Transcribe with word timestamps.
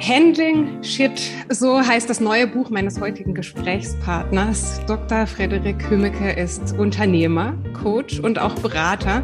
Handling 0.00 0.82
Shit, 0.82 1.20
so 1.50 1.78
heißt 1.78 2.08
das 2.08 2.20
neue 2.20 2.46
Buch 2.46 2.70
meines 2.70 2.98
heutigen 3.00 3.34
Gesprächspartners. 3.34 4.80
Dr. 4.86 5.26
Frederik 5.26 5.90
Hümmeke 5.90 6.30
ist 6.32 6.72
Unternehmer, 6.78 7.52
Coach 7.74 8.18
und 8.18 8.38
auch 8.38 8.54
Berater. 8.54 9.22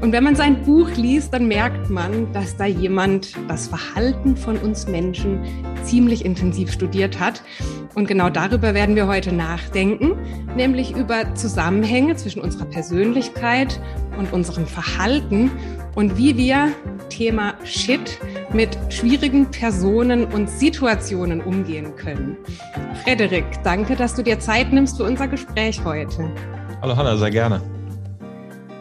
Und 0.00 0.12
wenn 0.12 0.24
man 0.24 0.34
sein 0.34 0.62
Buch 0.64 0.90
liest, 0.96 1.32
dann 1.32 1.46
merkt 1.46 1.90
man, 1.90 2.32
dass 2.32 2.56
da 2.56 2.64
jemand 2.64 3.36
das 3.46 3.68
Verhalten 3.68 4.36
von 4.36 4.56
uns 4.56 4.88
Menschen 4.88 5.44
ziemlich 5.84 6.24
intensiv 6.24 6.72
studiert 6.72 7.20
hat. 7.20 7.42
Und 7.94 8.08
genau 8.08 8.30
darüber 8.30 8.74
werden 8.74 8.96
wir 8.96 9.06
heute 9.06 9.32
nachdenken, 9.32 10.16
nämlich 10.56 10.96
über 10.96 11.34
Zusammenhänge 11.34 12.16
zwischen 12.16 12.40
unserer 12.40 12.64
Persönlichkeit 12.64 13.80
und 14.18 14.32
unserem 14.32 14.66
Verhalten 14.66 15.52
und 15.94 16.16
wie 16.16 16.36
wir 16.36 16.72
Thema 17.08 17.54
Shit 17.64 18.18
mit 18.52 18.76
schwierigen 18.88 19.50
Personen 19.50 20.24
und 20.24 20.48
Situationen 20.48 21.40
umgehen 21.40 21.94
können. 21.96 22.36
Frederik, 23.04 23.44
danke, 23.62 23.96
dass 23.96 24.14
du 24.14 24.22
dir 24.22 24.38
Zeit 24.38 24.72
nimmst 24.72 24.96
für 24.96 25.04
unser 25.04 25.28
Gespräch 25.28 25.84
heute. 25.84 26.30
Hallo 26.82 26.96
Hanna, 26.96 27.16
sehr 27.16 27.30
gerne. 27.30 27.60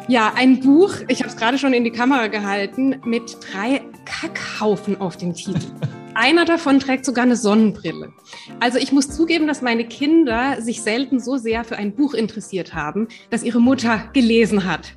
Ja, 0.08 0.34
ein 0.36 0.60
Buch, 0.60 0.94
ich 1.08 1.20
habe 1.20 1.30
es 1.30 1.38
gerade 1.38 1.60
schon 1.60 1.74
in 1.74 1.84
die 1.84 1.92
Kamera 1.92 2.28
gehalten, 2.28 2.96
mit 3.06 3.38
drei 3.52 3.82
Kackhaufen 4.06 5.00
auf 5.00 5.18
dem 5.18 5.34
Titel. 5.34 5.60
Einer 6.22 6.44
davon 6.44 6.82
trägt 6.82 7.06
sogar 7.06 7.24
eine 7.24 7.38
Sonnenbrille. 7.38 8.12
Also 8.60 8.78
ich 8.78 8.92
muss 8.92 9.10
zugeben, 9.10 9.48
dass 9.48 9.62
meine 9.62 9.88
Kinder 9.88 10.62
sich 10.62 10.82
selten 10.82 11.22
so 11.22 11.38
sehr 11.38 11.64
für 11.64 11.78
ein 11.78 11.96
Buch 11.96 12.14
interessiert 12.14 12.74
haben, 12.74 13.08
dass 13.30 13.42
ihre 13.42 13.62
Mutter 13.62 14.10
gelesen 14.12 14.66
hat. 14.66 14.96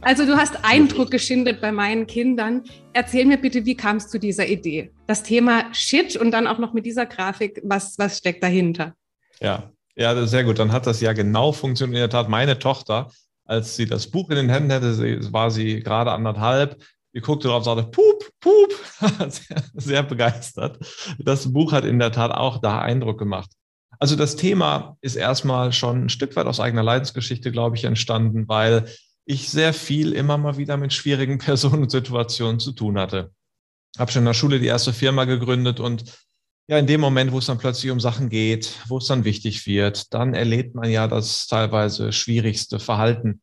Also 0.00 0.24
du 0.26 0.36
hast 0.36 0.64
Eindruck 0.64 1.10
geschindet 1.10 1.60
bei 1.60 1.72
meinen 1.72 2.06
Kindern. 2.06 2.62
Erzähl 2.92 3.24
mir 3.24 3.38
bitte, 3.38 3.66
wie 3.66 3.74
kam 3.74 3.96
es 3.96 4.06
zu 4.06 4.20
dieser 4.20 4.46
Idee? 4.46 4.92
Das 5.08 5.24
Thema 5.24 5.64
Shit 5.74 6.14
und 6.14 6.30
dann 6.30 6.46
auch 6.46 6.58
noch 6.58 6.72
mit 6.72 6.86
dieser 6.86 7.06
Grafik, 7.06 7.60
was, 7.64 7.98
was 7.98 8.18
steckt 8.18 8.40
dahinter? 8.40 8.94
Ja, 9.40 9.72
ja, 9.96 10.24
sehr 10.24 10.44
gut. 10.44 10.60
Dann 10.60 10.70
hat 10.70 10.86
das 10.86 11.00
ja 11.00 11.14
genau 11.14 11.50
funktioniert. 11.50 11.96
In 11.96 12.02
der 12.02 12.10
Tat, 12.10 12.28
meine 12.28 12.60
Tochter, 12.60 13.10
als 13.44 13.74
sie 13.74 13.86
das 13.86 14.06
Buch 14.06 14.30
in 14.30 14.36
den 14.36 14.48
Händen 14.48 14.70
hatte, 14.70 15.32
war 15.32 15.50
sie 15.50 15.80
gerade 15.80 16.12
anderthalb, 16.12 16.80
die 17.14 17.20
guckte 17.20 17.48
drauf 17.48 17.58
und 17.58 17.64
sagte, 17.64 17.90
pup, 17.90 18.30
pup, 18.40 18.72
sehr, 19.30 19.62
sehr 19.74 20.02
begeistert. 20.02 20.78
Das 21.18 21.52
Buch 21.52 21.72
hat 21.72 21.84
in 21.84 21.98
der 21.98 22.12
Tat 22.12 22.30
auch 22.30 22.58
da 22.58 22.80
Eindruck 22.80 23.18
gemacht. 23.18 23.50
Also 23.98 24.16
das 24.16 24.36
Thema 24.36 24.96
ist 25.00 25.16
erstmal 25.16 25.72
schon 25.72 26.04
ein 26.04 26.08
Stück 26.08 26.36
weit 26.36 26.46
aus 26.46 26.60
eigener 26.60 26.82
Leidensgeschichte, 26.82 27.52
glaube 27.52 27.76
ich, 27.76 27.84
entstanden, 27.84 28.48
weil 28.48 28.86
ich 29.26 29.50
sehr 29.50 29.72
viel 29.74 30.12
immer 30.12 30.38
mal 30.38 30.56
wieder 30.56 30.76
mit 30.76 30.92
schwierigen 30.92 31.38
Personen 31.38 31.82
und 31.82 31.90
Situationen 31.90 32.60
zu 32.60 32.72
tun 32.72 32.98
hatte. 32.98 33.32
Habe 33.98 34.10
schon 34.12 34.22
in 34.22 34.26
der 34.26 34.34
Schule 34.34 34.60
die 34.60 34.66
erste 34.66 34.92
Firma 34.92 35.24
gegründet 35.24 35.80
und 35.80 36.04
ja, 36.68 36.78
in 36.78 36.86
dem 36.86 37.00
Moment, 37.00 37.32
wo 37.32 37.38
es 37.38 37.46
dann 37.46 37.58
plötzlich 37.58 37.90
um 37.90 37.98
Sachen 37.98 38.28
geht, 38.28 38.76
wo 38.86 38.98
es 38.98 39.06
dann 39.06 39.24
wichtig 39.24 39.66
wird, 39.66 40.14
dann 40.14 40.34
erlebt 40.34 40.76
man 40.76 40.88
ja 40.88 41.08
das 41.08 41.48
teilweise 41.48 42.12
schwierigste 42.12 42.78
Verhalten 42.78 43.42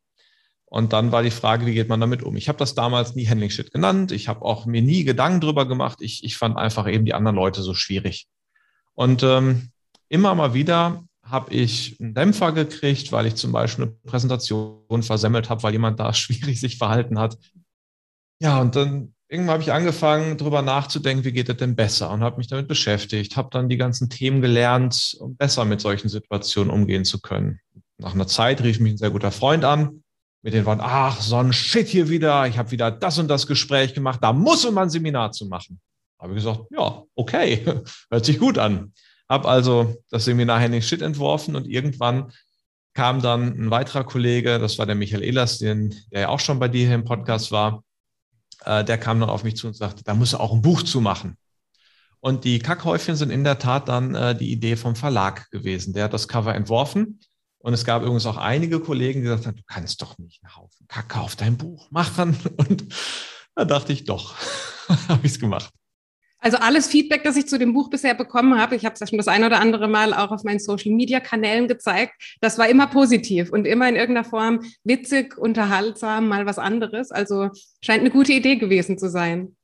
und 0.70 0.92
dann 0.92 1.14
war 1.14 1.24
die 1.24 1.32
Frage, 1.32 1.66
wie 1.66 1.74
geht 1.74 1.88
man 1.88 2.02
damit 2.02 2.24
um? 2.24 2.36
Ich 2.36 2.50
habe 2.50 2.58
das 2.58 2.76
damals 2.76 3.16
nie 3.16 3.28
Handling 3.28 3.50
Shit 3.50 3.72
genannt. 3.72 4.12
Ich 4.12 4.28
habe 4.28 4.42
auch 4.44 4.66
mir 4.66 4.82
nie 4.82 5.06
Gedanken 5.06 5.40
drüber 5.40 5.66
gemacht. 5.66 6.00
Ich, 6.02 6.26
ich 6.26 6.36
fand 6.38 6.58
einfach 6.58 6.88
eben 6.92 7.06
die 7.06 7.14
anderen 7.14 7.38
Leute 7.38 7.62
so 7.62 7.74
schwierig. 7.74 8.28
Und 8.94 9.24
ähm, 9.24 9.70
immer 10.10 10.36
mal 10.36 10.54
wieder 10.54 11.04
habe 11.24 11.54
ich 11.54 12.00
einen 12.02 12.14
Dämpfer 12.14 12.52
gekriegt, 12.52 13.14
weil 13.14 13.28
ich 13.28 13.36
zum 13.36 13.54
Beispiel 13.54 13.86
eine 13.86 13.94
Präsentation 14.06 15.04
versemmelt 15.04 15.50
habe, 15.50 15.64
weil 15.64 15.72
jemand 15.72 16.02
da 16.02 16.14
schwierig 16.14 16.60
sich 16.60 16.78
verhalten 16.78 17.18
hat. 17.18 17.38
Ja, 18.42 18.60
und 18.60 18.76
dann 18.76 19.14
irgendwann 19.30 19.54
habe 19.54 19.64
ich 19.64 19.72
angefangen, 19.72 20.38
darüber 20.38 20.62
nachzudenken, 20.62 21.24
wie 21.24 21.32
geht 21.32 21.48
es 21.48 21.58
denn 21.58 21.78
besser 21.78 22.12
und 22.12 22.24
habe 22.24 22.38
mich 22.38 22.48
damit 22.48 22.68
beschäftigt, 22.68 23.38
habe 23.38 23.50
dann 23.52 23.70
die 23.70 23.78
ganzen 23.78 24.10
Themen 24.10 24.42
gelernt, 24.42 25.16
um 25.22 25.38
besser 25.38 25.64
mit 25.64 25.80
solchen 25.80 26.10
Situationen 26.10 26.72
umgehen 26.72 27.06
zu 27.06 27.22
können. 27.22 27.60
Nach 27.98 28.14
einer 28.14 28.28
Zeit 28.28 28.62
rief 28.62 28.82
mich 28.82 28.94
ein 28.94 28.98
sehr 28.98 29.12
guter 29.12 29.32
Freund 29.32 29.64
an 29.64 30.04
mit 30.42 30.54
den 30.54 30.66
Worten, 30.66 30.82
ach, 30.84 31.20
so 31.22 31.38
ein 31.38 31.54
Shit 31.54 31.88
hier 31.88 32.10
wieder, 32.10 32.48
ich 32.48 32.58
habe 32.58 32.72
wieder 32.72 32.92
das 32.92 33.18
und 33.18 33.28
das 33.28 33.48
Gespräch 33.48 33.94
gemacht, 33.94 34.20
da 34.22 34.34
muss 34.34 34.70
man 34.70 34.84
ein 34.84 34.90
Seminar 34.90 35.32
zu 35.32 35.46
machen. 35.48 35.80
Habe 36.20 36.34
ich 36.34 36.44
gesagt, 36.44 36.62
ja, 36.72 37.04
okay, 37.16 37.66
hört 38.12 38.26
sich 38.26 38.40
gut 38.40 38.58
an. 38.58 38.94
Habe 39.30 39.48
also 39.48 39.96
das 40.10 40.26
Seminar 40.26 40.60
Henning 40.60 40.82
Shit 40.82 41.02
entworfen 41.02 41.56
und 41.56 41.68
irgendwann 41.68 42.32
kam 42.94 43.22
dann 43.22 43.48
ein 43.60 43.72
weiterer 43.72 44.04
Kollege, 44.04 44.58
das 44.58 44.80
war 44.80 44.86
der 44.86 44.96
Michael 44.96 45.24
Ehlers, 45.24 45.60
den, 45.60 45.94
der 46.12 46.22
ja 46.22 46.30
auch 46.30 46.40
schon 46.40 46.60
bei 46.60 46.68
dir 46.68 46.88
hier 46.88 46.96
im 46.96 47.04
Podcast 47.04 47.52
war, 47.52 47.84
äh, 48.66 48.84
der 48.84 48.98
kam 48.98 49.20
dann 49.20 49.30
auf 49.30 49.44
mich 49.44 49.56
zu 49.56 49.68
und 49.68 49.76
sagte, 49.76 50.04
da 50.04 50.14
muss 50.14 50.34
er 50.34 50.40
auch 50.40 50.54
ein 50.54 50.62
Buch 50.62 50.82
zu 50.82 51.02
machen. 51.02 51.38
Und 52.20 52.44
die 52.44 52.60
Kackhäufchen 52.60 53.16
sind 53.16 53.30
in 53.30 53.44
der 53.44 53.60
Tat 53.60 53.90
dann 53.90 54.16
äh, 54.16 54.36
die 54.36 54.52
Idee 54.52 54.76
vom 54.76 54.96
Verlag 54.96 55.50
gewesen. 55.52 55.94
Der 55.94 56.06
hat 56.06 56.14
das 56.14 56.28
Cover 56.28 56.56
entworfen 56.56 57.20
und 57.60 57.74
es 57.74 57.86
gab 57.86 58.02
übrigens 58.04 58.26
auch 58.26 58.38
einige 58.38 58.80
Kollegen, 58.80 59.22
die 59.22 59.28
gesagt 59.28 59.48
haben, 59.48 59.56
du 59.56 59.64
kannst 59.66 60.02
doch 60.02 60.18
nicht 60.18 60.44
einen 60.44 60.56
Haufen 60.56 60.88
Kacke 60.88 61.20
auf 61.20 61.36
dein 61.36 61.58
Buch 61.58 61.90
machen. 61.92 62.38
Und 62.58 62.86
da 63.56 63.66
dachte 63.66 63.94
ich, 63.94 64.06
doch, 64.06 64.36
habe 65.10 65.26
ich 65.26 65.34
es 65.34 65.40
gemacht. 65.40 65.72
Also 66.40 66.58
alles 66.58 66.88
Feedback, 66.88 67.24
das 67.24 67.36
ich 67.36 67.48
zu 67.48 67.58
dem 67.58 67.74
Buch 67.74 67.90
bisher 67.90 68.14
bekommen 68.14 68.60
habe, 68.60 68.76
ich 68.76 68.86
habe 68.86 68.94
es 68.94 69.00
ja 69.00 69.08
schon 69.08 69.18
das 69.18 69.28
ein 69.28 69.44
oder 69.44 69.60
andere 69.60 69.88
Mal 69.88 70.14
auch 70.14 70.30
auf 70.30 70.44
meinen 70.44 70.60
Social-Media-Kanälen 70.60 71.68
gezeigt, 71.68 72.14
das 72.42 72.60
war 72.60 72.70
immer 72.70 72.88
positiv 72.88 73.52
und 73.52 73.66
immer 73.66 73.90
in 73.90 73.96
irgendeiner 73.96 74.24
Form 74.24 74.60
witzig, 74.84 75.36
unterhaltsam, 75.38 76.28
mal 76.28 76.46
was 76.46 76.60
anderes. 76.60 77.12
Also 77.12 77.50
scheint 77.82 78.02
eine 78.02 78.12
gute 78.12 78.34
Idee 78.34 78.58
gewesen 78.58 79.00
zu 79.00 79.10
sein. 79.10 79.56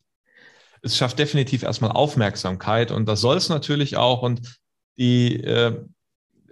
Es 0.82 0.98
schafft 0.98 1.20
definitiv 1.20 1.62
erstmal 1.62 1.92
Aufmerksamkeit 1.92 2.92
und 2.92 3.08
das 3.08 3.22
soll 3.22 3.38
es 3.38 3.50
natürlich 3.50 3.96
auch. 3.96 4.24
Und 4.24 4.60
die, 4.98 5.42
äh, 5.42 5.80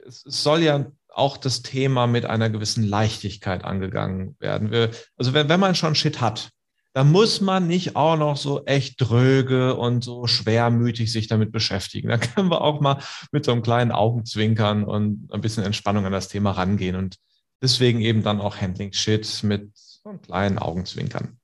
es 0.06 0.22
soll 0.24 0.62
ja 0.62 0.86
auch 1.12 1.38
das 1.38 1.62
Thema 1.62 2.08
mit 2.08 2.26
einer 2.26 2.50
gewissen 2.50 2.84
Leichtigkeit 2.84 3.64
angegangen 3.64 4.36
werden. 4.40 4.72
Wir, 4.72 4.92
also 5.18 5.34
wenn, 5.34 5.50
wenn 5.50 5.60
man 5.60 5.76
schon 5.76 5.96
Shit 5.96 6.22
hat, 6.22 6.50
dann 6.94 7.12
muss 7.12 7.40
man 7.40 7.68
nicht 7.68 7.96
auch 7.96 8.18
noch 8.18 8.36
so 8.36 8.66
echt 8.66 9.00
dröge 9.00 9.76
und 9.76 10.04
so 10.04 10.28
schwermütig 10.28 11.12
sich 11.12 11.28
damit 11.28 11.52
beschäftigen. 11.52 12.10
Da 12.10 12.18
können 12.18 12.50
wir 12.50 12.62
auch 12.62 12.82
mal 12.82 13.02
mit 13.32 13.46
so 13.46 13.52
einem 13.52 13.62
kleinen 13.62 13.92
Augenzwinkern 13.92 14.84
und 14.84 15.30
ein 15.32 15.42
bisschen 15.42 15.64
Entspannung 15.64 16.06
an 16.06 16.12
das 16.12 16.28
Thema 16.28 16.52
rangehen. 16.52 16.96
Und 16.96 17.18
deswegen 17.62 18.02
eben 18.02 18.24
dann 18.24 18.42
auch 18.42 18.60
Handling 18.60 18.92
Shit 18.92 19.44
mit 19.44 19.70
so 19.74 20.10
einem 20.10 20.22
kleinen 20.22 20.60
Augenzwinkern. 20.60 21.38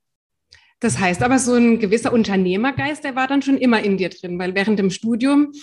Das 0.79 0.99
heißt 0.99 1.23
aber, 1.23 1.39
so 1.39 1.55
ein 1.55 1.79
gewisser 1.79 2.13
Unternehmergeist, 2.13 3.03
der 3.03 3.15
war 3.15 3.27
dann 3.27 3.41
schon 3.41 3.57
immer 3.57 3.81
in 3.81 3.97
dir 3.97 4.09
drin, 4.09 4.37
weil 4.37 4.53
während 4.53 4.77
dem 4.77 4.91
Studium 4.91 5.53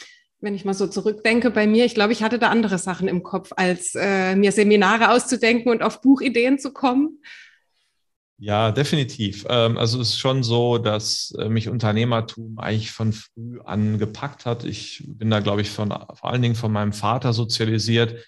wenn 0.44 0.54
ich 0.54 0.64
mal 0.64 0.74
so 0.74 0.86
zurückdenke 0.86 1.50
bei 1.50 1.66
mir, 1.66 1.86
ich 1.86 1.94
glaube, 1.94 2.12
ich 2.12 2.22
hatte 2.22 2.38
da 2.38 2.50
andere 2.50 2.78
Sachen 2.78 3.08
im 3.08 3.22
Kopf, 3.22 3.52
als 3.56 3.94
äh, 3.94 4.36
mir 4.36 4.52
Seminare 4.52 5.10
auszudenken 5.10 5.72
und 5.72 5.82
auf 5.82 6.02
Buchideen 6.02 6.58
zu 6.58 6.72
kommen. 6.72 7.22
Ja, 8.36 8.70
definitiv. 8.70 9.46
Ähm, 9.48 9.78
also 9.78 10.00
es 10.00 10.10
ist 10.10 10.18
schon 10.18 10.42
so, 10.42 10.76
dass 10.76 11.34
äh, 11.38 11.48
mich 11.48 11.68
Unternehmertum 11.68 12.58
eigentlich 12.58 12.92
von 12.92 13.14
früh 13.14 13.58
an 13.64 13.98
gepackt 13.98 14.44
hat. 14.44 14.64
Ich 14.64 15.04
bin 15.06 15.30
da, 15.30 15.40
glaube 15.40 15.62
ich, 15.62 15.70
von, 15.70 15.88
vor 15.88 16.24
allen 16.24 16.42
Dingen 16.42 16.56
von 16.56 16.72
meinem 16.72 16.92
Vater 16.92 17.32
sozialisiert, 17.32 18.22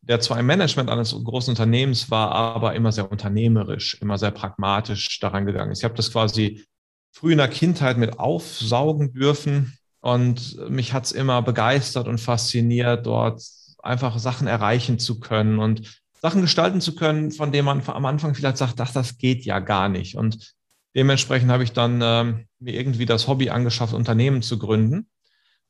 der 0.00 0.18
zwar 0.18 0.40
im 0.40 0.46
Management 0.46 0.90
eines 0.90 1.12
großen 1.12 1.52
Unternehmens 1.52 2.10
war, 2.10 2.32
aber 2.32 2.74
immer 2.74 2.90
sehr 2.90 3.12
unternehmerisch, 3.12 4.00
immer 4.00 4.18
sehr 4.18 4.32
pragmatisch 4.32 5.20
daran 5.20 5.46
gegangen 5.46 5.70
ist. 5.70 5.78
Ich 5.78 5.84
habe 5.84 5.94
das 5.94 6.10
quasi 6.10 6.64
früh 7.12 7.32
in 7.32 7.38
der 7.38 7.46
Kindheit 7.46 7.98
mit 7.98 8.18
aufsaugen 8.18 9.12
dürfen 9.12 9.78
und 10.02 10.68
mich 10.68 10.92
hat 10.92 11.04
es 11.04 11.12
immer 11.12 11.42
begeistert 11.42 12.08
und 12.08 12.18
fasziniert, 12.18 13.06
dort 13.06 13.40
einfach 13.82 14.18
Sachen 14.18 14.48
erreichen 14.48 14.98
zu 14.98 15.20
können 15.20 15.60
und 15.60 16.02
Sachen 16.20 16.42
gestalten 16.42 16.80
zu 16.80 16.96
können, 16.96 17.30
von 17.30 17.52
denen 17.52 17.66
man 17.66 17.82
am 17.86 18.04
Anfang 18.04 18.34
vielleicht 18.34 18.56
sagt, 18.56 18.80
ach, 18.80 18.92
das 18.92 19.18
geht 19.18 19.44
ja 19.44 19.60
gar 19.60 19.88
nicht. 19.88 20.16
Und 20.16 20.54
dementsprechend 20.96 21.52
habe 21.52 21.62
ich 21.62 21.72
dann 21.72 22.00
ähm, 22.02 22.46
mir 22.58 22.74
irgendwie 22.74 23.06
das 23.06 23.28
Hobby 23.28 23.50
angeschafft, 23.50 23.94
Unternehmen 23.94 24.42
zu 24.42 24.58
gründen 24.58 25.06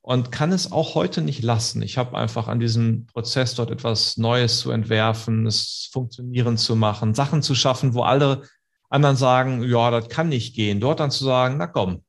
und 0.00 0.32
kann 0.32 0.50
es 0.50 0.72
auch 0.72 0.94
heute 0.94 1.20
nicht 1.20 1.42
lassen. 1.42 1.82
Ich 1.82 1.98
habe 1.98 2.16
einfach 2.16 2.48
an 2.48 2.58
diesem 2.58 3.04
Prozess 3.06 3.54
dort 3.54 3.70
etwas 3.70 4.16
Neues 4.16 4.60
zu 4.60 4.70
entwerfen, 4.70 5.46
es 5.46 5.90
funktionieren 5.92 6.56
zu 6.56 6.74
machen, 6.74 7.14
Sachen 7.14 7.42
zu 7.42 7.54
schaffen, 7.54 7.92
wo 7.92 8.02
alle 8.02 8.42
anderen 8.88 9.16
sagen, 9.16 9.62
ja, 9.62 9.90
das 9.90 10.08
kann 10.08 10.30
nicht 10.30 10.56
gehen. 10.56 10.80
Dort 10.80 11.00
dann 11.00 11.10
zu 11.10 11.24
sagen, 11.24 11.56
na 11.58 11.66
komm, 11.66 12.02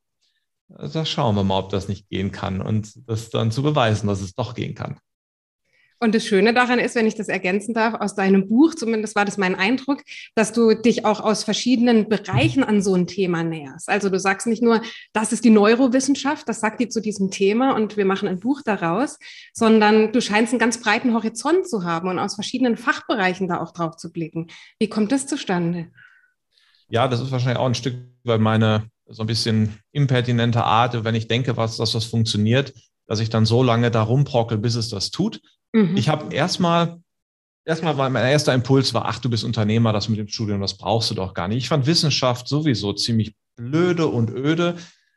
da 0.68 1.04
schauen 1.04 1.36
wir 1.36 1.44
mal, 1.44 1.58
ob 1.58 1.70
das 1.70 1.88
nicht 1.88 2.08
gehen 2.08 2.32
kann 2.32 2.60
und 2.60 3.08
das 3.08 3.30
dann 3.30 3.50
zu 3.50 3.62
beweisen, 3.62 4.06
dass 4.06 4.20
es 4.20 4.34
doch 4.34 4.54
gehen 4.54 4.74
kann. 4.74 4.98
Und 6.00 6.14
das 6.14 6.26
Schöne 6.26 6.52
daran 6.52 6.80
ist, 6.80 6.96
wenn 6.96 7.06
ich 7.06 7.14
das 7.14 7.28
ergänzen 7.28 7.72
darf, 7.72 7.94
aus 7.94 8.14
deinem 8.14 8.46
Buch, 8.48 8.74
zumindest 8.74 9.16
war 9.16 9.24
das 9.24 9.38
mein 9.38 9.54
Eindruck, 9.54 10.02
dass 10.34 10.52
du 10.52 10.74
dich 10.74 11.06
auch 11.06 11.20
aus 11.20 11.44
verschiedenen 11.44 12.10
Bereichen 12.10 12.62
an 12.62 12.82
so 12.82 12.94
ein 12.94 13.06
Thema 13.06 13.42
näherst. 13.42 13.88
Also 13.88 14.10
du 14.10 14.18
sagst 14.18 14.46
nicht 14.46 14.62
nur, 14.62 14.82
das 15.14 15.32
ist 15.32 15.44
die 15.44 15.50
Neurowissenschaft, 15.50 16.46
das 16.46 16.60
sagt 16.60 16.80
die 16.80 16.88
zu 16.88 17.00
diesem 17.00 17.30
Thema 17.30 17.74
und 17.74 17.96
wir 17.96 18.04
machen 18.04 18.28
ein 18.28 18.40
Buch 18.40 18.60
daraus, 18.62 19.18
sondern 19.54 20.12
du 20.12 20.20
scheinst 20.20 20.52
einen 20.52 20.60
ganz 20.60 20.78
breiten 20.78 21.14
Horizont 21.14 21.66
zu 21.66 21.84
haben 21.84 22.08
und 22.08 22.18
aus 22.18 22.34
verschiedenen 22.34 22.76
Fachbereichen 22.76 23.48
da 23.48 23.62
auch 23.62 23.72
drauf 23.72 23.96
zu 23.96 24.12
blicken. 24.12 24.48
Wie 24.78 24.88
kommt 24.88 25.10
das 25.10 25.26
zustande? 25.26 25.90
Ja, 26.88 27.08
das 27.08 27.20
ist 27.20 27.30
wahrscheinlich 27.30 27.58
auch 27.58 27.66
ein 27.66 27.74
Stück, 27.74 27.94
weil 28.24 28.38
meine 28.38 28.90
so 29.06 29.22
ein 29.22 29.26
bisschen 29.26 29.78
impertinenter 29.92 30.64
Art, 30.64 31.04
wenn 31.04 31.14
ich 31.14 31.28
denke, 31.28 31.56
was 31.56 31.76
das 31.76 31.94
was 31.94 32.04
funktioniert, 32.04 32.72
dass 33.06 33.20
ich 33.20 33.30
dann 33.30 33.46
so 33.46 33.62
lange 33.62 33.90
da 33.90 34.02
rumprockel, 34.02 34.58
bis 34.58 34.74
es 34.74 34.88
das 34.88 35.10
tut. 35.10 35.40
Mhm. 35.72 35.96
Ich 35.96 36.08
habe 36.08 36.34
erstmal, 36.34 37.00
erstmal 37.64 37.98
war 37.98 38.08
mein 38.08 38.24
erster 38.26 38.54
Impuls 38.54 38.94
war, 38.94 39.06
ach, 39.06 39.18
du 39.18 39.28
bist 39.28 39.44
Unternehmer, 39.44 39.92
das 39.92 40.08
mit 40.08 40.18
dem 40.18 40.28
Studium, 40.28 40.60
das 40.60 40.76
brauchst 40.76 41.10
du 41.10 41.14
doch 41.14 41.34
gar 41.34 41.48
nicht. 41.48 41.58
Ich 41.58 41.68
fand 41.68 41.86
Wissenschaft 41.86 42.48
sowieso 42.48 42.92
ziemlich 42.92 43.34
blöde 43.56 44.06
und 44.06 44.30
öde, 44.30 44.76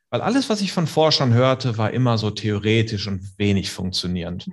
weil 0.09 0.21
alles, 0.21 0.49
was 0.49 0.61
ich 0.61 0.71
von 0.71 0.87
Forschern 0.87 1.33
hörte, 1.33 1.77
war 1.77 1.91
immer 1.91 2.17
so 2.17 2.29
theoretisch 2.29 3.07
und 3.07 3.37
wenig 3.37 3.71
funktionierend. 3.71 4.49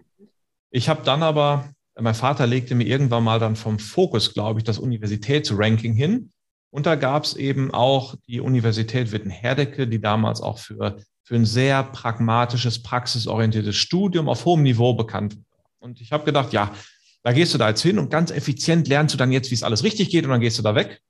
Ich 0.70 0.88
habe 0.88 1.02
dann 1.04 1.22
aber, 1.22 1.70
mein 1.96 2.14
Vater 2.14 2.46
legte 2.46 2.74
mir 2.74 2.86
irgendwann 2.86 3.22
mal 3.22 3.38
dann 3.38 3.54
vom 3.54 3.78
Fokus, 3.78 4.34
glaube 4.34 4.58
ich, 4.58 4.64
das 4.64 4.78
Universitätsranking 4.78 5.94
hin. 5.94 6.32
Und 6.74 6.86
da 6.86 6.96
gab 6.96 7.22
es 7.22 7.36
eben 7.36 7.72
auch 7.72 8.16
die 8.26 8.40
Universität 8.40 9.12
Witten-Herdecke, 9.12 9.86
die 9.86 10.00
damals 10.00 10.40
auch 10.40 10.58
für, 10.58 10.96
für 11.22 11.36
ein 11.36 11.46
sehr 11.46 11.84
pragmatisches, 11.84 12.82
praxisorientiertes 12.82 13.76
Studium 13.76 14.28
auf 14.28 14.44
hohem 14.44 14.64
Niveau 14.64 14.92
bekannt 14.94 15.36
war. 15.36 15.60
Und 15.78 16.00
ich 16.00 16.10
habe 16.10 16.24
gedacht, 16.24 16.52
ja, 16.52 16.74
da 17.22 17.32
gehst 17.32 17.54
du 17.54 17.58
da 17.58 17.68
jetzt 17.68 17.82
hin 17.82 17.96
und 17.96 18.10
ganz 18.10 18.32
effizient 18.32 18.88
lernst 18.88 19.14
du 19.14 19.18
dann 19.18 19.30
jetzt, 19.30 19.52
wie 19.52 19.54
es 19.54 19.62
alles 19.62 19.84
richtig 19.84 20.10
geht 20.10 20.24
und 20.24 20.32
dann 20.32 20.40
gehst 20.40 20.58
du 20.58 20.62
da 20.64 20.74
weg. 20.74 21.00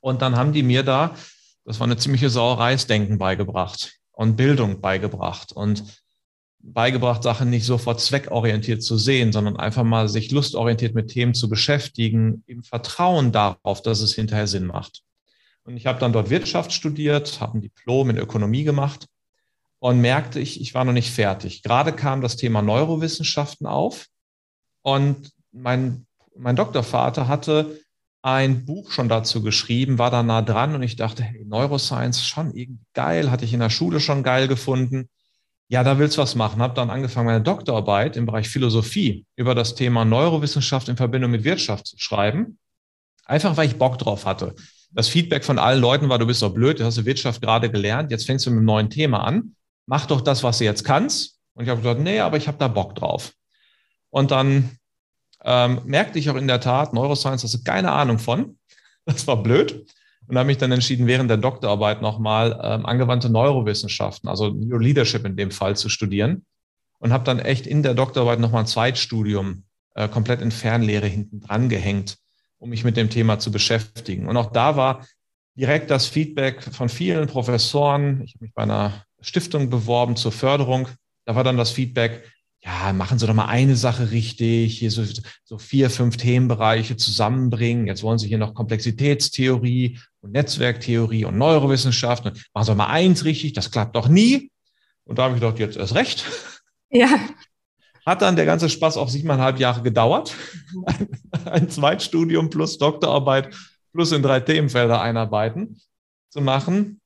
Und 0.00 0.20
dann 0.20 0.36
haben 0.36 0.52
die 0.52 0.62
mir 0.62 0.82
da, 0.82 1.14
das 1.64 1.80
war 1.80 1.86
eine 1.86 1.96
ziemliche 1.96 2.28
Sauerei, 2.28 2.76
Denken 2.76 3.16
beigebracht 3.16 3.94
und 4.12 4.36
Bildung 4.36 4.82
beigebracht 4.82 5.54
und 5.54 5.84
beigebracht, 6.72 7.22
Sachen 7.22 7.50
nicht 7.50 7.64
sofort 7.64 8.00
zweckorientiert 8.00 8.82
zu 8.82 8.96
sehen, 8.96 9.32
sondern 9.32 9.56
einfach 9.56 9.84
mal 9.84 10.08
sich 10.08 10.30
lustorientiert 10.30 10.94
mit 10.94 11.08
Themen 11.08 11.34
zu 11.34 11.48
beschäftigen, 11.48 12.42
im 12.46 12.62
Vertrauen 12.62 13.32
darauf, 13.32 13.82
dass 13.82 14.00
es 14.00 14.14
hinterher 14.14 14.46
Sinn 14.46 14.66
macht. 14.66 15.02
Und 15.64 15.76
ich 15.76 15.86
habe 15.86 15.98
dann 15.98 16.12
dort 16.12 16.30
Wirtschaft 16.30 16.72
studiert, 16.72 17.40
habe 17.40 17.58
ein 17.58 17.60
Diplom 17.60 18.10
in 18.10 18.18
Ökonomie 18.18 18.64
gemacht 18.64 19.06
und 19.78 20.00
merkte, 20.00 20.40
ich, 20.40 20.60
ich 20.60 20.74
war 20.74 20.84
noch 20.84 20.92
nicht 20.92 21.10
fertig. 21.10 21.62
Gerade 21.62 21.92
kam 21.92 22.20
das 22.20 22.36
Thema 22.36 22.62
Neurowissenschaften 22.62 23.66
auf 23.66 24.06
und 24.82 25.32
mein, 25.52 26.06
mein 26.36 26.56
Doktorvater 26.56 27.28
hatte 27.28 27.80
ein 28.22 28.64
Buch 28.64 28.90
schon 28.90 29.08
dazu 29.08 29.42
geschrieben, 29.42 29.98
war 29.98 30.10
da 30.10 30.22
nah 30.22 30.42
dran 30.42 30.74
und 30.74 30.82
ich 30.82 30.96
dachte, 30.96 31.22
hey, 31.22 31.44
Neuroscience 31.44 32.26
schon 32.26 32.54
irgendwie 32.54 32.84
geil, 32.92 33.30
hatte 33.30 33.44
ich 33.44 33.52
in 33.52 33.60
der 33.60 33.70
Schule 33.70 34.00
schon 34.00 34.24
geil 34.24 34.48
gefunden 34.48 35.08
ja, 35.68 35.82
da 35.82 35.98
willst 35.98 36.16
du 36.16 36.22
was 36.22 36.34
machen. 36.34 36.62
Habe 36.62 36.74
dann 36.74 36.90
angefangen, 36.90 37.26
meine 37.26 37.42
Doktorarbeit 37.42 38.16
im 38.16 38.26
Bereich 38.26 38.48
Philosophie 38.48 39.26
über 39.34 39.54
das 39.54 39.74
Thema 39.74 40.04
Neurowissenschaft 40.04 40.88
in 40.88 40.96
Verbindung 40.96 41.32
mit 41.32 41.44
Wirtschaft 41.44 41.86
zu 41.88 41.98
schreiben. 41.98 42.58
Einfach, 43.24 43.56
weil 43.56 43.66
ich 43.66 43.76
Bock 43.76 43.98
drauf 43.98 44.24
hatte. 44.26 44.54
Das 44.92 45.08
Feedback 45.08 45.44
von 45.44 45.58
allen 45.58 45.80
Leuten 45.80 46.08
war, 46.08 46.18
du 46.18 46.26
bist 46.26 46.42
doch 46.42 46.54
blöd, 46.54 46.78
du 46.78 46.84
hast 46.84 46.96
die 46.96 47.04
Wirtschaft 47.04 47.42
gerade 47.42 47.70
gelernt, 47.70 48.12
jetzt 48.12 48.26
fängst 48.26 48.46
du 48.46 48.50
mit 48.50 48.58
einem 48.58 48.66
neuen 48.66 48.90
Thema 48.90 49.24
an. 49.24 49.56
Mach 49.86 50.06
doch 50.06 50.20
das, 50.20 50.44
was 50.44 50.58
du 50.58 50.64
jetzt 50.64 50.84
kannst. 50.84 51.38
Und 51.54 51.64
ich 51.64 51.70
habe 51.70 51.80
gesagt, 51.80 52.00
nee, 52.00 52.20
aber 52.20 52.36
ich 52.36 52.46
habe 52.46 52.58
da 52.58 52.68
Bock 52.68 52.94
drauf. 52.94 53.32
Und 54.10 54.30
dann 54.30 54.78
ähm, 55.44 55.80
merkte 55.84 56.18
ich 56.18 56.30
auch 56.30 56.36
in 56.36 56.46
der 56.46 56.60
Tat, 56.60 56.92
Neuroscience 56.92 57.42
hast 57.42 57.54
du 57.54 57.62
keine 57.64 57.92
Ahnung 57.92 58.18
von. 58.18 58.58
Das 59.04 59.26
war 59.26 59.42
blöd 59.42 59.86
und 60.28 60.36
habe 60.36 60.46
mich 60.46 60.58
dann 60.58 60.72
entschieden, 60.72 61.06
während 61.06 61.30
der 61.30 61.36
Doktorarbeit 61.36 62.02
nochmal 62.02 62.58
ähm, 62.62 62.86
angewandte 62.86 63.30
Neurowissenschaften, 63.30 64.28
also 64.28 64.48
Neuroleadership 64.48 65.24
in 65.24 65.36
dem 65.36 65.50
Fall, 65.50 65.76
zu 65.76 65.88
studieren 65.88 66.44
und 66.98 67.12
habe 67.12 67.24
dann 67.24 67.38
echt 67.38 67.66
in 67.66 67.82
der 67.82 67.94
Doktorarbeit 67.94 68.40
nochmal 68.40 68.62
ein 68.62 68.66
Zweitstudium 68.66 69.64
äh, 69.94 70.08
komplett 70.08 70.42
in 70.42 70.50
Fernlehre 70.50 71.06
hinten 71.06 71.40
dran 71.40 71.68
gehängt, 71.68 72.18
um 72.58 72.70
mich 72.70 72.84
mit 72.84 72.96
dem 72.96 73.10
Thema 73.10 73.38
zu 73.38 73.50
beschäftigen. 73.50 74.28
Und 74.28 74.36
auch 74.36 74.52
da 74.52 74.76
war 74.76 75.06
direkt 75.54 75.90
das 75.90 76.06
Feedback 76.06 76.62
von 76.62 76.88
vielen 76.88 77.26
Professoren. 77.26 78.22
Ich 78.22 78.34
habe 78.34 78.44
mich 78.44 78.54
bei 78.54 78.62
einer 78.62 79.04
Stiftung 79.20 79.70
beworben 79.70 80.16
zur 80.16 80.32
Förderung. 80.32 80.88
Da 81.24 81.34
war 81.34 81.44
dann 81.44 81.56
das 81.56 81.70
Feedback, 81.70 82.24
ja, 82.66 82.92
machen 82.92 83.18
Sie 83.18 83.26
doch 83.28 83.34
mal 83.34 83.46
eine 83.46 83.76
Sache 83.76 84.10
richtig, 84.10 84.78
hier 84.78 84.90
so, 84.90 85.04
so 85.44 85.56
vier, 85.56 85.88
fünf 85.88 86.16
Themenbereiche 86.16 86.96
zusammenbringen. 86.96 87.86
Jetzt 87.86 88.02
wollen 88.02 88.18
Sie 88.18 88.26
hier 88.26 88.38
noch 88.38 88.54
Komplexitätstheorie 88.54 90.00
und 90.20 90.32
Netzwerktheorie 90.32 91.26
und 91.26 91.38
Neurowissenschaft. 91.38 92.24
Machen 92.24 92.34
Sie 92.54 92.66
doch 92.66 92.76
mal 92.76 92.88
eins 92.88 93.24
richtig, 93.24 93.52
das 93.52 93.70
klappt 93.70 93.94
doch 93.94 94.08
nie. 94.08 94.50
Und 95.04 95.18
da 95.18 95.24
habe 95.24 95.34
ich 95.34 95.40
gedacht, 95.40 95.60
jetzt 95.60 95.76
erst 95.76 95.94
recht. 95.94 96.24
Ja. 96.90 97.08
Hat 98.04 98.22
dann 98.22 98.34
der 98.34 98.46
ganze 98.46 98.68
Spaß 98.68 98.96
auch 98.96 99.08
siebeneinhalb 99.08 99.60
Jahre 99.60 99.82
gedauert. 99.82 100.34
Ein 101.44 101.70
Zweitstudium 101.70 102.50
plus 102.50 102.78
Doktorarbeit 102.78 103.54
plus 103.92 104.10
in 104.10 104.22
drei 104.22 104.40
Themenfelder 104.40 105.00
einarbeiten 105.00 105.80
zu 106.30 106.40
machen. 106.40 107.00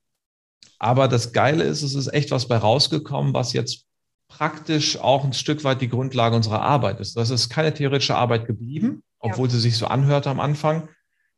Aber 0.78 1.06
das 1.06 1.34
Geile 1.34 1.64
ist, 1.64 1.82
es 1.82 1.94
ist 1.94 2.12
echt 2.14 2.30
was 2.30 2.48
bei 2.48 2.56
rausgekommen, 2.56 3.34
was 3.34 3.52
jetzt 3.52 3.86
praktisch 4.30 4.96
auch 4.96 5.24
ein 5.24 5.34
Stück 5.34 5.64
weit 5.64 5.82
die 5.82 5.88
Grundlage 5.88 6.34
unserer 6.34 6.62
Arbeit 6.62 7.00
ist. 7.00 7.16
Das 7.16 7.28
ist 7.28 7.50
keine 7.50 7.74
theoretische 7.74 8.14
Arbeit 8.14 8.46
geblieben, 8.46 9.02
obwohl 9.18 9.48
ja. 9.48 9.54
sie 9.54 9.60
sich 9.60 9.76
so 9.76 9.86
anhörte 9.86 10.30
am 10.30 10.40
Anfang. 10.40 10.88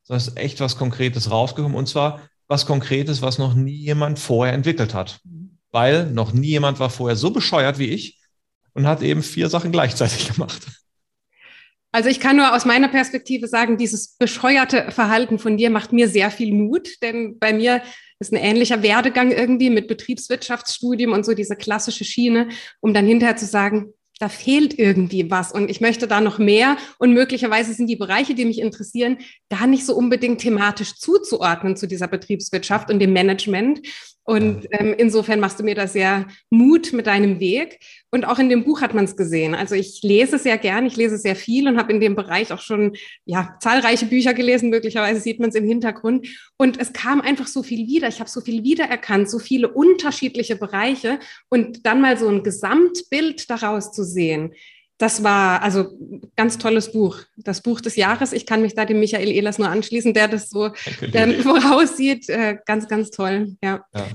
Das 0.06 0.28
ist 0.28 0.36
echt 0.36 0.60
was 0.60 0.76
Konkretes 0.76 1.30
rausgekommen 1.30 1.76
und 1.76 1.88
zwar 1.88 2.20
was 2.46 2.66
Konkretes, 2.66 3.22
was 3.22 3.38
noch 3.38 3.54
nie 3.54 3.74
jemand 3.74 4.18
vorher 4.18 4.54
entwickelt 4.54 4.94
hat. 4.94 5.20
Weil 5.70 6.06
noch 6.06 6.32
nie 6.32 6.48
jemand 6.48 6.78
war 6.78 6.90
vorher 6.90 7.16
so 7.16 7.30
bescheuert 7.30 7.78
wie 7.78 7.88
ich 7.88 8.20
und 8.74 8.86
hat 8.86 9.02
eben 9.02 9.22
vier 9.22 9.48
Sachen 9.48 9.72
gleichzeitig 9.72 10.28
gemacht. 10.32 10.60
Also 11.92 12.08
ich 12.08 12.20
kann 12.20 12.36
nur 12.36 12.54
aus 12.54 12.64
meiner 12.64 12.88
Perspektive 12.88 13.48
sagen, 13.48 13.76
dieses 13.76 14.16
bescheuerte 14.16 14.90
Verhalten 14.90 15.38
von 15.38 15.56
dir 15.56 15.70
macht 15.70 15.92
mir 15.92 16.08
sehr 16.08 16.30
viel 16.30 16.54
Mut, 16.54 16.88
denn 17.02 17.38
bei 17.38 17.52
mir 17.52 17.82
ist 18.22 18.32
ein 18.32 18.42
ähnlicher 18.42 18.82
Werdegang 18.82 19.30
irgendwie 19.30 19.70
mit 19.70 19.88
Betriebswirtschaftsstudium 19.88 21.12
und 21.12 21.26
so 21.26 21.34
diese 21.34 21.56
klassische 21.56 22.04
Schiene, 22.04 22.48
um 22.80 22.94
dann 22.94 23.06
hinterher 23.06 23.36
zu 23.36 23.46
sagen, 23.46 23.92
da 24.22 24.28
fehlt 24.28 24.78
irgendwie 24.78 25.30
was 25.32 25.50
und 25.50 25.68
ich 25.68 25.80
möchte 25.80 26.06
da 26.06 26.20
noch 26.20 26.38
mehr 26.38 26.76
und 26.98 27.12
möglicherweise 27.12 27.74
sind 27.74 27.88
die 27.88 27.96
Bereiche, 27.96 28.34
die 28.34 28.44
mich 28.44 28.60
interessieren, 28.60 29.18
gar 29.50 29.66
nicht 29.66 29.84
so 29.84 29.96
unbedingt 29.96 30.40
thematisch 30.40 30.94
zuzuordnen 30.94 31.76
zu 31.76 31.88
dieser 31.88 32.06
Betriebswirtschaft 32.06 32.88
und 32.88 33.00
dem 33.00 33.12
Management. 33.12 33.80
Und 34.22 34.68
ähm, 34.70 34.94
insofern 34.96 35.40
machst 35.40 35.58
du 35.58 35.64
mir 35.64 35.74
da 35.74 35.88
sehr 35.88 36.28
Mut 36.50 36.92
mit 36.92 37.08
deinem 37.08 37.40
Weg. 37.40 37.80
Und 38.14 38.26
auch 38.26 38.38
in 38.38 38.50
dem 38.50 38.62
Buch 38.62 38.82
hat 38.82 38.92
man 38.92 39.06
es 39.06 39.16
gesehen. 39.16 39.54
Also 39.54 39.74
ich 39.74 40.02
lese 40.02 40.38
sehr 40.38 40.58
gern, 40.58 40.84
ich 40.84 40.96
lese 40.96 41.16
sehr 41.16 41.34
viel 41.34 41.66
und 41.66 41.78
habe 41.78 41.94
in 41.94 41.98
dem 41.98 42.14
Bereich 42.14 42.52
auch 42.52 42.60
schon 42.60 42.94
ja, 43.24 43.56
zahlreiche 43.58 44.04
Bücher 44.04 44.34
gelesen. 44.34 44.68
Möglicherweise 44.68 45.18
sieht 45.18 45.40
man 45.40 45.48
es 45.48 45.54
im 45.54 45.64
Hintergrund. 45.64 46.28
Und 46.58 46.78
es 46.78 46.92
kam 46.92 47.22
einfach 47.22 47.46
so 47.46 47.62
viel 47.62 47.88
wieder. 47.88 48.08
Ich 48.08 48.20
habe 48.20 48.28
so 48.28 48.42
viel 48.42 48.64
wiedererkannt, 48.64 49.30
so 49.30 49.38
viele 49.38 49.68
unterschiedliche 49.68 50.56
Bereiche. 50.56 51.20
Und 51.48 51.86
dann 51.86 52.02
mal 52.02 52.18
so 52.18 52.28
ein 52.28 52.42
Gesamtbild 52.42 53.48
daraus 53.48 53.92
zu 53.92 54.04
sehen, 54.04 54.52
das 54.98 55.24
war 55.24 55.62
also 55.62 55.98
ganz 56.36 56.58
tolles 56.58 56.92
Buch. 56.92 57.18
Das 57.36 57.62
Buch 57.62 57.80
des 57.80 57.96
Jahres. 57.96 58.34
Ich 58.34 58.44
kann 58.44 58.60
mich 58.60 58.74
da 58.74 58.84
dem 58.84 59.00
Michael 59.00 59.30
Ehlers 59.30 59.58
nur 59.58 59.68
anschließen, 59.68 60.12
der 60.12 60.28
das 60.28 60.50
so 60.50 60.70
ähm, 61.14 61.40
voraussieht. 61.42 62.28
Äh, 62.28 62.58
ganz, 62.66 62.86
ganz 62.88 63.10
toll. 63.10 63.56
Ja. 63.64 63.84
ja. 63.94 64.06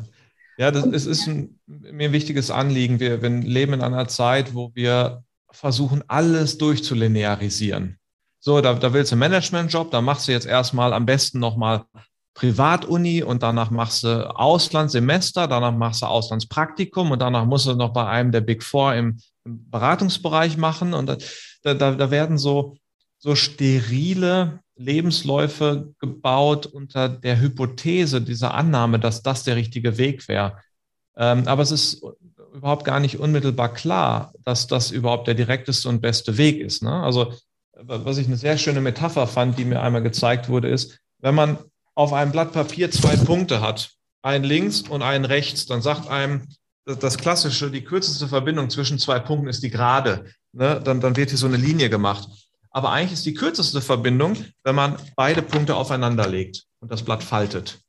Ja, 0.58 0.72
das 0.72 0.86
ist, 0.86 1.06
ist 1.06 1.28
ein, 1.28 1.60
mir 1.68 2.10
ein 2.10 2.14
wichtiges 2.14 2.50
Anliegen. 2.50 3.00
Wir, 3.00 3.22
wir 3.22 3.30
leben 3.30 3.74
in 3.74 3.82
einer 3.82 4.08
Zeit, 4.08 4.56
wo 4.56 4.72
wir 4.74 5.24
versuchen, 5.52 6.04
alles 6.08 6.58
durchzulinearisieren. 6.58 8.00
So, 8.40 8.62
da, 8.62 8.74
da 8.74 8.94
willst 8.94 9.12
du 9.12 9.16
einen 9.16 9.20
Managementjob, 9.20 9.92
da 9.92 10.02
machst 10.02 10.28
du 10.28 10.32
jetzt 10.32 10.48
erstmal 10.48 10.94
am 10.94 11.06
besten 11.06 11.40
nochmal 11.40 11.86
Privatuni 12.34 13.24
und 13.24 13.42
danach 13.42 13.72
machst 13.72 14.04
du 14.04 14.30
Auslandssemester, 14.36 15.48
danach 15.48 15.76
machst 15.76 16.04
du 16.04 16.06
Auslandspraktikum 16.06 17.12
und 17.12 17.20
danach 17.20 17.46
musst 17.46 17.66
du 17.66 17.74
noch 17.74 17.94
bei 17.94 18.08
einem 18.08 18.32
der 18.32 18.42
Big 18.42 18.64
Four 18.64 18.94
im, 18.94 19.20
im 19.44 19.70
Beratungsbereich 19.70 20.56
machen. 20.58 20.94
Und 20.94 21.08
da, 21.08 21.18
da, 21.74 21.92
da 21.92 22.12
werden 22.12 22.38
so, 22.38 22.78
so 23.18 23.36
sterile 23.36 24.60
Lebensläufe 24.78 25.94
gebaut 26.00 26.66
unter 26.66 27.10
der 27.10 27.40
Hypothese, 27.40 28.22
dieser 28.22 28.54
Annahme, 28.54 29.00
dass 29.00 29.24
das 29.24 29.44
der 29.44 29.56
richtige 29.56 29.98
Weg 29.98 30.28
wäre. 30.28 30.58
Ähm, 31.16 31.48
aber 31.48 31.64
es 31.64 31.72
ist 31.72 32.04
überhaupt 32.54 32.86
gar 32.86 33.00
nicht 33.00 33.20
unmittelbar 33.20 33.74
klar, 33.74 34.34
dass 34.44 34.68
das 34.68 34.92
überhaupt 34.92 35.28
der 35.28 35.36
direkteste 35.36 35.90
und 35.90 36.02
beste 36.02 36.38
Weg 36.38 36.60
ist. 36.60 36.84
Ne? 36.84 36.92
Also, 36.92 37.34
was 37.74 38.18
ich 38.18 38.28
eine 38.28 38.38
sehr 38.38 38.58
schöne 38.58 38.82
Metapher 38.82 39.28
fand, 39.28 39.58
die 39.58 39.66
mir 39.66 39.82
einmal 39.82 40.02
gezeigt 40.02 40.50
wurde, 40.50 40.70
ist, 40.70 41.00
wenn 41.20 41.36
man 41.36 41.58
auf 41.96 42.14
einem 42.14 42.32
Blatt 42.32 42.52
Papier 42.54 42.92
zwei 42.92 43.16
Punkte 43.16 43.62
hat, 43.62 43.92
einen 44.22 44.44
links 44.44 44.82
und 44.82 45.02
einen 45.02 45.26
rechts, 45.26 45.66
dann 45.66 45.82
sagt 45.82 46.10
einem 46.10 46.48
das 46.86 47.18
Klassische, 47.18 47.70
die 47.70 47.84
kürzeste 47.84 48.28
Verbindung 48.28 48.70
zwischen 48.70 48.98
zwei 48.98 49.20
Punkten 49.20 49.48
ist 49.48 49.62
die 49.62 49.70
Gerade. 49.70 50.26
Ne? 50.54 50.82
Dann, 50.84 51.02
dann 51.02 51.16
wird 51.16 51.30
hier 51.30 51.38
so 51.38 51.48
eine 51.48 51.58
Linie 51.58 51.90
gemacht. 51.90 52.30
Aber 52.78 52.92
eigentlich 52.92 53.14
ist 53.14 53.26
die 53.26 53.34
kürzeste 53.34 53.82
Verbindung, 53.82 54.38
wenn 54.64 54.76
man 54.76 54.98
beide 55.16 55.42
Punkte 55.42 55.76
aufeinander 55.76 56.28
legt 56.28 56.68
und 56.80 56.92
das 56.92 57.02
Blatt 57.02 57.24
faltet. 57.24 57.80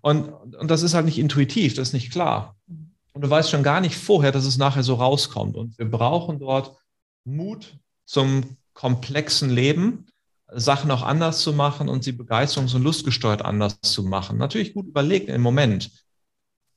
Und, 0.00 0.28
und 0.54 0.70
das 0.70 0.84
ist 0.84 0.94
halt 0.94 1.06
nicht 1.06 1.18
intuitiv, 1.18 1.74
das 1.74 1.88
ist 1.88 1.92
nicht 1.92 2.12
klar. 2.12 2.54
Und 3.14 3.22
du 3.22 3.28
weißt 3.28 3.50
schon 3.50 3.64
gar 3.64 3.80
nicht 3.80 3.96
vorher, 3.96 4.30
dass 4.30 4.44
es 4.44 4.56
nachher 4.56 4.84
so 4.84 4.94
rauskommt. 4.94 5.56
Und 5.56 5.76
wir 5.76 5.90
brauchen 5.90 6.38
dort 6.38 6.76
Mut 7.24 7.80
zum 8.04 8.56
komplexen 8.74 9.50
Leben, 9.50 10.06
Sachen 10.52 10.92
auch 10.92 11.02
anders 11.02 11.40
zu 11.40 11.52
machen 11.52 11.88
und 11.88 12.04
sie 12.04 12.12
begeisterungs- 12.12 12.76
und 12.76 12.84
lustgesteuert 12.84 13.42
anders 13.44 13.80
zu 13.82 14.04
machen. 14.04 14.38
Natürlich 14.38 14.72
gut 14.72 14.86
überlegt 14.86 15.30
im 15.30 15.42
Moment. 15.42 15.90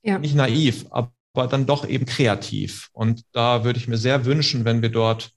Ja. 0.01 0.17
Nicht 0.17 0.33
naiv, 0.33 0.87
aber 0.89 1.11
dann 1.47 1.67
doch 1.67 1.87
eben 1.87 2.07
kreativ. 2.07 2.89
Und 2.91 3.21
da 3.33 3.63
würde 3.63 3.77
ich 3.77 3.87
mir 3.87 3.97
sehr 3.97 4.25
wünschen, 4.25 4.65
wenn 4.65 4.81
wir 4.81 4.89
dort 4.89 5.31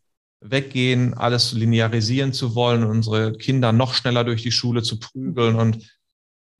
weggehen, 0.50 1.14
alles 1.14 1.52
linearisieren 1.52 2.32
zu 2.32 2.54
wollen, 2.54 2.84
unsere 2.84 3.32
Kinder 3.32 3.72
noch 3.72 3.94
schneller 3.94 4.24
durch 4.24 4.42
die 4.42 4.52
Schule 4.52 4.82
zu 4.82 4.98
prügeln 4.98 5.56
und 5.56 5.98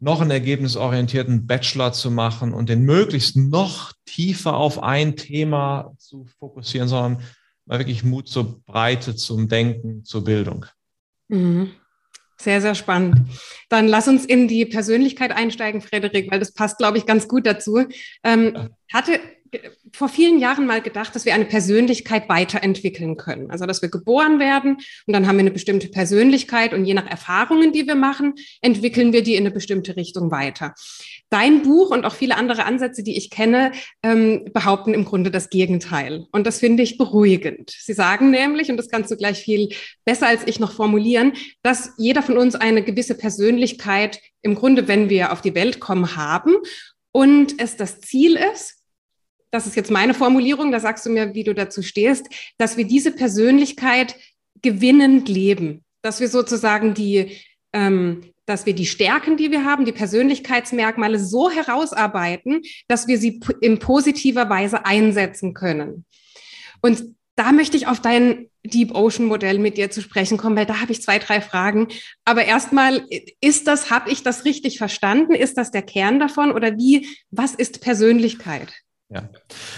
noch 0.01 0.21
einen 0.21 0.31
ergebnisorientierten 0.31 1.47
Bachelor 1.47 1.93
zu 1.93 2.11
machen 2.11 2.53
und 2.53 2.69
den 2.69 2.83
möglichst 2.83 3.37
noch 3.37 3.93
tiefer 4.07 4.57
auf 4.57 4.83
ein 4.83 5.17
Thema 5.17 5.93
zu 5.99 6.27
fokussieren, 6.39 6.89
sondern 6.89 7.23
mal 7.67 7.79
wirklich 7.79 8.05
Mut 8.05 8.29
zur 8.29 8.61
Breite, 8.65 9.17
zum 9.17 9.49
Denken, 9.49 10.05
zur 10.05 10.25
Bildung. 10.25 10.67
Mhm. 11.29 11.71
Sehr, 12.37 12.61
sehr 12.61 12.75
spannend. 12.75 13.17
Dann 13.69 13.87
lass 13.87 14.09
uns 14.09 14.25
in 14.25 14.49
die 14.49 14.67
Persönlichkeit 14.67 15.31
einsteigen, 15.31 15.81
Frederik, 15.81 16.31
weil 16.31 16.41
das 16.41 16.53
passt, 16.53 16.79
glaube 16.79 16.99
ich, 16.99 17.07
ganz 17.07 17.29
gut 17.29 17.47
dazu. 17.47 17.87
Ähm, 18.23 18.71
hatte 18.93 19.21
vor 19.93 20.09
vielen 20.09 20.39
Jahren 20.39 20.67
mal 20.67 20.81
gedacht, 20.81 21.15
dass 21.15 21.25
wir 21.25 21.35
eine 21.35 21.45
Persönlichkeit 21.45 22.29
weiterentwickeln 22.29 23.17
können. 23.17 23.51
Also, 23.51 23.67
dass 23.67 23.83
wir 23.83 23.89
geboren 23.89 24.39
werden 24.39 24.79
und 25.07 25.13
dann 25.13 25.27
haben 25.27 25.37
wir 25.37 25.41
eine 25.41 25.51
bestimmte 25.51 25.89
Persönlichkeit 25.89 26.75
und 26.75 26.85
je 26.85 26.95
nach 26.95 27.09
Erfahrungen, 27.09 27.73
die 27.73 27.87
wir 27.87 27.95
machen, 27.95 28.35
entwickeln 28.61 29.13
wir 29.13 29.23
die 29.23 29.35
in 29.35 29.45
eine 29.45 29.51
bestimmte 29.51 29.97
Richtung 29.97 30.31
weiter. 30.31 30.75
Dein 31.31 31.63
Buch 31.63 31.91
und 31.91 32.05
auch 32.05 32.15
viele 32.15 32.37
andere 32.37 32.65
Ansätze, 32.65 33.03
die 33.03 33.17
ich 33.17 33.31
kenne, 33.31 33.73
ähm, 34.03 34.49
behaupten 34.53 34.95
im 34.95 35.05
Grunde 35.05 35.31
das 35.31 35.51
Gegenteil. 35.51 36.27
Und 36.33 36.47
das 36.47 36.61
finde 36.61 36.83
ich 36.83 36.99
beruhigend. 36.99 37.71
Sie 37.71 37.93
sagen 37.95 38.31
nämlich, 38.31 38.71
und 38.71 38.77
das 38.77 38.89
kannst 38.89 39.11
du 39.11 39.17
gleich 39.17 39.39
viel 39.39 39.71
besser 40.05 40.27
als 40.27 40.43
ich 40.47 40.61
noch 40.61 40.73
formulieren, 40.73 41.33
dass 41.63 41.93
jeder 41.99 42.23
von 42.23 42.39
uns 42.39 42.55
eine 42.55 42.83
gewisse 42.83 43.15
Persönlichkeit 43.15 44.21
im 44.43 44.55
Grunde, 44.55 44.89
wenn 44.89 45.09
wir 45.09 45.33
auf 45.33 45.41
die 45.41 45.55
Welt 45.55 45.81
kommen, 45.81 46.17
haben 46.17 46.55
und 47.13 47.61
es 47.61 47.77
das 47.77 48.01
Ziel 48.01 48.37
ist, 48.37 48.84
das 49.55 49.69
ist 49.69 49.77
jetzt 49.77 49.93
meine 49.93 50.15
Formulierung, 50.15 50.73
da 50.73 50.81
sagst 50.81 51.07
du 51.07 51.11
mir, 51.11 51.33
wie 51.33 51.45
du 51.45 51.55
dazu 51.55 51.81
stehst, 51.81 52.27
dass 52.59 52.77
wir 52.77 52.85
diese 52.85 53.13
Persönlichkeit 53.13 54.17
gewinnend 54.63 55.29
leben, 55.29 55.85
dass 56.03 56.19
wir 56.19 56.27
sozusagen 56.29 56.93
die, 56.93 57.39
ähm, 57.73 58.33
dass 58.47 58.67
wir 58.67 58.75
die 58.75 58.85
Stärken, 58.85 59.37
die 59.37 59.53
wir 59.53 59.65
haben, 59.65 59.85
die 59.85 59.93
Persönlichkeitsmerkmale 59.93 61.21
so 61.21 61.51
herausarbeiten, 61.51 62.63
dass 62.89 63.07
wir 63.07 63.17
sie 63.17 63.41
in 63.61 63.79
positiver 63.79 64.51
Weise 64.51 64.87
einsetzen 64.87 65.55
können. 65.55 66.05
Und 66.83 67.15
da 67.37 67.53
möchte 67.53 67.77
ich 67.77 67.87
auf 67.87 68.01
dein 68.01 68.51
Deep 68.65 68.93
Ocean 68.93 69.27
Modell 69.27 69.61
mit 69.61 69.77
dir 69.77 69.89
zu 69.89 70.03
sprechen 70.03 70.37
kommen, 70.37 70.57
weil 70.57 70.67
da 70.67 70.81
habe 70.81 70.91
ich 70.91 71.01
zwei, 71.01 71.21
drei 71.21 71.41
Fragen. 71.41 71.87
Aber 72.25 72.45
erstmal, 72.45 73.07
ist 73.41 73.69
das, 73.69 73.91
habe 73.91 74.11
ich 74.11 74.25
das 74.25 74.45
richtig 74.45 74.79
verstanden? 74.79 75.33
Ist 75.33 75.59
das 75.59 75.71
der 75.71 75.83
Kern 75.83 76.19
davon? 76.19 76.51
Oder 76.51 76.77
wie, 76.77 77.07
was 77.31 77.55
ist 77.55 77.83
Persönlichkeit? 77.83 78.73
Ja, 79.09 79.29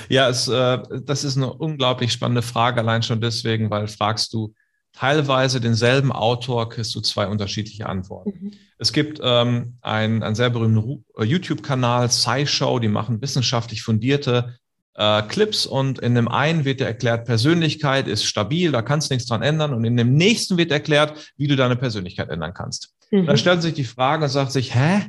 ja 0.08 0.28
es, 0.28 0.48
äh, 0.48 0.78
das 1.04 1.24
ist 1.24 1.36
eine 1.36 1.52
unglaublich 1.52 2.12
spannende 2.12 2.42
Frage, 2.42 2.80
allein 2.80 3.02
schon 3.02 3.20
deswegen, 3.20 3.70
weil 3.70 3.88
fragst 3.88 4.32
du 4.32 4.54
teilweise 4.92 5.60
denselben 5.60 6.10
Autor, 6.10 6.70
kriegst 6.70 6.94
du 6.94 7.00
zwei 7.00 7.26
unterschiedliche 7.26 7.86
Antworten. 7.86 8.30
Mhm. 8.40 8.52
Es 8.78 8.92
gibt 8.92 9.20
ähm, 9.22 9.76
einen, 9.82 10.22
einen 10.22 10.34
sehr 10.34 10.50
berühmten 10.50 11.04
äh, 11.18 11.24
YouTube-Kanal, 11.24 12.10
SciShow, 12.10 12.78
die 12.78 12.88
machen 12.88 13.20
wissenschaftlich 13.20 13.82
fundierte 13.82 14.56
äh, 14.94 15.22
Clips 15.22 15.66
und 15.66 15.98
in 15.98 16.14
dem 16.14 16.28
einen 16.28 16.64
wird 16.64 16.80
dir 16.80 16.86
erklärt, 16.86 17.26
Persönlichkeit 17.26 18.08
ist 18.08 18.24
stabil, 18.24 18.72
da 18.72 18.80
kannst 18.80 19.10
du 19.10 19.14
nichts 19.14 19.28
dran 19.28 19.42
ändern 19.42 19.74
und 19.74 19.84
in 19.84 19.96
dem 19.96 20.14
nächsten 20.14 20.56
wird 20.56 20.72
erklärt, 20.72 21.32
wie 21.36 21.46
du 21.46 21.56
deine 21.56 21.76
Persönlichkeit 21.76 22.30
ändern 22.30 22.54
kannst. 22.54 22.94
Mhm. 23.10 23.26
Dann 23.26 23.36
stellt 23.36 23.62
sich 23.62 23.74
die 23.74 23.84
Frage 23.84 24.24
und 24.24 24.30
sagt 24.30 24.52
sich, 24.52 24.74
hä, 24.74 25.02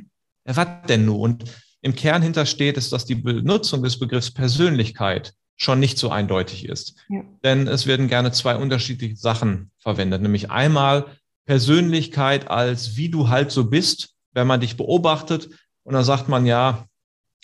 was 0.44 0.66
denn 0.88 1.06
nun? 1.06 1.20
Und 1.20 1.44
im 1.80 1.94
Kern 1.94 2.22
hintersteht, 2.22 2.76
ist, 2.76 2.92
dass 2.92 3.04
die 3.04 3.14
Benutzung 3.14 3.82
des 3.82 3.98
Begriffs 3.98 4.30
Persönlichkeit 4.30 5.34
schon 5.56 5.80
nicht 5.80 5.98
so 5.98 6.10
eindeutig 6.10 6.68
ist. 6.68 6.96
Ja. 7.08 7.22
Denn 7.44 7.66
es 7.66 7.86
werden 7.86 8.08
gerne 8.08 8.32
zwei 8.32 8.56
unterschiedliche 8.56 9.16
Sachen 9.16 9.70
verwendet, 9.78 10.22
nämlich 10.22 10.50
einmal 10.50 11.06
Persönlichkeit 11.46 12.48
als 12.48 12.96
wie 12.96 13.08
du 13.08 13.28
halt 13.28 13.50
so 13.50 13.64
bist, 13.64 14.14
wenn 14.32 14.46
man 14.46 14.60
dich 14.60 14.76
beobachtet 14.76 15.48
und 15.82 15.94
dann 15.94 16.04
sagt 16.04 16.28
man 16.28 16.46
ja, 16.46 16.86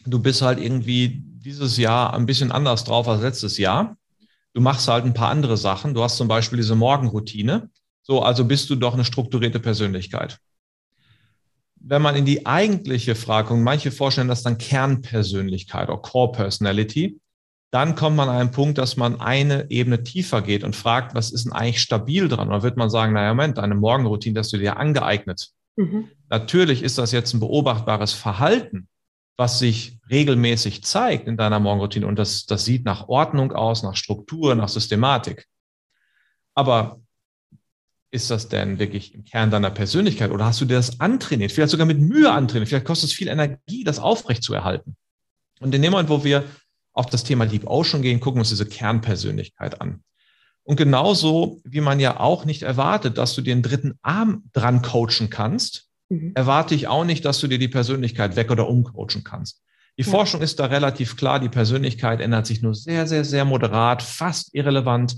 du 0.05 0.19
bist 0.19 0.43
halt 0.43 0.61
irgendwie 0.61 1.23
dieses 1.25 1.77
Jahr 1.77 2.15
ein 2.15 2.27
bisschen 2.27 2.53
anders 2.53 2.85
drauf 2.85 3.09
als 3.09 3.23
letztes 3.23 3.59
Jahr. 3.59 3.97
Du 4.53 4.61
machst 4.61 4.87
halt 4.87 5.05
ein 5.05 5.15
paar 5.15 5.31
andere 5.31 5.57
Sachen. 5.57 5.95
Du 5.95 6.03
hast 6.03 6.17
zum 6.17 6.29
Beispiel 6.29 6.59
diese 6.59 6.77
Morgenroutine. 6.77 7.71
So, 8.03 8.23
also 8.23 8.45
bist 8.45 8.71
du 8.71 8.77
doch 8.77 8.95
eine 8.95 9.05
strukturierte 9.05 9.59
Persönlichkeit 9.59 10.39
wenn 11.87 12.03
man 12.03 12.17
in 12.17 12.25
die 12.25 12.47
eigentliche 12.47 13.15
Frage 13.15 13.49
kommt, 13.49 13.63
manche 13.63 13.91
vorstellen 13.91 14.29
das 14.29 14.43
dann 14.43 14.59
Kernpersönlichkeit 14.59 15.89
oder 15.89 15.99
Core 15.99 16.33
Personality, 16.33 17.21
dann 17.71 17.95
kommt 17.95 18.17
man 18.17 18.29
an 18.29 18.37
einen 18.37 18.51
Punkt, 18.53 18.79
dass 18.79 18.97
man 18.97 19.21
eine 19.21 19.71
Ebene 19.71 20.03
tiefer 20.03 20.43
geht 20.43 20.65
und 20.65 20.77
fragt, 20.77 21.15
was 21.15 21.31
ist 21.31 21.45
denn 21.45 21.53
eigentlich 21.53 21.83
stabil 21.83 22.29
dran? 22.29 22.49
Und 22.49 22.53
dann 22.53 22.63
wird 22.63 22.77
man 22.77 22.89
sagen, 22.89 23.13
naja, 23.13 23.35
Moment, 23.35 23.59
deine 23.59 23.75
Morgenroutine 23.75 24.39
hast 24.39 24.53
du 24.53 24.59
dir 24.59 24.77
angeeignet. 24.77 25.51
Mhm. 25.77 26.09
Natürlich 26.31 26.83
ist 26.83 26.99
das 26.99 27.13
jetzt 27.13 27.35
ein 27.35 27.41
beobachtbares 27.41 28.13
Verhalten, 28.13 28.89
was 29.37 29.59
sich 29.59 29.99
regelmäßig 30.09 30.85
zeigt 30.85 31.27
in 31.27 31.37
deiner 31.37 31.59
Morgenroutine 31.59 32.07
und 32.07 32.19
das, 32.19 32.47
das 32.47 32.65
sieht 32.65 32.85
nach 32.85 33.09
Ordnung 33.09 33.53
aus, 33.53 33.83
nach 33.83 33.97
Struktur, 33.97 34.55
nach 34.55 34.69
Systematik. 34.69 35.49
Aber 36.55 37.01
ist 38.15 38.31
das 38.31 38.49
denn 38.49 38.79
wirklich 38.79 39.13
im 39.13 39.25
Kern 39.25 39.51
deiner 39.51 39.71
Persönlichkeit 39.71 40.31
oder 40.31 40.45
hast 40.45 40.61
du 40.61 40.65
dir 40.65 40.77
das 40.77 41.01
antrainiert, 41.01 41.51
vielleicht 41.51 41.73
sogar 41.73 41.87
mit 41.87 42.01
Mühe 42.01 42.31
antrainiert, 42.31 42.69
vielleicht 42.69 42.87
kostet 42.87 43.11
es 43.11 43.17
viel 43.17 43.29
Energie, 43.29 43.83
das 43.83 43.99
aufrechtzuerhalten. 43.99 44.97
Und 45.61 45.75
in 45.75 45.83
dem 45.83 45.91
Moment, 45.91 46.09
wo 46.09 46.23
wir 46.23 46.45
auf 46.93 47.07
das 47.07 47.25
Thema 47.25 47.47
Deep 47.47 47.67
Ocean 47.67 48.03
gehen, 48.03 48.21
gucken 48.21 48.39
wir 48.39 48.43
uns 48.43 48.51
diese 48.51 48.67
Kernpersönlichkeit 48.67 49.81
an. 49.81 50.05
Und 50.63 50.77
genauso 50.77 51.61
wie 51.65 51.81
man 51.81 51.99
ja 51.99 52.21
auch 52.21 52.45
nicht 52.45 52.63
erwartet, 52.63 53.19
dass 53.19 53.35
du 53.35 53.43
dir 53.43 53.53
einen 53.53 53.63
dritten 53.63 53.99
Arm 54.03 54.45
dran 54.53 54.81
coachen 54.81 55.29
kannst, 55.29 55.89
mhm. 56.09 56.33
erwarte 56.35 56.75
ich 56.75 56.87
auch 56.87 57.05
nicht, 57.05 57.25
dass 57.25 57.41
du 57.41 57.49
dir 57.49 57.59
die 57.59 57.69
Persönlichkeit 57.69 58.37
weg 58.37 58.51
oder 58.51 58.69
umcoachen 58.69 59.25
kannst. 59.25 59.61
Die 59.99 60.03
ja. 60.03 60.11
Forschung 60.11 60.41
ist 60.41 60.61
da 60.61 60.67
relativ 60.67 61.17
klar, 61.17 61.41
die 61.41 61.49
Persönlichkeit 61.49 62.21
ändert 62.21 62.47
sich 62.47 62.63
nur 62.63 62.75
sehr, 62.75 63.07
sehr, 63.07 63.25
sehr 63.25 63.45
moderat, 63.45 64.03
fast 64.03 64.55
irrelevant. 64.55 65.17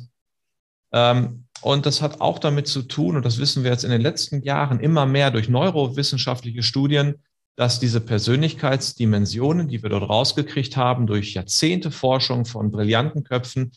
Ähm, 0.93 1.46
und 1.63 1.87
das 1.87 2.03
hat 2.03 2.21
auch 2.21 2.39
damit 2.39 2.69
zu 2.69 2.83
tun, 2.83 3.17
und 3.17 3.25
das 3.25 3.39
wissen 3.39 3.65
wir 3.65 3.71
jetzt 3.71 3.85
in 3.85 3.91
den 3.91 4.01
letzten 4.01 4.43
Jahren 4.43 4.81
immer 4.81 5.07
mehr 5.07 5.31
durch 5.31 5.49
neurowissenschaftliche 5.49 6.63
Studien, 6.63 7.17
dass 7.57 7.81
diese 7.81 8.01
Persönlichkeitsdimensionen, 8.01 9.69
die 9.69 9.83
wir 9.83 9.91
dort 9.91 10.09
rausgekriegt 10.09 10.77
haben, 10.77 11.07
durch 11.07 11.35
Jahrzehnte 11.35 11.91
Forschung 11.91 12.45
von 12.45 12.71
brillanten 12.71 13.25
Köpfen, 13.25 13.73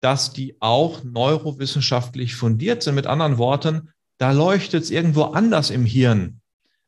dass 0.00 0.32
die 0.32 0.56
auch 0.60 1.04
neurowissenschaftlich 1.04 2.34
fundiert 2.34 2.82
sind. 2.82 2.94
Mit 2.94 3.06
anderen 3.06 3.36
Worten, 3.36 3.90
da 4.16 4.32
leuchtet 4.32 4.84
es 4.84 4.90
irgendwo 4.90 5.24
anders 5.24 5.70
im 5.70 5.84
Hirn, 5.84 6.40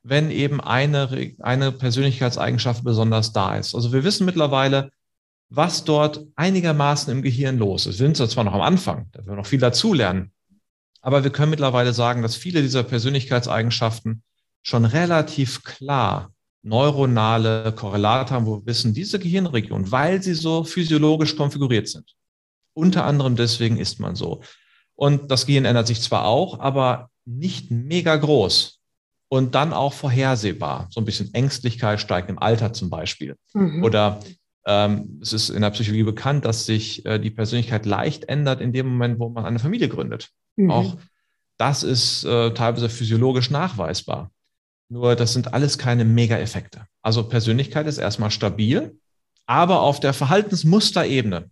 wenn 0.03 0.31
eben 0.31 0.61
eine, 0.61 1.35
eine 1.41 1.73
Persönlichkeitseigenschaft 1.73 2.85
besonders 2.85 3.33
da 3.33 3.57
ist. 3.57 3.75
Also 3.75 3.93
wir 3.93 4.05
wissen 4.05 4.25
mittlerweile, 4.25 4.91
was 5.51 5.85
dort 5.85 6.25
einigermaßen 6.37 7.13
im 7.13 7.23
Gehirn 7.23 7.59
los 7.59 7.87
ist. 7.87 7.99
Wir 7.99 8.07
sind 8.07 8.17
zwar 8.17 8.45
noch 8.45 8.55
am 8.55 8.61
Anfang, 8.61 9.09
da 9.13 9.19
werden 9.19 9.31
wir 9.31 9.37
noch 9.37 9.47
viel 9.47 9.59
dazulernen, 9.59 10.33
aber 11.03 11.25
wir 11.25 11.31
können 11.31 11.51
mittlerweile 11.51 11.93
sagen, 11.93 12.23
dass 12.23 12.37
viele 12.37 12.63
dieser 12.63 12.85
Persönlichkeitseigenschaften 12.85 14.23
schon 14.63 14.85
relativ 14.85 15.65
klar 15.65 16.33
neuronale 16.63 17.73
Korrelate 17.73 18.35
haben, 18.35 18.47
wo 18.47 18.59
wir 18.59 18.67
wissen, 18.67 18.95
diese 18.95 19.19
Gehirnregion, 19.19 19.91
weil 19.91 20.23
sie 20.23 20.35
so 20.35 20.63
physiologisch 20.63 21.37
konfiguriert 21.37 21.89
sind. 21.89 22.15
Unter 22.75 23.05
anderem 23.05 23.35
deswegen 23.35 23.79
ist 23.79 23.99
man 23.99 24.15
so. 24.15 24.43
Und 24.95 25.31
das 25.31 25.47
Gehirn 25.47 25.65
ändert 25.65 25.87
sich 25.87 26.03
zwar 26.03 26.27
auch, 26.27 26.61
aber 26.61 27.11
nicht 27.25 27.71
mega 27.71 28.17
groß 28.17 28.79
und 29.29 29.55
dann 29.55 29.73
auch 29.73 29.95
vorhersehbar. 29.95 30.89
So 30.91 31.01
ein 31.01 31.07
bisschen 31.07 31.33
Ängstlichkeit 31.33 32.01
steigt 32.01 32.29
im 32.29 32.39
Alter 32.39 32.73
zum 32.73 32.91
Beispiel. 32.91 33.37
Mhm. 33.55 33.83
Oder 33.83 34.21
es 34.65 35.33
ist 35.33 35.49
in 35.51 35.63
der 35.63 35.71
Psychologie 35.71 36.03
bekannt, 36.03 36.45
dass 36.45 36.67
sich 36.67 37.05
äh, 37.07 37.19
die 37.19 37.31
Persönlichkeit 37.31 37.87
leicht 37.87 38.25
ändert 38.25 38.61
in 38.61 38.73
dem 38.73 38.89
Moment, 38.89 39.19
wo 39.19 39.29
man 39.31 39.47
eine 39.47 39.59
Familie 39.59 39.89
gründet. 39.89 40.31
Mhm. 40.57 40.71
Auch 40.71 40.97
das 41.57 41.83
ist 41.83 42.25
äh, 42.25 42.53
teilweise 42.53 42.89
physiologisch 42.89 43.51
nachweisbar. 43.51 44.31
Nur 44.89 45.15
das 45.15 45.33
sind 45.33 45.55
alles 45.55 45.79
keine 45.79 46.05
Mega-Effekte. 46.05 46.87
Also 47.03 47.29
Persönlichkeit 47.29 47.87
ist 47.87 47.99
erstmal 47.99 48.31
stabil, 48.31 48.99
aber 49.47 49.81
auf 49.81 50.01
der 50.01 50.13
Verhaltensmusterebene, 50.13 51.51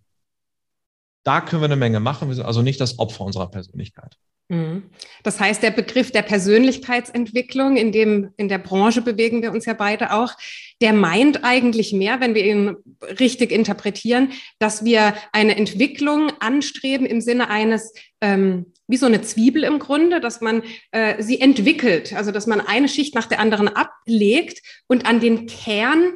da 1.25 1.41
können 1.41 1.63
wir 1.63 1.67
eine 1.67 1.77
Menge 1.77 2.01
machen. 2.01 2.29
Wir 2.29 2.35
sind 2.35 2.45
also 2.45 2.63
nicht 2.63 2.81
das 2.81 2.99
Opfer 2.99 3.25
unserer 3.25 3.51
Persönlichkeit. 3.51 4.17
Mhm. 4.49 4.85
Das 5.23 5.41
heißt, 5.41 5.63
der 5.63 5.71
Begriff 5.71 6.11
der 6.11 6.23
Persönlichkeitsentwicklung, 6.23 7.77
in 7.77 7.93
dem, 7.93 8.31
in 8.39 8.49
der 8.49 8.57
Branche 8.57 9.03
bewegen 9.03 9.43
wir 9.43 9.53
uns 9.53 9.67
ja 9.67 9.75
beide 9.75 10.13
auch, 10.13 10.33
der 10.81 10.95
meint 10.95 11.45
eigentlich 11.45 11.93
mehr, 11.93 12.21
wenn 12.21 12.35
wir 12.35 12.47
ihn 12.47 12.77
richtig 13.21 13.53
interpretieren, 13.53 14.33
dass 14.59 14.85
wir 14.87 15.15
eine 15.33 15.57
Entwicklung 15.57 16.33
anstreben 16.41 17.05
im 17.05 17.21
Sinne 17.21 17.51
eines, 17.51 17.93
ähm, 18.23 18.73
wie 18.87 18.97
so 18.97 19.05
eine 19.05 19.21
Zwiebel 19.21 19.65
im 19.65 19.79
Grunde, 19.79 20.19
dass 20.19 20.41
man 20.41 20.63
äh, 20.93 21.23
sie 21.23 21.43
entwickelt, 21.43 22.15
also 22.15 22.33
dass 22.33 22.47
man 22.47 22.63
eine 22.63 22.89
Schicht 22.89 23.15
nach 23.15 23.27
der 23.27 23.41
anderen 23.41 23.69
ablegt 23.69 24.63
und 24.87 25.05
an 25.05 25.21
den 25.21 25.47
Kern 25.47 26.15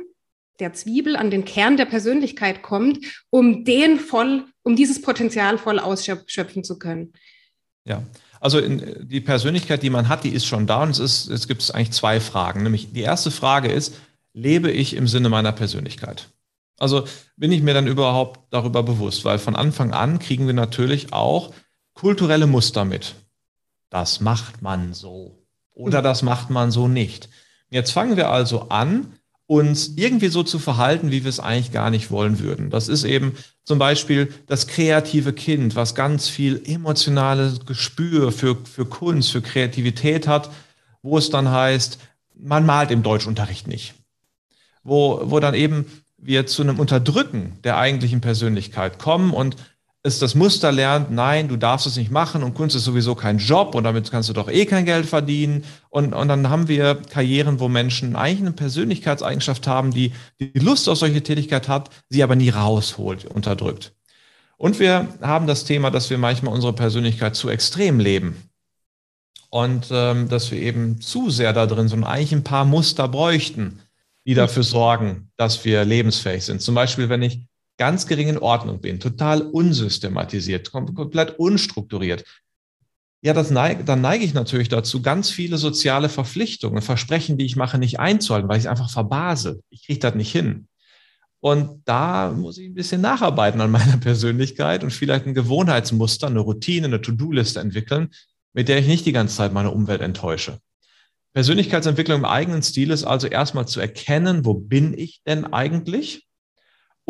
der 0.58 0.72
Zwiebel, 0.72 1.16
an 1.16 1.30
den 1.30 1.44
Kern 1.44 1.76
der 1.76 1.86
Persönlichkeit 1.86 2.62
kommt, 2.62 3.24
um 3.28 3.64
den 3.64 3.98
voll, 3.98 4.46
um 4.62 4.74
dieses 4.74 5.02
Potenzial 5.02 5.58
voll 5.58 5.78
ausschöpfen 5.78 6.64
zu 6.64 6.78
können. 6.78 7.12
Ja, 7.84 8.02
also 8.40 8.58
in, 8.58 9.08
die 9.08 9.20
Persönlichkeit, 9.20 9.82
die 9.82 9.90
man 9.90 10.08
hat, 10.08 10.24
die 10.24 10.30
ist 10.30 10.46
schon 10.46 10.66
da 10.66 10.82
und 10.82 10.90
es, 10.90 10.98
ist, 10.98 11.28
es 11.28 11.48
gibt 11.48 11.74
eigentlich 11.74 11.92
zwei 11.92 12.20
Fragen. 12.20 12.62
Nämlich 12.62 12.92
die 12.92 13.00
erste 13.00 13.30
Frage 13.30 13.70
ist, 13.70 13.94
lebe 14.32 14.70
ich 14.70 14.96
im 14.96 15.06
Sinne 15.08 15.28
meiner 15.28 15.52
Persönlichkeit? 15.52 16.28
Also 16.78 17.04
bin 17.36 17.52
ich 17.52 17.62
mir 17.62 17.74
dann 17.74 17.86
überhaupt 17.86 18.40
darüber 18.50 18.82
bewusst, 18.82 19.24
weil 19.24 19.38
von 19.38 19.54
Anfang 19.54 19.92
an 19.92 20.18
kriegen 20.18 20.46
wir 20.46 20.54
natürlich 20.54 21.12
auch 21.12 21.52
kulturelle 21.94 22.46
Muster 22.46 22.84
mit. 22.84 23.14
Das 23.90 24.20
macht 24.20 24.62
man 24.62 24.94
so 24.94 25.38
oder 25.74 26.02
das 26.02 26.22
macht 26.22 26.50
man 26.50 26.70
so 26.70 26.88
nicht. 26.88 27.28
Jetzt 27.70 27.92
fangen 27.92 28.16
wir 28.16 28.30
also 28.30 28.68
an, 28.68 29.18
uns 29.52 29.92
irgendwie 29.96 30.28
so 30.28 30.42
zu 30.42 30.58
verhalten, 30.58 31.10
wie 31.10 31.24
wir 31.24 31.28
es 31.28 31.38
eigentlich 31.38 31.72
gar 31.72 31.90
nicht 31.90 32.10
wollen 32.10 32.38
würden. 32.38 32.70
Das 32.70 32.88
ist 32.88 33.04
eben 33.04 33.34
zum 33.64 33.78
Beispiel 33.78 34.32
das 34.46 34.66
kreative 34.66 35.34
Kind, 35.34 35.76
was 35.76 35.94
ganz 35.94 36.26
viel 36.26 36.62
emotionales 36.64 37.66
Gespür 37.66 38.32
für, 38.32 38.56
für 38.64 38.86
Kunst, 38.86 39.30
für 39.30 39.42
Kreativität 39.42 40.26
hat, 40.26 40.50
wo 41.02 41.18
es 41.18 41.28
dann 41.28 41.50
heißt, 41.50 41.98
man 42.34 42.64
malt 42.64 42.90
im 42.90 43.02
Deutschunterricht 43.02 43.68
nicht. 43.68 43.92
Wo, 44.84 45.20
wo 45.24 45.38
dann 45.38 45.52
eben 45.52 45.84
wir 46.16 46.46
zu 46.46 46.62
einem 46.62 46.80
Unterdrücken 46.80 47.58
der 47.62 47.76
eigentlichen 47.76 48.22
Persönlichkeit 48.22 48.98
kommen 48.98 49.34
und 49.34 49.56
es 50.04 50.18
das 50.18 50.34
Muster 50.34 50.72
lernt, 50.72 51.12
nein, 51.12 51.48
du 51.48 51.56
darfst 51.56 51.86
es 51.86 51.96
nicht 51.96 52.10
machen 52.10 52.42
und 52.42 52.54
Kunst 52.54 52.74
ist 52.74 52.84
sowieso 52.84 53.14
kein 53.14 53.38
Job 53.38 53.74
und 53.76 53.84
damit 53.84 54.10
kannst 54.10 54.28
du 54.28 54.32
doch 54.32 54.50
eh 54.50 54.66
kein 54.66 54.84
Geld 54.84 55.06
verdienen. 55.06 55.64
Und, 55.90 56.12
und 56.12 56.28
dann 56.28 56.50
haben 56.50 56.66
wir 56.66 56.96
Karrieren, 56.96 57.60
wo 57.60 57.68
Menschen 57.68 58.16
eigentlich 58.16 58.40
eine 58.40 58.52
Persönlichkeitseigenschaft 58.52 59.66
haben, 59.68 59.92
die 59.92 60.12
die 60.40 60.58
Lust 60.58 60.88
auf 60.88 60.98
solche 60.98 61.22
Tätigkeit 61.22 61.68
hat, 61.68 61.90
sie 62.08 62.22
aber 62.24 62.34
nie 62.34 62.50
rausholt, 62.50 63.26
unterdrückt. 63.26 63.94
Und 64.56 64.80
wir 64.80 65.08
haben 65.20 65.46
das 65.46 65.64
Thema, 65.64 65.90
dass 65.90 66.10
wir 66.10 66.18
manchmal 66.18 66.54
unsere 66.54 66.72
Persönlichkeit 66.72 67.36
zu 67.36 67.48
extrem 67.48 68.00
leben. 68.00 68.50
Und 69.50 69.88
ähm, 69.90 70.28
dass 70.28 70.50
wir 70.50 70.58
eben 70.58 71.00
zu 71.00 71.30
sehr 71.30 71.52
da 71.52 71.66
drin 71.66 71.88
sind 71.88 72.00
und 72.00 72.04
eigentlich 72.04 72.32
ein 72.32 72.44
paar 72.44 72.64
Muster 72.64 73.06
bräuchten, 73.06 73.80
die 74.24 74.34
dafür 74.34 74.62
sorgen, 74.62 75.30
dass 75.36 75.64
wir 75.64 75.84
lebensfähig 75.84 76.44
sind. 76.44 76.62
Zum 76.62 76.74
Beispiel, 76.74 77.08
wenn 77.08 77.22
ich 77.22 77.40
ganz 77.78 78.06
gering 78.06 78.28
in 78.28 78.38
Ordnung 78.38 78.80
bin, 78.80 79.00
total 79.00 79.42
unsystematisiert, 79.42 80.72
komplett 80.72 81.38
unstrukturiert, 81.38 82.24
ja, 83.24 83.32
das 83.32 83.52
neig, 83.52 83.86
dann 83.86 84.00
neige 84.00 84.24
ich 84.24 84.34
natürlich 84.34 84.68
dazu, 84.68 85.00
ganz 85.00 85.30
viele 85.30 85.56
soziale 85.56 86.08
Verpflichtungen, 86.08 86.82
Versprechen, 86.82 87.38
die 87.38 87.44
ich 87.44 87.54
mache, 87.54 87.78
nicht 87.78 88.00
einzuhalten, 88.00 88.48
weil 88.48 88.58
ich 88.58 88.68
einfach 88.68 88.90
verbase. 88.90 89.62
Ich 89.70 89.86
kriege 89.86 90.00
das 90.00 90.16
nicht 90.16 90.32
hin. 90.32 90.66
Und 91.38 91.82
da 91.84 92.32
muss 92.32 92.58
ich 92.58 92.66
ein 92.66 92.74
bisschen 92.74 93.00
nacharbeiten 93.00 93.60
an 93.60 93.70
meiner 93.70 93.96
Persönlichkeit 93.98 94.82
und 94.82 94.92
vielleicht 94.92 95.26
ein 95.26 95.34
Gewohnheitsmuster, 95.34 96.26
eine 96.26 96.40
Routine, 96.40 96.88
eine 96.88 97.00
To-Do-Liste 97.00 97.60
entwickeln, 97.60 98.10
mit 98.54 98.68
der 98.68 98.78
ich 98.78 98.88
nicht 98.88 99.06
die 99.06 99.12
ganze 99.12 99.36
Zeit 99.36 99.52
meine 99.52 99.70
Umwelt 99.70 100.00
enttäusche. 100.00 100.58
Persönlichkeitsentwicklung 101.32 102.18
im 102.18 102.24
eigenen 102.24 102.62
Stil 102.62 102.90
ist 102.90 103.04
also 103.04 103.28
erstmal 103.28 103.68
zu 103.68 103.80
erkennen, 103.80 104.44
wo 104.44 104.54
bin 104.54 104.98
ich 104.98 105.22
denn 105.26 105.52
eigentlich? 105.52 106.26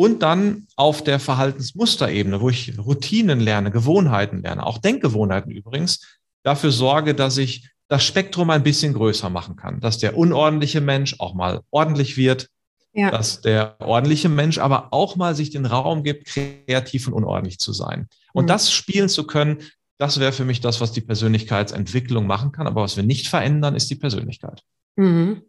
Und 0.03 0.21
dann 0.21 0.67
auf 0.75 1.01
der 1.01 1.17
Verhaltensmusterebene, 1.17 2.41
wo 2.41 2.49
ich 2.49 2.77
Routinen 2.77 3.39
lerne, 3.39 3.71
Gewohnheiten 3.71 4.41
lerne, 4.41 4.65
auch 4.65 4.77
Denkgewohnheiten 4.77 5.49
übrigens, 5.49 6.19
dafür 6.43 6.73
sorge, 6.73 7.15
dass 7.15 7.37
ich 7.37 7.69
das 7.87 8.03
Spektrum 8.03 8.49
ein 8.49 8.63
bisschen 8.63 8.93
größer 8.93 9.29
machen 9.29 9.55
kann, 9.55 9.79
dass 9.79 9.99
der 9.99 10.17
unordentliche 10.17 10.81
Mensch 10.81 11.15
auch 11.21 11.35
mal 11.35 11.61
ordentlich 11.71 12.17
wird, 12.17 12.49
ja. 12.91 13.11
dass 13.11 13.39
der 13.39 13.77
ordentliche 13.79 14.27
Mensch 14.27 14.57
aber 14.57 14.89
auch 14.91 15.15
mal 15.15 15.35
sich 15.35 15.51
den 15.51 15.65
Raum 15.65 16.03
gibt, 16.03 16.25
kreativ 16.25 17.07
und 17.07 17.13
unordentlich 17.13 17.59
zu 17.59 17.71
sein. 17.71 18.09
Und 18.33 18.43
mhm. 18.43 18.47
das 18.47 18.73
spielen 18.73 19.07
zu 19.07 19.25
können, 19.25 19.59
das 19.99 20.19
wäre 20.19 20.33
für 20.33 20.43
mich 20.43 20.59
das, 20.59 20.81
was 20.81 20.91
die 20.91 20.99
Persönlichkeitsentwicklung 20.99 22.27
machen 22.27 22.51
kann. 22.51 22.67
Aber 22.67 22.81
was 22.81 22.97
wir 22.97 23.05
nicht 23.05 23.29
verändern, 23.29 23.73
ist 23.73 23.89
die 23.89 23.95
Persönlichkeit. 23.95 24.63
Mhm 24.97 25.43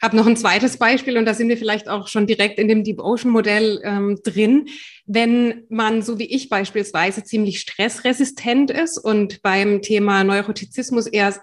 habe 0.00 0.16
noch 0.16 0.26
ein 0.26 0.36
zweites 0.36 0.76
Beispiel 0.76 1.16
und 1.16 1.24
da 1.24 1.34
sind 1.34 1.48
wir 1.48 1.56
vielleicht 1.56 1.88
auch 1.88 2.08
schon 2.08 2.26
direkt 2.26 2.58
in 2.58 2.68
dem 2.68 2.84
Deep 2.84 3.00
Ocean 3.00 3.30
Modell 3.30 3.80
ähm, 3.84 4.18
drin. 4.22 4.68
Wenn 5.06 5.64
man, 5.68 6.02
so 6.02 6.18
wie 6.18 6.32
ich 6.32 6.48
beispielsweise, 6.48 7.24
ziemlich 7.24 7.60
stressresistent 7.60 8.70
ist 8.70 8.98
und 8.98 9.42
beim 9.42 9.82
Thema 9.82 10.24
Neurotizismus 10.24 11.06
eher 11.06 11.34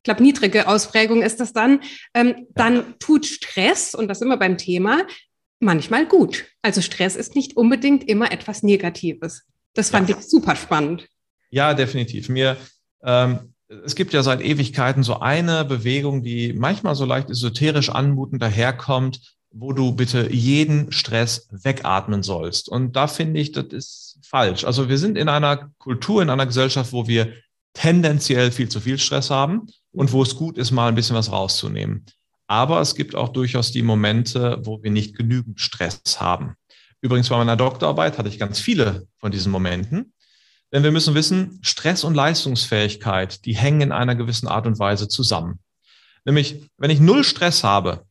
ich 0.00 0.04
glaube, 0.04 0.22
niedrige 0.22 0.66
Ausprägung 0.66 1.20
ist 1.20 1.40
das 1.40 1.52
dann, 1.52 1.82
ähm, 2.14 2.46
dann 2.54 2.98
tut 3.00 3.26
Stress, 3.26 3.94
und 3.94 4.08
das 4.08 4.22
immer 4.22 4.38
beim 4.38 4.56
Thema, 4.56 5.02
manchmal 5.58 6.06
gut. 6.06 6.46
Also 6.62 6.80
Stress 6.80 7.16
ist 7.16 7.36
nicht 7.36 7.54
unbedingt 7.58 8.08
immer 8.08 8.32
etwas 8.32 8.62
Negatives. 8.62 9.42
Das 9.74 9.90
fand 9.90 10.08
ja. 10.08 10.16
ich 10.16 10.24
super 10.24 10.56
spannend. 10.56 11.06
Ja, 11.50 11.74
definitiv. 11.74 12.30
Mir, 12.30 12.56
ähm, 13.04 13.52
es 13.84 13.94
gibt 13.94 14.12
ja 14.12 14.22
seit 14.22 14.40
Ewigkeiten 14.40 15.02
so 15.02 15.20
eine 15.20 15.64
Bewegung, 15.64 16.22
die 16.22 16.52
manchmal 16.52 16.94
so 16.94 17.04
leicht 17.04 17.30
esoterisch 17.30 17.88
anmutend 17.88 18.42
daherkommt, 18.42 19.36
wo 19.52 19.72
du 19.72 19.92
bitte 19.92 20.32
jeden 20.32 20.92
Stress 20.92 21.48
wegatmen 21.50 22.22
sollst. 22.22 22.68
Und 22.68 22.96
da 22.96 23.06
finde 23.06 23.40
ich, 23.40 23.52
das 23.52 23.66
ist 23.66 24.18
falsch. 24.22 24.64
Also 24.64 24.88
wir 24.88 24.98
sind 24.98 25.16
in 25.16 25.28
einer 25.28 25.70
Kultur, 25.78 26.22
in 26.22 26.30
einer 26.30 26.46
Gesellschaft, 26.46 26.92
wo 26.92 27.06
wir 27.06 27.32
tendenziell 27.72 28.50
viel 28.50 28.68
zu 28.68 28.80
viel 28.80 28.98
Stress 28.98 29.30
haben 29.30 29.66
und 29.92 30.12
wo 30.12 30.22
es 30.22 30.36
gut 30.36 30.58
ist, 30.58 30.70
mal 30.70 30.88
ein 30.88 30.94
bisschen 30.94 31.16
was 31.16 31.30
rauszunehmen. 31.30 32.06
Aber 32.46 32.80
es 32.80 32.96
gibt 32.96 33.14
auch 33.14 33.28
durchaus 33.28 33.70
die 33.70 33.82
Momente, 33.82 34.58
wo 34.64 34.82
wir 34.82 34.90
nicht 34.90 35.16
genügend 35.16 35.60
Stress 35.60 36.00
haben. 36.18 36.54
Übrigens 37.00 37.28
bei 37.28 37.36
meiner 37.36 37.56
Doktorarbeit 37.56 38.18
hatte 38.18 38.28
ich 38.28 38.38
ganz 38.38 38.58
viele 38.58 39.06
von 39.18 39.30
diesen 39.30 39.52
Momenten. 39.52 40.12
Denn 40.72 40.84
wir 40.84 40.92
müssen 40.92 41.14
wissen, 41.14 41.58
Stress 41.62 42.04
und 42.04 42.14
Leistungsfähigkeit, 42.14 43.44
die 43.44 43.56
hängen 43.56 43.80
in 43.80 43.92
einer 43.92 44.14
gewissen 44.14 44.46
Art 44.46 44.66
und 44.66 44.78
Weise 44.78 45.08
zusammen. 45.08 45.58
Nämlich, 46.24 46.70
wenn 46.76 46.90
ich 46.90 47.00
null 47.00 47.24
Stress 47.24 47.64
habe, 47.64 48.04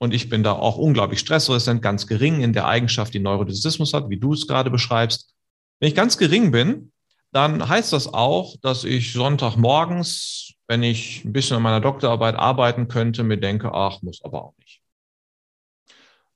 und 0.00 0.12
ich 0.12 0.28
bin 0.28 0.42
da 0.42 0.52
auch 0.52 0.78
unglaublich 0.78 1.20
stressresistent, 1.20 1.80
ganz 1.80 2.08
gering 2.08 2.40
in 2.40 2.52
der 2.52 2.66
Eigenschaft, 2.66 3.14
die 3.14 3.20
Neurotisismus 3.20 3.94
hat, 3.94 4.08
wie 4.08 4.18
du 4.18 4.32
es 4.32 4.48
gerade 4.48 4.68
beschreibst. 4.68 5.32
Wenn 5.78 5.88
ich 5.88 5.94
ganz 5.94 6.18
gering 6.18 6.50
bin, 6.50 6.90
dann 7.30 7.68
heißt 7.68 7.92
das 7.92 8.12
auch, 8.12 8.56
dass 8.62 8.82
ich 8.82 9.12
Sonntagmorgens, 9.12 10.54
wenn 10.66 10.82
ich 10.82 11.24
ein 11.24 11.32
bisschen 11.32 11.56
an 11.56 11.62
meiner 11.62 11.80
Doktorarbeit 11.80 12.34
arbeiten 12.34 12.88
könnte, 12.88 13.22
mir 13.22 13.38
denke, 13.38 13.72
ach, 13.72 14.02
muss 14.02 14.24
aber 14.24 14.42
auch 14.42 14.54
nicht. 14.58 14.82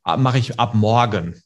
Mache 0.04 0.38
ich 0.38 0.60
ab 0.60 0.74
morgen 0.74 1.42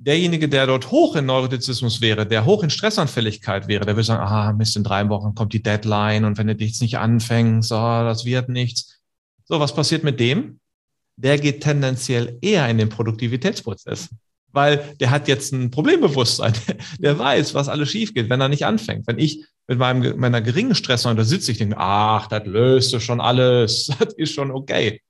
derjenige, 0.00 0.48
der 0.48 0.66
dort 0.66 0.90
hoch 0.90 1.14
in 1.14 1.26
Neurotizismus 1.26 2.00
wäre, 2.00 2.26
der 2.26 2.46
hoch 2.46 2.62
in 2.62 2.70
Stressanfälligkeit 2.70 3.68
wäre, 3.68 3.84
der 3.84 3.96
würde 3.96 4.06
sagen, 4.06 4.22
ah, 4.22 4.52
Mist, 4.52 4.76
in 4.76 4.82
drei 4.82 5.08
Wochen 5.10 5.34
kommt 5.34 5.52
die 5.52 5.62
Deadline 5.62 6.24
und 6.24 6.38
wenn 6.38 6.46
du 6.46 6.56
dich 6.56 6.80
nicht 6.80 6.96
anfängst, 6.96 7.70
oh, 7.70 7.74
das 7.76 8.24
wird 8.24 8.48
nichts. 8.48 8.98
So, 9.44 9.60
was 9.60 9.74
passiert 9.74 10.02
mit 10.02 10.18
dem? 10.18 10.58
Der 11.16 11.38
geht 11.38 11.62
tendenziell 11.62 12.38
eher 12.40 12.66
in 12.70 12.78
den 12.78 12.88
Produktivitätsprozess, 12.88 14.08
weil 14.52 14.96
der 15.00 15.10
hat 15.10 15.28
jetzt 15.28 15.52
ein 15.52 15.70
Problembewusstsein. 15.70 16.54
Der 16.98 17.18
weiß, 17.18 17.52
was 17.54 17.68
alles 17.68 17.90
schief 17.90 18.14
geht, 18.14 18.30
wenn 18.30 18.40
er 18.40 18.48
nicht 18.48 18.64
anfängt. 18.64 19.06
Wenn 19.06 19.18
ich 19.18 19.44
mit 19.68 19.78
meinem, 19.78 20.18
meiner 20.18 20.40
geringen 20.40 20.74
Stress 20.74 21.02
da 21.02 21.24
sitze, 21.24 21.52
ich 21.52 21.58
denke, 21.58 21.76
ach, 21.78 22.26
das 22.28 22.46
löst 22.46 22.92
du 22.94 23.00
schon 23.00 23.20
alles, 23.20 23.90
das 23.98 24.14
ist 24.14 24.32
schon 24.32 24.50
okay. 24.50 25.02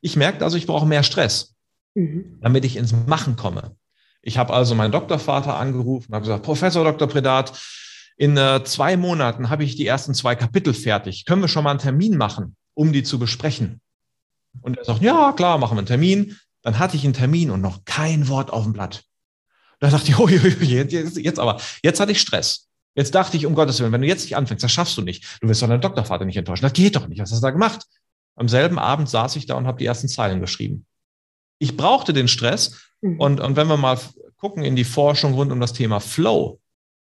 Ich 0.00 0.16
merke 0.16 0.44
also, 0.44 0.56
ich 0.56 0.66
brauche 0.66 0.86
mehr 0.86 1.04
Stress, 1.04 1.54
mhm. 1.94 2.38
damit 2.40 2.64
ich 2.64 2.76
ins 2.76 2.92
Machen 3.06 3.36
komme. 3.36 3.76
Ich 4.22 4.38
habe 4.38 4.54
also 4.54 4.74
meinen 4.74 4.92
Doktorvater 4.92 5.56
angerufen 5.56 6.08
und 6.08 6.14
habe 6.14 6.24
gesagt, 6.24 6.44
Professor 6.44 6.84
Dr. 6.84 7.08
Predat, 7.08 7.52
in 8.16 8.36
äh, 8.36 8.62
zwei 8.64 8.96
Monaten 8.96 9.50
habe 9.50 9.64
ich 9.64 9.74
die 9.74 9.86
ersten 9.86 10.14
zwei 10.14 10.36
Kapitel 10.36 10.74
fertig. 10.74 11.24
Können 11.24 11.42
wir 11.42 11.48
schon 11.48 11.64
mal 11.64 11.70
einen 11.70 11.80
Termin 11.80 12.16
machen, 12.16 12.56
um 12.74 12.92
die 12.92 13.02
zu 13.02 13.18
besprechen? 13.18 13.80
Und 14.60 14.78
er 14.78 14.84
sagt, 14.84 15.02
ja, 15.02 15.32
klar, 15.32 15.58
machen 15.58 15.74
wir 15.76 15.80
einen 15.80 15.86
Termin. 15.86 16.38
Dann 16.62 16.78
hatte 16.78 16.96
ich 16.96 17.04
einen 17.04 17.14
Termin 17.14 17.50
und 17.50 17.60
noch 17.60 17.84
kein 17.84 18.28
Wort 18.28 18.52
auf 18.52 18.62
dem 18.62 18.72
Blatt. 18.72 19.02
Da 19.80 19.90
dachte 19.90 20.10
ich, 20.10 20.18
oh, 20.20 20.28
jetzt, 20.28 21.16
jetzt 21.16 21.38
aber, 21.40 21.60
jetzt 21.82 21.98
hatte 21.98 22.12
ich 22.12 22.20
Stress. 22.20 22.68
Jetzt 22.94 23.14
dachte 23.14 23.36
ich, 23.36 23.46
um 23.46 23.54
Gottes 23.54 23.80
Willen, 23.80 23.90
wenn 23.92 24.02
du 24.02 24.06
jetzt 24.06 24.24
nicht 24.24 24.36
anfängst, 24.36 24.62
das 24.62 24.70
schaffst 24.70 24.96
du 24.98 25.02
nicht. 25.02 25.38
Du 25.40 25.48
wirst 25.48 25.62
doch 25.62 25.68
deinen 25.68 25.80
Doktorvater 25.80 26.24
nicht 26.26 26.36
enttäuschen. 26.36 26.62
Das 26.62 26.74
geht 26.74 26.94
doch 26.94 27.08
nicht. 27.08 27.20
Was 27.20 27.32
hast 27.32 27.38
du 27.40 27.46
da 27.46 27.50
gemacht? 27.50 27.86
Am 28.36 28.48
selben 28.48 28.78
Abend 28.78 29.08
saß 29.08 29.36
ich 29.36 29.46
da 29.46 29.54
und 29.54 29.66
habe 29.66 29.78
die 29.78 29.86
ersten 29.86 30.08
Zeilen 30.08 30.40
geschrieben. 30.40 30.86
Ich 31.62 31.76
brauchte 31.76 32.12
den 32.12 32.28
Stress, 32.28 32.92
Mhm. 33.02 33.20
Und, 33.20 33.40
und 33.40 33.56
wenn 33.56 33.66
wir 33.66 33.76
mal 33.76 33.98
gucken 34.38 34.64
in 34.64 34.76
die 34.76 34.84
Forschung 34.84 35.34
rund 35.34 35.52
um 35.52 35.60
das 35.60 35.72
Thema 35.72 36.00
Flow, 36.00 36.60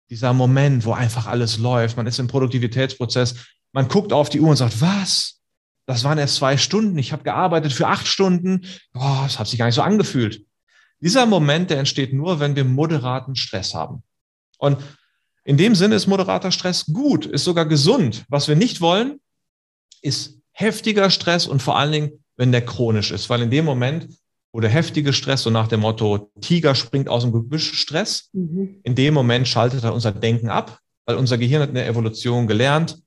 dieser 0.10 0.34
Moment, 0.34 0.84
wo 0.84 0.92
einfach 0.92 1.28
alles 1.28 1.58
läuft, 1.58 1.96
man 1.96 2.08
ist 2.08 2.20
im 2.20 2.28
Produktivitätsprozess, 2.28 3.36
man 3.72 3.88
guckt 3.88 4.12
auf 4.12 4.30
die 4.30 4.42
Uhr 4.42 4.50
und 4.50 4.58
sagt, 4.58 4.82
was? 4.82 5.38
Das 5.86 6.04
waren 6.04 6.18
erst 6.18 6.36
zwei 6.36 6.58
Stunden, 6.58 6.98
ich 6.98 7.12
habe 7.12 7.24
gearbeitet 7.24 7.72
für 7.72 7.88
acht 7.88 8.08
Stunden, 8.08 8.66
Boah, 8.94 9.22
das 9.24 9.40
hat 9.40 9.48
sich 9.48 9.58
gar 9.58 9.66
nicht 9.66 9.76
so 9.76 9.82
angefühlt. 9.82 10.46
Dieser 11.00 11.26
Moment, 11.26 11.70
der 11.70 11.80
entsteht 11.80 12.14
nur, 12.14 12.40
wenn 12.40 12.56
wir 12.56 12.66
moderaten 12.66 13.36
Stress 13.36 13.74
haben. 13.74 14.04
Und 14.58 14.78
in 15.44 15.58
dem 15.58 15.74
Sinne 15.74 15.96
ist 15.96 16.06
moderater 16.06 16.52
Stress 16.52 16.86
gut, 16.86 17.26
ist 17.26 17.46
sogar 17.46 17.66
gesund. 17.66 18.26
Was 18.28 18.48
wir 18.48 18.56
nicht 18.56 18.82
wollen, 18.82 19.20
ist 20.04 20.38
heftiger 20.52 21.10
Stress 21.10 21.48
und 21.48 21.64
vor 21.64 21.80
allen 21.80 21.92
Dingen, 21.92 22.12
wenn 22.36 22.52
der 22.52 22.64
chronisch 22.64 23.12
ist, 23.12 23.30
weil 23.30 23.42
in 23.42 23.50
dem 23.50 23.66
Moment 23.66 24.10
oder 24.52 24.68
heftige 24.68 25.14
Stress, 25.14 25.44
so 25.44 25.50
nach 25.50 25.68
dem 25.68 25.82
Motto, 25.82 26.32
Tiger 26.42 26.76
springt 26.76 27.08
aus 27.08 27.24
dem 27.24 27.32
Gebüsch 27.32 27.74
Stress. 27.74 28.30
Mhm. 28.34 28.82
In 28.84 28.96
dem 28.96 29.14
Moment 29.14 29.48
schaltet 29.48 29.84
er 29.84 29.94
unser 29.94 30.12
Denken 30.12 30.50
ab, 30.50 30.80
weil 31.06 31.16
unser 31.16 31.38
Gehirn 31.38 31.62
hat 31.62 31.70
in 31.70 31.76
der 31.76 31.88
Evolution 31.88 32.48
gelernt, 32.48 33.02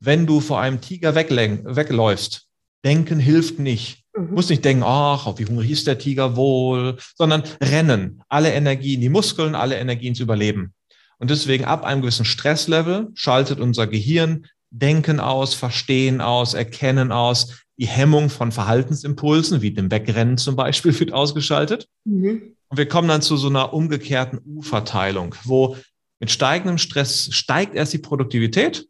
wenn 0.00 0.26
du 0.26 0.40
vor 0.40 0.60
einem 0.60 0.80
Tiger 0.80 1.14
wegläufst, 1.14 2.46
denken 2.84 3.18
hilft 3.18 3.58
nicht. 3.58 4.04
Mhm. 4.16 4.34
Muss 4.34 4.48
nicht 4.48 4.64
denken, 4.64 4.82
ach, 4.84 5.38
wie 5.38 5.46
hungrig 5.46 5.70
ist 5.70 5.86
der 5.86 5.98
Tiger 5.98 6.36
wohl, 6.36 6.96
sondern 7.16 7.42
rennen, 7.60 8.22
alle 8.28 8.52
Energien, 8.52 9.00
die 9.00 9.08
Muskeln, 9.08 9.54
alle 9.54 9.76
Energien 9.76 10.14
zu 10.14 10.24
überleben. 10.24 10.74
Und 11.18 11.30
deswegen 11.30 11.64
ab 11.64 11.84
einem 11.84 12.00
gewissen 12.00 12.24
Stresslevel 12.24 13.08
schaltet 13.14 13.60
unser 13.60 13.86
Gehirn 13.86 14.46
Denken 14.70 15.18
aus, 15.18 15.54
Verstehen 15.54 16.20
aus, 16.20 16.54
Erkennen 16.54 17.10
aus, 17.10 17.62
die 17.78 17.86
Hemmung 17.86 18.28
von 18.28 18.52
Verhaltensimpulsen, 18.52 19.62
wie 19.62 19.70
dem 19.70 19.90
Wegrennen 19.90 20.36
zum 20.36 20.56
Beispiel, 20.56 20.98
wird 20.98 21.12
ausgeschaltet. 21.12 21.88
Mhm. 22.04 22.56
Und 22.68 22.76
wir 22.76 22.88
kommen 22.88 23.08
dann 23.08 23.22
zu 23.22 23.36
so 23.36 23.48
einer 23.48 23.72
umgekehrten 23.72 24.40
U-Verteilung, 24.44 25.34
wo 25.44 25.76
mit 26.20 26.30
steigendem 26.30 26.78
Stress 26.78 27.32
steigt 27.32 27.74
erst 27.74 27.92
die 27.92 27.98
Produktivität 27.98 28.88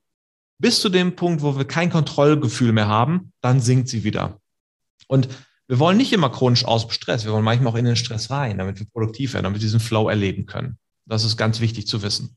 bis 0.58 0.80
zu 0.80 0.88
dem 0.88 1.14
Punkt, 1.14 1.42
wo 1.42 1.56
wir 1.56 1.64
kein 1.64 1.90
Kontrollgefühl 1.90 2.72
mehr 2.72 2.88
haben, 2.88 3.32
dann 3.40 3.60
sinkt 3.60 3.88
sie 3.88 4.02
wieder. 4.02 4.40
Und 5.06 5.28
wir 5.68 5.78
wollen 5.78 5.98
nicht 5.98 6.12
immer 6.12 6.30
chronisch 6.30 6.64
aus 6.64 6.86
Stress, 6.92 7.24
wir 7.24 7.32
wollen 7.32 7.44
manchmal 7.44 7.72
auch 7.72 7.76
in 7.76 7.84
den 7.84 7.94
Stress 7.94 8.30
rein, 8.30 8.58
damit 8.58 8.78
wir 8.78 8.86
produktiv 8.86 9.34
werden, 9.34 9.44
damit 9.44 9.60
wir 9.60 9.66
diesen 9.66 9.80
Flow 9.80 10.08
erleben 10.08 10.46
können. 10.46 10.78
Das 11.06 11.24
ist 11.24 11.36
ganz 11.36 11.60
wichtig 11.60 11.86
zu 11.86 12.02
wissen. 12.02 12.36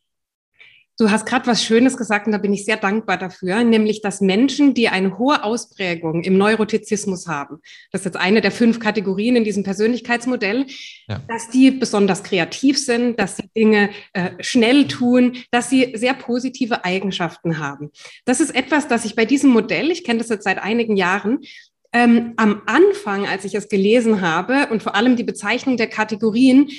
Du 0.98 1.10
hast 1.10 1.26
gerade 1.26 1.48
was 1.48 1.64
Schönes 1.64 1.98
gesagt 1.98 2.28
und 2.28 2.34
da 2.34 2.38
bin 2.38 2.54
ich 2.54 2.66
sehr 2.66 2.78
dankbar 2.78 3.18
dafür, 3.18 3.64
nämlich 3.64 4.02
dass 4.02 4.22
Menschen, 4.22 4.74
die 4.74 4.90
eine 4.90 5.18
hohe 5.18 5.44
Ausprägung 5.44 6.24
im 6.24 6.38
Neurotizismus 6.38 7.28
haben, 7.28 7.60
das 7.92 8.02
ist 8.02 8.06
jetzt 8.06 8.18
eine 8.18 8.42
der 8.42 8.52
fünf 8.52 8.80
Kategorien 8.80 9.36
in 9.36 9.44
diesem 9.44 9.64
Persönlichkeitsmodell, 9.64 10.66
ja. 11.08 11.22
dass 11.28 11.50
die 11.50 11.72
besonders 11.72 12.24
kreativ 12.24 12.78
sind, 12.78 13.20
dass 13.20 13.38
sie 13.38 13.50
Dinge 13.56 13.90
äh, 14.14 14.32
schnell 14.42 14.88
tun, 14.88 15.38
dass 15.50 15.70
sie 15.70 15.94
sehr 15.96 16.14
positive 16.14 16.86
Eigenschaften 16.86 17.58
haben. 17.58 17.92
Das 18.26 18.40
ist 18.40 18.54
etwas, 18.54 18.88
das 18.88 19.06
ich 19.06 19.16
bei 19.16 19.26
diesem 19.26 19.50
Modell, 19.50 19.92
ich 19.92 20.04
kenne 20.04 20.20
das 20.20 20.30
jetzt 20.30 20.44
seit 20.44 20.60
einigen 20.60 20.98
Jahren, 20.98 21.40
ähm, 21.94 22.34
am 22.38 22.62
Anfang, 22.68 23.28
als 23.28 23.46
ich 23.46 23.56
es 23.56 23.68
gelesen 23.68 24.22
habe 24.22 24.68
und 24.72 24.82
vor 24.82 24.96
allem 24.96 25.16
die 25.16 25.24
Bezeichnung 25.24 25.78
der 25.78 25.88
Kategorien, 25.88 26.70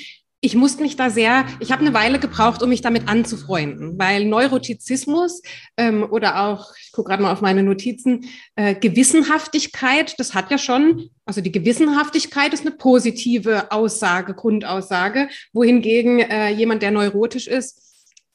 ich 0.43 0.55
musste 0.55 0.83
mich 0.83 0.97
da 0.97 1.09
sehr, 1.09 1.45
ich 1.61 1.71
habe 1.71 1.81
eine 1.81 1.93
Weile 1.93 2.19
gebraucht, 2.19 2.61
um 2.61 2.67
mich 2.67 2.81
damit 2.81 3.07
anzufreunden, 3.07 3.97
weil 3.97 4.25
Neurotizismus 4.25 5.41
ähm, 5.77 6.03
oder 6.03 6.43
auch, 6.43 6.73
ich 6.81 6.91
gucke 6.91 7.09
gerade 7.09 7.23
mal 7.23 7.31
auf 7.31 7.39
meine 7.39 7.63
Notizen, 7.63 8.25
äh, 8.57 8.75
Gewissenhaftigkeit, 8.75 10.19
das 10.19 10.33
hat 10.33 10.51
ja 10.51 10.57
schon, 10.57 11.09
also 11.25 11.39
die 11.39 11.53
Gewissenhaftigkeit 11.53 12.53
ist 12.53 12.65
eine 12.65 12.75
positive 12.75 13.71
Aussage, 13.71 14.33
Grundaussage, 14.33 15.29
wohingegen 15.53 16.19
äh, 16.19 16.49
jemand, 16.49 16.81
der 16.81 16.91
neurotisch 16.91 17.47
ist, 17.47 17.81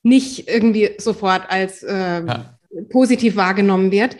nicht 0.02 0.48
irgendwie 0.48 0.92
sofort 0.96 1.50
als 1.50 1.82
äh, 1.82 2.24
ja. 2.24 2.58
positiv 2.88 3.36
wahrgenommen 3.36 3.90
wird. 3.90 4.16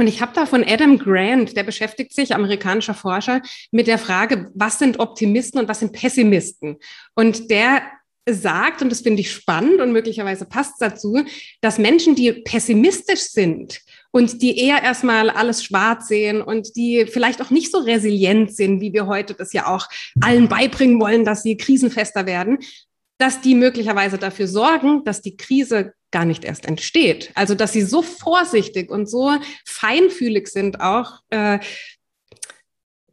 Und 0.00 0.06
ich 0.06 0.22
habe 0.22 0.32
da 0.34 0.46
von 0.46 0.64
Adam 0.66 0.96
Grant, 0.96 1.58
der 1.58 1.62
beschäftigt 1.62 2.14
sich, 2.14 2.34
amerikanischer 2.34 2.94
Forscher, 2.94 3.42
mit 3.70 3.86
der 3.86 3.98
Frage, 3.98 4.50
was 4.54 4.78
sind 4.78 4.98
Optimisten 4.98 5.60
und 5.60 5.68
was 5.68 5.80
sind 5.80 5.92
Pessimisten? 5.92 6.78
Und 7.14 7.50
der 7.50 7.82
sagt, 8.26 8.80
und 8.80 8.90
das 8.90 9.02
finde 9.02 9.20
ich 9.20 9.30
spannend 9.30 9.78
und 9.78 9.92
möglicherweise 9.92 10.46
passt 10.46 10.80
dazu, 10.80 11.22
dass 11.60 11.76
Menschen, 11.76 12.14
die 12.14 12.32
pessimistisch 12.32 13.20
sind 13.20 13.82
und 14.10 14.40
die 14.40 14.56
eher 14.56 14.82
erstmal 14.82 15.28
alles 15.28 15.64
schwarz 15.64 16.08
sehen 16.08 16.40
und 16.40 16.76
die 16.76 17.04
vielleicht 17.04 17.42
auch 17.42 17.50
nicht 17.50 17.70
so 17.70 17.76
resilient 17.76 18.56
sind, 18.56 18.80
wie 18.80 18.94
wir 18.94 19.06
heute 19.06 19.34
das 19.34 19.52
ja 19.52 19.66
auch 19.66 19.86
allen 20.22 20.48
beibringen 20.48 20.98
wollen, 20.98 21.26
dass 21.26 21.42
sie 21.42 21.58
krisenfester 21.58 22.24
werden, 22.24 22.60
dass 23.20 23.42
die 23.42 23.54
möglicherweise 23.54 24.16
dafür 24.16 24.48
sorgen, 24.48 25.04
dass 25.04 25.20
die 25.20 25.36
Krise 25.36 25.92
gar 26.10 26.24
nicht 26.24 26.42
erst 26.42 26.66
entsteht. 26.66 27.30
Also 27.34 27.54
dass 27.54 27.72
sie 27.72 27.82
so 27.82 28.00
vorsichtig 28.00 28.90
und 28.90 29.08
so 29.08 29.32
feinfühlig 29.66 30.48
sind 30.48 30.80
auch, 30.80 31.20
äh, 31.28 31.58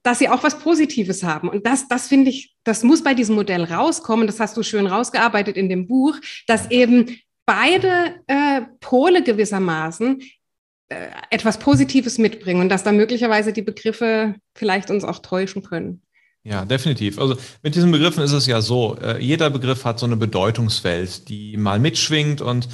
dass 0.04 0.20
sie 0.20 0.30
auch 0.30 0.44
was 0.44 0.60
Positives 0.60 1.24
haben. 1.24 1.50
Und 1.50 1.66
das, 1.68 1.90
das 1.90 2.08
finde 2.08 2.30
ich, 2.30 2.56
das 2.64 2.84
muss 2.84 3.04
bei 3.04 3.14
diesem 3.14 3.36
Modell 3.36 3.66
rauskommen. 3.66 4.28
Das 4.28 4.40
hast 4.40 4.56
du 4.56 4.64
schön 4.64 4.88
rausgearbeitet 4.88 5.58
in 5.58 5.68
dem 5.68 5.88
Buch, 5.88 6.16
dass 6.48 6.72
eben 6.72 7.18
beide 7.46 8.16
äh, 8.28 8.62
Pole 8.80 9.24
gewissermaßen 9.24 10.22
äh, 10.88 11.08
etwas 11.30 11.58
Positives 11.60 12.18
mitbringen 12.18 12.62
und 12.62 12.70
dass 12.70 12.86
da 12.86 12.94
möglicherweise 12.94 13.52
die 13.52 13.62
Begriffe 13.62 14.36
vielleicht 14.56 14.90
uns 14.90 15.04
auch 15.04 15.20
täuschen 15.20 15.64
können. 15.64 16.02
Ja, 16.48 16.64
definitiv. 16.64 17.20
Also 17.20 17.36
mit 17.62 17.76
diesen 17.76 17.92
Begriffen 17.92 18.24
ist 18.24 18.32
es 18.32 18.46
ja 18.46 18.62
so, 18.62 18.98
äh, 19.02 19.22
jeder 19.22 19.50
Begriff 19.50 19.84
hat 19.84 20.00
so 20.00 20.06
eine 20.06 20.16
Bedeutungswelt, 20.16 21.28
die 21.28 21.58
mal 21.58 21.78
mitschwingt 21.78 22.40
und 22.40 22.70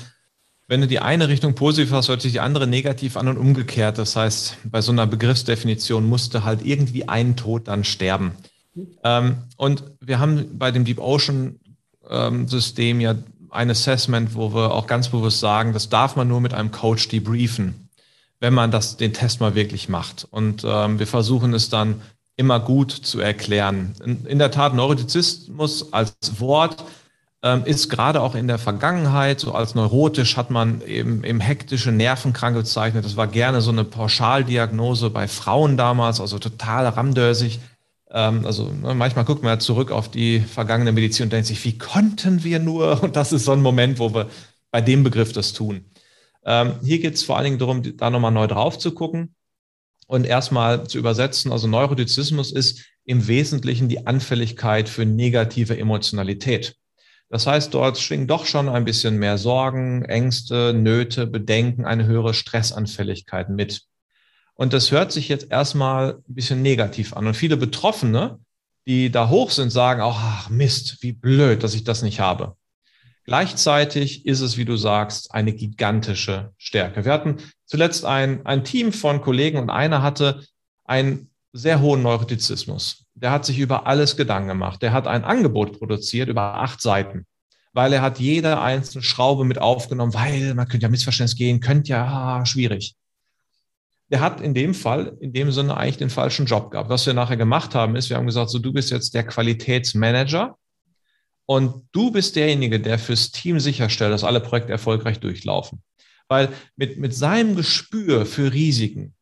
wenn 0.68 0.82
du 0.82 0.88
die 0.88 1.00
eine 1.00 1.28
Richtung 1.28 1.56
positiv 1.56 1.92
hast, 1.92 2.08
hört 2.08 2.22
sich 2.22 2.34
die 2.34 2.40
andere 2.40 2.68
negativ 2.68 3.18
an 3.18 3.28
und 3.28 3.38
umgekehrt. 3.38 3.98
Das 3.98 4.16
heißt, 4.16 4.58
bei 4.66 4.82
so 4.82 4.92
einer 4.92 5.08
Begriffsdefinition 5.08 6.08
musste 6.08 6.44
halt 6.44 6.64
irgendwie 6.64 7.10
ein 7.10 7.36
Tod 7.36 7.68
dann 7.68 7.84
sterben. 7.84 8.34
Ähm, 9.04 9.38
und 9.58 9.84
wir 10.00 10.20
haben 10.20 10.58
bei 10.58 10.72
dem 10.72 10.86
Deep 10.86 11.00
Ocean 11.00 11.60
ähm, 12.08 12.48
System 12.48 13.02
ja 13.02 13.16
ein 13.50 13.72
Assessment, 13.72 14.36
wo 14.36 14.54
wir 14.54 14.72
auch 14.72 14.86
ganz 14.86 15.10
bewusst 15.10 15.40
sagen, 15.40 15.74
das 15.74 15.90
darf 15.90 16.16
man 16.16 16.28
nur 16.28 16.42
mit 16.42 16.54
einem 16.54 16.70
Coach 16.72 17.08
debriefen, 17.08 17.90
wenn 18.40 18.54
man 18.54 18.70
das, 18.70 18.98
den 18.98 19.14
Test 19.14 19.42
mal 19.42 19.56
wirklich 19.56 19.90
macht. 19.90 20.28
Und 20.30 20.64
ähm, 20.64 21.00
wir 21.00 21.08
versuchen 21.08 21.56
es 21.56 21.70
dann 21.70 22.02
immer 22.36 22.60
gut 22.60 22.92
zu 22.92 23.20
erklären. 23.20 23.94
In, 24.04 24.40
der 24.40 24.52
Tat, 24.52 24.74
Neurotizismus 24.74 25.94
als 25.94 26.16
Wort 26.40 26.84
ähm, 27.44 27.64
ist 27.66 27.90
gerade 27.90 28.22
auch 28.22 28.36
in 28.36 28.48
der 28.48 28.58
Vergangenheit, 28.58 29.40
so 29.40 29.54
als 29.54 29.76
neurotisch 29.76 30.36
hat 30.38 30.50
man 30.50 30.82
eben, 30.82 31.24
eben 31.24 31.40
hektische 31.40 31.92
Nervenkranke 31.92 32.60
bezeichnet. 32.60 33.06
Das 33.06 33.18
war 33.18 33.28
gerne 33.28 33.62
so 33.62 33.72
eine 33.72 33.84
Pauschaldiagnose 33.84 35.10
bei 35.10 35.28
Frauen 35.28 35.78
damals, 35.78 36.20
also 36.20 36.40
total 36.40 36.88
ramdösig. 36.88 37.60
Ähm, 38.10 38.46
also 38.46 38.70
ne, 38.70 38.96
manchmal 38.96 39.26
guckt 39.26 39.44
man 39.44 39.54
ja 39.54 39.60
zurück 39.60 39.92
auf 39.92 40.10
die 40.10 40.40
vergangene 40.40 40.92
Medizin 40.92 41.26
und 41.26 41.34
denkt 41.34 41.48
sich, 41.48 41.64
wie 41.66 41.78
konnten 41.78 42.44
wir 42.44 42.60
nur? 42.60 43.04
Und 43.04 43.16
das 43.16 43.32
ist 43.32 43.46
so 43.46 43.52
ein 43.52 43.62
Moment, 43.62 44.00
wo 44.00 44.14
wir 44.14 44.30
bei 44.72 44.82
dem 44.82 45.04
Begriff 45.04 45.34
das 45.34 45.54
tun. 45.54 45.86
Ähm, 46.46 46.74
hier 46.84 47.00
geht 47.00 47.14
es 47.14 47.24
vor 47.24 47.38
allen 47.38 47.46
Dingen 47.46 47.60
darum, 47.60 47.84
da 47.98 48.10
nochmal 48.10 48.32
neu 48.32 48.48
drauf 48.48 48.80
zu 48.80 48.92
gucken 48.92 49.36
und 50.08 50.26
erstmal 50.26 50.88
zu 50.88 50.98
übersetzen. 50.98 51.52
Also 51.52 51.68
Neurotizismus 51.68 52.52
ist 52.52 52.86
im 53.06 53.28
Wesentlichen 53.28 53.90
die 53.90 54.08
Anfälligkeit 54.08 54.90
für 54.90 55.06
negative 55.06 55.78
Emotionalität. 55.78 56.76
Das 57.30 57.48
heißt, 57.48 57.74
dort 57.74 57.98
schwingen 57.98 58.28
doch 58.28 58.46
schon 58.46 58.70
ein 58.70 58.86
bisschen 58.86 59.18
mehr 59.18 59.38
Sorgen, 59.38 60.06
Ängste, 60.06 60.74
Nöte, 60.74 61.26
Bedenken, 61.26 61.86
eine 61.86 62.06
höhere 62.06 62.34
Stressanfälligkeit 62.34 63.50
mit. 63.50 63.84
Und 64.54 64.74
das 64.74 64.92
hört 64.92 65.12
sich 65.12 65.30
jetzt 65.30 65.50
erstmal 65.50 66.14
ein 66.14 66.36
bisschen 66.36 66.62
negativ 66.62 67.14
an. 67.14 67.26
Und 67.26 67.34
viele 67.34 67.58
Betroffene, 67.58 68.40
die 68.86 69.10
da 69.10 69.30
hoch 69.30 69.50
sind, 69.50 69.72
sagen 69.72 70.02
auch, 70.02 70.20
ach 70.20 70.50
Mist, 70.50 71.02
wie 71.02 71.14
blöd, 71.14 71.64
dass 71.64 71.74
ich 71.74 71.84
das 71.84 72.04
nicht 72.04 72.20
habe. 72.20 72.56
Gleichzeitig 73.26 74.26
ist 74.26 74.42
es, 74.42 74.58
wie 74.58 74.66
du 74.66 74.76
sagst, 74.76 75.34
eine 75.34 75.54
gigantische 75.54 76.52
Stärke. 76.58 77.06
Wir 77.06 77.14
hatten 77.14 77.38
zuletzt 77.74 78.06
ein, 78.06 78.46
ein 78.46 78.64
Team 78.64 78.94
von 78.94 79.22
Kollegen 79.22 79.58
und 79.58 79.70
einer 79.70 80.02
hatte 80.02 80.44
einen 80.86 81.30
sehr 81.54 81.82
hohen 81.82 82.04
Neurotizismus 82.04 83.04
der 83.16 83.32
hat 83.32 83.46
sich 83.46 83.60
über 83.60 83.88
alles 83.88 84.18
Gedanken 84.18 84.50
gemacht. 84.50 84.82
Der 84.82 84.94
hat 84.94 85.08
ein 85.08 85.24
Angebot 85.24 85.78
produziert 85.78 86.30
über 86.30 86.56
acht 86.56 86.82
Seiten, 86.82 87.26
weil 87.72 87.94
er 87.94 88.02
hat 88.02 88.20
jede 88.20 88.60
einzelne 88.60 89.04
Schraube 89.04 89.46
mit 89.46 89.60
aufgenommen, 89.60 90.14
weil 90.14 90.54
man 90.56 90.68
könnte 90.68 90.86
ja 90.86 90.90
Missverständnis 90.90 91.36
gehen, 91.36 91.60
könnte 91.60 91.92
ja 91.92 92.46
schwierig. 92.46 92.96
Der 94.10 94.20
hat 94.20 94.42
in 94.42 94.54
dem 94.54 94.74
Fall, 94.74 95.18
in 95.20 95.34
dem 95.34 95.52
Sinne 95.52 95.78
eigentlich 95.78 95.98
den 95.98 96.10
falschen 96.10 96.46
Job 96.46 96.72
gehabt. 96.72 96.90
Was 96.90 97.06
wir 97.06 97.14
nachher 97.14 97.38
gemacht 97.38 97.74
haben, 97.74 97.96
ist, 97.96 98.10
wir 98.10 98.18
haben 98.18 98.26
gesagt, 98.26 98.50
so 98.50 98.60
du 98.60 98.74
bist 98.74 98.92
jetzt 98.92 99.14
der 99.14 99.24
Qualitätsmanager 99.24 100.58
und 101.46 101.88
du 101.92 102.12
bist 102.12 102.36
derjenige, 102.36 102.80
der 102.80 103.00
fürs 103.00 103.32
Team 103.32 103.60
sicherstellt, 103.60 104.14
dass 104.14 104.24
alle 104.24 104.40
Projekte 104.40 104.72
erfolgreich 104.72 105.20
durchlaufen. 105.20 105.82
Weil 106.34 106.52
mit, 106.76 106.98
mit 106.98 107.14
seinem 107.14 107.56
Gespür 107.56 108.26
für 108.26 108.52
Risiken, 108.52 109.14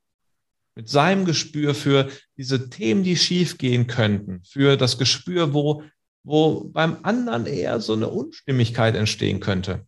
mit 0.76 0.88
seinem 0.88 1.26
Gespür 1.26 1.76
für 1.76 2.10
diese 2.38 2.70
Themen, 2.70 3.04
die 3.04 3.18
schiefgehen 3.18 3.86
könnten, 3.86 4.42
für 4.46 4.78
das 4.78 4.98
Gespür, 4.98 5.54
wo, 5.54 5.84
wo 6.24 6.70
beim 6.70 7.00
anderen 7.04 7.48
eher 7.48 7.82
so 7.82 7.92
eine 7.92 8.08
Unstimmigkeit 8.08 8.96
entstehen 8.96 9.42
könnte, 9.42 9.86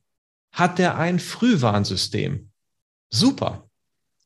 hat 0.52 0.82
er 0.82 0.98
ein 0.98 1.18
Frühwarnsystem. 1.18 2.50
Super. 3.10 3.70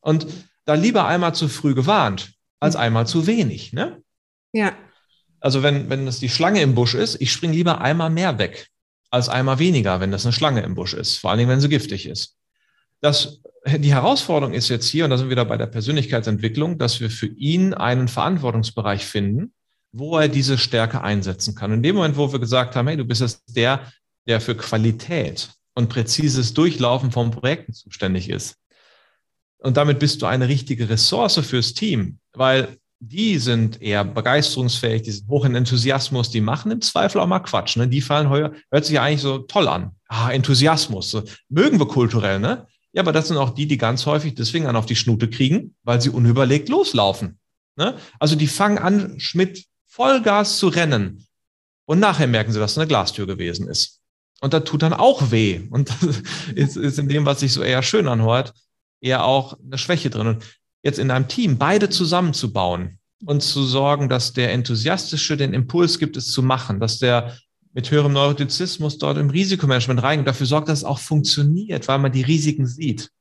Und 0.01 0.25
da 0.65 0.73
lieber 0.73 1.05
einmal 1.05 1.35
zu 1.35 1.49
früh 1.49 1.75
gewarnt, 1.75 2.33
als 2.59 2.73
mhm. 2.73 2.81
einmal 2.81 3.05
zu 3.05 3.27
wenig, 3.27 3.73
ne? 3.73 4.01
Ja. 4.53 4.75
Also 5.39 5.61
wenn, 5.61 5.87
wenn 5.91 6.07
es 6.07 6.17
die 6.17 6.29
Schlange 6.29 6.63
im 6.63 6.73
Busch 6.73 6.95
ist, 6.95 7.21
ich 7.21 7.31
springe 7.31 7.53
lieber 7.53 7.79
einmal 7.79 8.09
mehr 8.09 8.39
weg, 8.39 8.69
als 9.11 9.29
einmal 9.29 9.59
weniger, 9.59 9.99
wenn 9.99 10.09
das 10.09 10.25
eine 10.25 10.33
Schlange 10.33 10.63
im 10.63 10.73
Busch 10.73 10.95
ist, 10.95 11.17
vor 11.17 11.29
allen 11.29 11.37
Dingen, 11.37 11.51
wenn 11.51 11.61
sie 11.61 11.69
giftig 11.69 12.07
ist. 12.07 12.36
Das 13.01 13.39
die 13.75 13.93
Herausforderung 13.93 14.53
ist 14.53 14.69
jetzt 14.69 14.87
hier, 14.87 15.03
und 15.03 15.09
da 15.09 15.17
sind 15.17 15.27
wir 15.27 15.31
wieder 15.31 15.45
bei 15.45 15.57
der 15.57 15.67
Persönlichkeitsentwicklung, 15.67 16.77
dass 16.77 16.99
wir 16.99 17.09
für 17.09 17.27
ihn 17.27 17.73
einen 17.73 18.07
Verantwortungsbereich 18.07 19.05
finden, 19.05 19.51
wo 19.91 20.17
er 20.17 20.29
diese 20.29 20.57
Stärke 20.57 21.01
einsetzen 21.01 21.55
kann. 21.55 21.73
In 21.73 21.83
dem 21.83 21.95
Moment, 21.95 22.17
wo 22.17 22.31
wir 22.31 22.39
gesagt 22.39 22.75
haben, 22.75 22.87
hey, 22.87 22.97
du 22.97 23.05
bist 23.05 23.21
jetzt 23.21 23.43
der, 23.55 23.91
der 24.27 24.39
für 24.39 24.55
Qualität 24.55 25.49
und 25.75 25.89
präzises 25.89 26.53
Durchlaufen 26.53 27.11
von 27.11 27.31
Projekten 27.31 27.73
zuständig 27.73 28.29
ist. 28.29 28.55
Und 29.57 29.75
damit 29.75 29.99
bist 29.99 30.21
du 30.21 30.27
eine 30.27 30.47
richtige 30.47 30.87
Ressource 30.89 31.39
fürs 31.39 31.73
Team, 31.73 32.19
weil 32.33 32.77
die 32.99 33.37
sind 33.37 33.81
eher 33.81 34.03
begeisterungsfähig, 34.03 35.03
die 35.03 35.11
sind 35.11 35.27
hoch 35.27 35.45
in 35.45 35.55
Enthusiasmus, 35.55 36.29
die 36.29 36.41
machen 36.41 36.71
im 36.71 36.81
Zweifel 36.81 37.19
auch 37.19 37.27
mal 37.27 37.39
Quatsch. 37.39 37.75
Ne? 37.75 37.87
Die 37.87 38.01
fallen 38.01 38.29
heuer, 38.29 38.53
hört 38.71 38.85
sich 38.85 38.95
ja 38.95 39.03
eigentlich 39.03 39.21
so 39.21 39.39
toll 39.39 39.67
an. 39.67 39.91
Ah, 40.07 40.31
Enthusiasmus, 40.31 41.11
so, 41.11 41.23
mögen 41.49 41.79
wir 41.79 41.87
kulturell, 41.87 42.39
ne? 42.39 42.65
Ja, 42.97 43.03
aber 43.03 43.11
das 43.11 43.27
sind 43.27 43.37
auch 43.37 43.51
die, 43.51 43.67
die 43.67 43.77
ganz 43.77 44.07
häufig 44.07 44.33
deswegen 44.33 44.65
an 44.65 44.75
auf 44.75 44.87
die 44.87 44.95
Schnute 44.95 45.29
kriegen, 45.29 45.75
weil 45.83 46.01
sie 46.01 46.09
unüberlegt 46.09 46.67
loslaufen. 46.67 47.37
Ne? 47.75 47.95
Also 48.17 48.35
die 48.35 48.47
fangen 48.47 48.79
an, 48.79 49.19
mit 49.35 49.65
Vollgas 49.85 50.57
zu 50.57 50.67
rennen. 50.67 51.27
Und 51.85 51.99
nachher 51.99 52.25
merken 52.25 52.51
sie, 52.51 52.57
dass 52.57 52.71
es 52.71 52.77
eine 52.79 52.87
Glastür 52.87 53.27
gewesen 53.27 53.67
ist. 53.67 54.01
Und 54.41 54.53
das 54.53 54.63
tut 54.63 54.81
dann 54.81 54.93
auch 54.93 55.29
weh. 55.29 55.61
Und 55.69 55.91
das 55.91 56.23
ist, 56.55 56.75
ist 56.75 56.97
in 56.97 57.07
dem, 57.07 57.27
was 57.27 57.41
sich 57.41 57.53
so 57.53 57.61
eher 57.61 57.83
schön 57.83 58.07
anhört, 58.07 58.55
eher 58.99 59.25
auch 59.25 59.55
eine 59.63 59.77
Schwäche 59.77 60.09
drin. 60.09 60.25
Und 60.25 60.43
jetzt 60.81 60.97
in 60.97 61.11
einem 61.11 61.27
Team 61.27 61.59
beide 61.59 61.91
zusammenzubauen 61.91 62.97
und 63.23 63.43
zu 63.43 63.63
sorgen, 63.63 64.09
dass 64.09 64.33
der 64.33 64.53
Enthusiastische 64.53 65.37
den 65.37 65.53
Impuls 65.53 65.99
gibt, 65.99 66.17
es 66.17 66.31
zu 66.31 66.41
machen, 66.41 66.79
dass 66.79 66.97
der 66.97 67.37
mit 67.77 67.91
höherem 67.91 68.11
Neurotizismus 68.11 68.97
dort 68.97 69.19
im 69.19 69.29
Risikomanagement 69.29 70.01
rein 70.01 70.17
und 70.17 70.25
dafür 70.25 70.47
sorgt, 70.47 70.67
dass 70.67 70.79
es 70.79 70.83
auch 70.83 70.97
funktioniert, 70.97 71.87
weil 71.87 71.99
man 71.99 72.11
die 72.11 72.23
Risiken 72.23 72.65
sieht. 72.65 73.11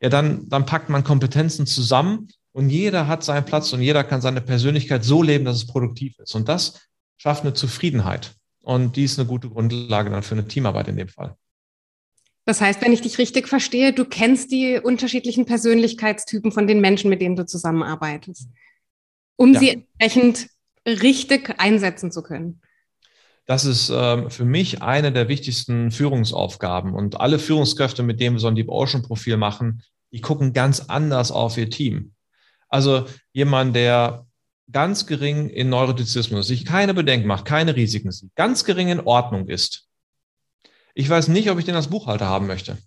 Ja, 0.00 0.08
dann, 0.08 0.48
dann 0.48 0.64
packt 0.64 0.90
man 0.90 1.02
Kompetenzen 1.02 1.66
zusammen 1.66 2.28
und 2.52 2.70
jeder 2.70 3.08
hat 3.08 3.24
seinen 3.24 3.44
Platz 3.44 3.72
und 3.72 3.82
jeder 3.82 4.04
kann 4.04 4.20
seine 4.20 4.42
Persönlichkeit 4.42 5.02
so 5.02 5.24
leben, 5.24 5.44
dass 5.44 5.56
es 5.56 5.66
produktiv 5.66 6.16
ist. 6.20 6.36
Und 6.36 6.48
das 6.48 6.80
schafft 7.16 7.42
eine 7.42 7.52
Zufriedenheit. 7.52 8.36
Und 8.60 8.94
die 8.94 9.02
ist 9.02 9.18
eine 9.18 9.26
gute 9.26 9.50
Grundlage 9.50 10.08
dann 10.08 10.22
für 10.22 10.36
eine 10.36 10.46
Teamarbeit 10.46 10.86
in 10.86 10.96
dem 10.96 11.08
Fall. 11.08 11.34
Das 12.44 12.60
heißt, 12.60 12.82
wenn 12.82 12.92
ich 12.92 13.00
dich 13.00 13.18
richtig 13.18 13.48
verstehe, 13.48 13.92
du 13.92 14.04
kennst 14.04 14.52
die 14.52 14.78
unterschiedlichen 14.78 15.46
Persönlichkeitstypen 15.46 16.52
von 16.52 16.68
den 16.68 16.80
Menschen, 16.80 17.10
mit 17.10 17.20
denen 17.20 17.34
du 17.34 17.44
zusammenarbeitest, 17.44 18.50
um 19.34 19.52
ja. 19.54 19.58
sie 19.58 19.84
entsprechend 19.98 20.48
richtig 20.86 21.58
einsetzen 21.58 22.12
zu 22.12 22.22
können. 22.22 22.60
Das 23.50 23.64
ist 23.64 23.90
ähm, 23.92 24.30
für 24.30 24.44
mich 24.44 24.80
eine 24.80 25.10
der 25.10 25.26
wichtigsten 25.26 25.90
Führungsaufgaben. 25.90 26.94
Und 26.94 27.20
alle 27.20 27.40
Führungskräfte, 27.40 28.04
mit 28.04 28.20
denen 28.20 28.36
wir 28.36 28.40
so 28.40 28.46
ein 28.46 28.54
Deep 28.54 28.68
Ocean 28.68 29.02
Profil 29.02 29.38
machen, 29.38 29.82
die 30.12 30.20
gucken 30.20 30.52
ganz 30.52 30.82
anders 30.86 31.32
auf 31.32 31.56
ihr 31.56 31.68
Team. 31.68 32.12
Also 32.68 33.06
jemand, 33.32 33.74
der 33.74 34.24
ganz 34.70 35.04
gering 35.04 35.48
in 35.48 35.68
Neurotizismus, 35.68 36.46
sich 36.46 36.64
keine 36.64 36.94
Bedenken 36.94 37.26
macht, 37.26 37.44
keine 37.44 37.74
Risiken 37.74 38.12
sieht, 38.12 38.32
ganz 38.36 38.62
gering 38.62 38.86
in 38.86 39.00
Ordnung 39.00 39.48
ist, 39.48 39.88
ich 40.94 41.10
weiß 41.10 41.26
nicht, 41.26 41.50
ob 41.50 41.58
ich 41.58 41.64
den 41.64 41.74
als 41.74 41.88
Buchhalter 41.88 42.26
haben 42.26 42.46
möchte. 42.46 42.78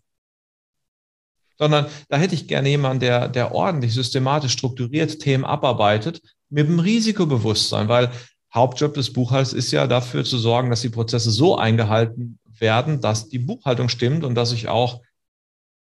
Sondern 1.58 1.88
da 2.08 2.16
hätte 2.16 2.36
ich 2.36 2.48
gerne 2.48 2.70
jemanden, 2.70 3.02
der, 3.02 3.28
der 3.28 3.54
ordentlich, 3.54 3.94
systematisch, 3.94 4.54
strukturiert 4.54 5.20
Themen 5.20 5.44
abarbeitet, 5.44 6.22
mit 6.50 6.70
dem 6.70 6.80
Risikobewusstsein, 6.80 7.90
weil 7.90 8.12
Hauptjob 8.54 8.94
des 8.94 9.12
Buchhalters 9.12 9.54
ist 9.54 9.72
ja 9.72 9.88
dafür 9.88 10.24
zu 10.24 10.38
sorgen, 10.38 10.70
dass 10.70 10.82
die 10.82 10.90
Prozesse 10.90 11.32
so 11.32 11.58
eingehalten 11.58 12.40
werden, 12.60 13.02
dass 13.02 13.30
die 13.30 13.40
Buchhaltung 13.40 13.90
stimmt 13.90 14.24
und 14.24 14.36
dass 14.36 14.52
ich 14.52 14.68
auch 14.68 15.02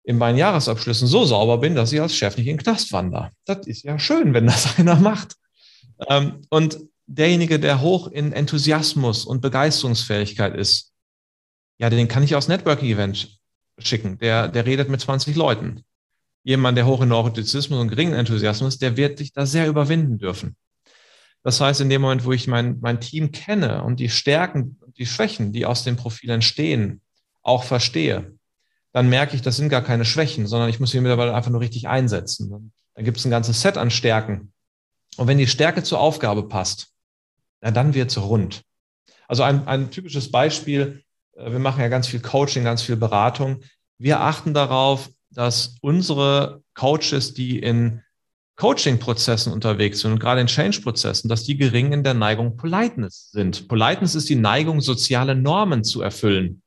in 0.04 0.17
meinen 0.17 0.38
Jahresabschlüssen 0.38 1.08
so 1.08 1.26
sauber 1.26 1.58
bin, 1.58 1.76
dass 1.76 1.91
ich 1.91 2.02
als 2.02 2.15
Chef 2.15 2.38
nicht 2.38 2.47
in 2.47 2.58
den 2.58 2.63
Knast 2.63 2.91
wandere. 2.91 3.32
Das 3.45 3.65
ist 3.67 3.84
ja 3.84 3.99
schön, 3.99 4.34
wenn 4.34 4.47
das 4.47 4.78
einer 4.80 4.95
macht. 4.95 5.36
Ähm, 6.10 6.41
und 6.49 6.80
derjenige, 7.08 7.60
der 7.60 7.82
hoch 7.82 8.08
in 8.08 8.34
Enthusiasmus 8.34 9.26
und 9.26 9.41
Begeisterungsfähigkeit 9.41 10.56
ist, 10.56 10.91
ja, 11.78 11.89
den 11.89 12.08
kann 12.08 12.23
ich 12.23 12.36
aufs 12.36 12.47
Networking-Event 12.47 13.39
schicken. 13.80 14.17
Der, 14.19 14.47
der 14.47 14.65
redet 14.65 14.89
mit 14.89 15.02
20 15.02 15.36
Leuten. 15.36 15.84
Jemand, 16.43 16.78
der 16.78 16.86
hoch 16.86 17.02
in 17.02 17.10
Neurotizismus 17.10 17.80
und 17.80 17.88
geringen 17.88 18.13
Enthusiasmus, 18.13 18.78
der 18.78 18.97
wird 18.97 19.17
sich 19.17 19.32
da 19.34 19.45
sehr 19.45 19.67
überwinden 19.67 20.17
dürfen. 20.17 20.56
Das 21.43 21.60
heißt, 21.60 21.82
in 21.82 21.89
dem 21.89 22.01
Moment, 22.01 22.25
wo 22.25 22.32
ich 22.32 22.47
mein, 22.47 22.79
mein 22.82 23.01
Team 23.01 23.32
kenne 23.32 23.84
und 23.84 23.99
die 23.99 24.10
Stärken 24.10 24.77
die 24.97 25.06
Schwächen, 25.06 25.51
die 25.51 25.65
aus 25.65 25.84
dem 25.84 25.95
Profil 25.95 26.29
entstehen, 26.29 27.01
auch 27.41 27.63
verstehe, 27.63 28.34
dann 28.91 29.10
merke 29.10 29.36
ich, 29.36 29.41
das 29.41 29.58
sind 29.58 29.69
gar 29.69 29.82
keine 29.82 30.06
Schwächen, 30.06 30.47
sondern 30.47 30.69
ich 30.69 30.79
muss 30.79 30.91
sie 30.91 31.01
mittlerweile 31.01 31.34
einfach 31.34 31.51
nur 31.51 31.62
richtig 31.62 31.88
einsetzen. 31.88 32.71
Dann 32.93 33.06
gibt 33.06 33.17
es 33.17 33.25
ein 33.25 33.32
ganzes 33.32 33.62
Set 33.62 33.77
an 33.77 33.89
Stärken. 33.89 34.53
Und 35.17 35.27
wenn 35.27 35.38
die 35.38 35.47
Stärke 35.47 35.84
zur 35.84 35.99
Aufgabe 35.99 36.47
passt, 36.47 36.89
na, 37.62 37.71
dann 37.71 37.93
wird 37.93 38.12
es 38.12 38.21
rund. 38.21 38.62
Also 39.27 39.43
ein, 39.43 39.67
ein 39.67 39.89
typisches 39.89 40.32
Beispiel, 40.32 41.03
äh, 41.36 41.51
wir 41.51 41.60
machen 41.60 41.82
ja 41.82 41.88
ganz 41.88 42.08
viel 42.08 42.19
Coaching, 42.19 42.63
ganz 42.63 42.84
viel 42.84 42.97
Beratung. 42.97 43.62
Wir 43.97 44.19
achten 44.21 44.53
darauf, 44.53 45.10
dass 45.32 45.75
unsere 45.82 46.62
Coaches, 46.75 47.34
die 47.34 47.58
in 47.60 48.01
Coaching-Prozessen 48.56 49.52
unterwegs 49.52 50.00
sind 50.00 50.13
und 50.13 50.20
gerade 50.20 50.42
in 50.42 50.48
Change-Prozessen, 50.48 51.28
dass 51.28 51.44
die 51.44 51.58
gering 51.58 51.92
in 51.92 52.04
der 52.04 52.13
Neigung 52.13 52.56
Politeness 52.56 53.32
sind. 53.32 53.68
Politeness 53.68 54.16
ist 54.16 54.30
die 54.30 54.36
Neigung, 54.36 54.80
soziale 54.82 55.36
Normen 55.36 55.84
zu 55.84 56.02
erfüllen. 56.02 56.62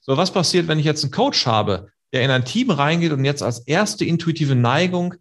So, 0.00 0.16
was 0.16 0.32
passiert, 0.32 0.66
wenn 0.66 0.80
ich 0.80 0.84
jetzt 0.84 1.04
einen 1.04 1.12
Coach 1.12 1.46
habe, 1.46 1.88
der 2.12 2.22
in 2.22 2.30
ein 2.30 2.44
Team 2.44 2.70
reingeht 2.70 3.12
und 3.12 3.24
jetzt 3.24 3.42
als 3.42 3.60
erste 3.60 4.04
intuitive 4.04 4.56
Neigung 4.56 5.14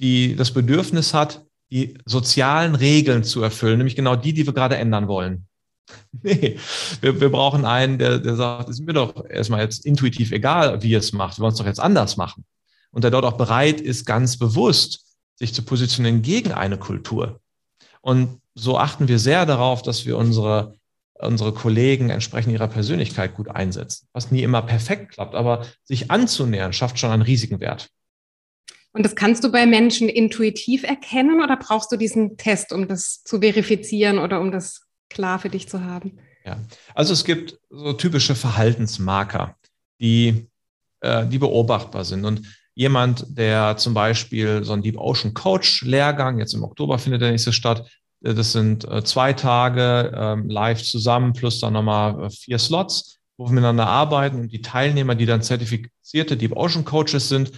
die 0.00 0.34
das 0.34 0.52
Bedürfnis 0.52 1.14
hat, 1.14 1.44
die 1.70 1.98
sozialen 2.04 2.74
Regeln 2.74 3.22
zu 3.22 3.42
erfüllen, 3.42 3.78
nämlich 3.78 3.96
genau 3.96 4.16
die, 4.16 4.32
die 4.32 4.46
wir 4.46 4.54
gerade 4.54 4.76
ändern 4.76 5.06
wollen. 5.06 5.46
Nee, 6.22 6.56
wir, 7.00 7.20
wir 7.20 7.30
brauchen 7.30 7.64
einen, 7.64 7.98
der, 7.98 8.18
der 8.18 8.36
sagt, 8.36 8.68
es 8.68 8.78
ist 8.78 8.86
mir 8.86 8.92
doch 8.92 9.24
erstmal 9.28 9.62
jetzt 9.62 9.84
intuitiv 9.84 10.30
egal, 10.30 10.80
wie 10.82 10.90
ihr 10.90 10.98
es 10.98 11.12
macht. 11.12 11.38
Wir 11.38 11.42
wollen 11.42 11.52
es 11.52 11.58
doch 11.58 11.66
jetzt 11.66 11.80
anders 11.80 12.16
machen. 12.16 12.44
Und 12.92 13.02
der 13.02 13.10
dort 13.10 13.24
auch 13.24 13.36
bereit 13.36 13.80
ist, 13.80 14.06
ganz 14.06 14.36
bewusst 14.36 15.04
sich 15.40 15.54
zu 15.54 15.62
positionieren 15.64 16.22
gegen 16.22 16.52
eine 16.52 16.78
Kultur. 16.78 17.40
Und 18.02 18.40
so 18.54 18.78
achten 18.78 19.08
wir 19.08 19.18
sehr 19.18 19.46
darauf, 19.46 19.82
dass 19.82 20.04
wir 20.04 20.16
unsere, 20.16 20.74
unsere 21.14 21.52
Kollegen 21.52 22.10
entsprechend 22.10 22.52
ihrer 22.52 22.68
Persönlichkeit 22.68 23.34
gut 23.34 23.48
einsetzen. 23.48 24.06
Was 24.12 24.30
nie 24.30 24.42
immer 24.42 24.62
perfekt 24.62 25.12
klappt, 25.12 25.34
aber 25.34 25.66
sich 25.82 26.10
anzunähern, 26.10 26.72
schafft 26.72 26.98
schon 26.98 27.10
einen 27.10 27.22
riesigen 27.22 27.58
Wert. 27.58 27.88
Und 28.92 29.04
das 29.04 29.14
kannst 29.14 29.42
du 29.44 29.50
bei 29.50 29.66
Menschen 29.66 30.08
intuitiv 30.08 30.82
erkennen 30.82 31.42
oder 31.42 31.56
brauchst 31.56 31.90
du 31.90 31.96
diesen 31.96 32.36
Test, 32.36 32.72
um 32.72 32.86
das 32.86 33.22
zu 33.22 33.40
verifizieren 33.40 34.18
oder 34.18 34.40
um 34.40 34.50
das 34.50 34.82
klar 35.08 35.38
für 35.38 35.48
dich 35.48 35.68
zu 35.68 35.84
haben? 35.84 36.18
Ja, 36.44 36.60
also 36.94 37.12
es 37.12 37.24
gibt 37.24 37.58
so 37.70 37.92
typische 37.92 38.34
Verhaltensmarker, 38.34 39.56
die, 40.00 40.48
äh, 41.00 41.26
die 41.26 41.38
beobachtbar 41.38 42.04
sind. 42.04 42.24
Und 42.24 42.42
jemand, 42.74 43.26
der 43.28 43.76
zum 43.76 43.94
Beispiel 43.94 44.64
so 44.64 44.72
einen 44.72 44.82
Deep 44.82 44.98
Ocean 44.98 45.34
Coach 45.34 45.82
Lehrgang, 45.82 46.38
jetzt 46.38 46.54
im 46.54 46.64
Oktober 46.64 46.98
findet 46.98 47.22
der 47.22 47.30
nächste 47.30 47.52
statt, 47.52 47.90
äh, 48.22 48.34
das 48.34 48.52
sind 48.52 48.88
äh, 48.88 49.04
zwei 49.04 49.32
Tage 49.32 50.12
ähm, 50.14 50.48
live 50.48 50.82
zusammen 50.82 51.32
plus 51.32 51.60
dann 51.60 51.72
nochmal 51.72 52.24
äh, 52.24 52.30
vier 52.30 52.58
Slots, 52.58 53.18
wo 53.36 53.46
wir 53.46 53.52
miteinander 53.52 53.86
arbeiten 53.86 54.40
und 54.40 54.52
die 54.52 54.62
Teilnehmer, 54.62 55.14
die 55.14 55.26
dann 55.26 55.42
zertifizierte 55.42 56.36
Deep 56.36 56.56
Ocean 56.56 56.84
Coaches 56.84 57.28
sind, 57.28 57.52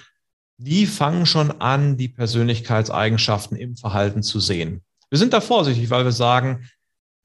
die 0.58 0.86
fangen 0.86 1.26
schon 1.26 1.50
an, 1.60 1.96
die 1.96 2.08
Persönlichkeitseigenschaften 2.08 3.56
im 3.56 3.76
Verhalten 3.76 4.22
zu 4.22 4.38
sehen. 4.38 4.82
Wir 5.10 5.18
sind 5.18 5.32
da 5.32 5.40
vorsichtig, 5.40 5.90
weil 5.90 6.04
wir 6.04 6.12
sagen, 6.12 6.68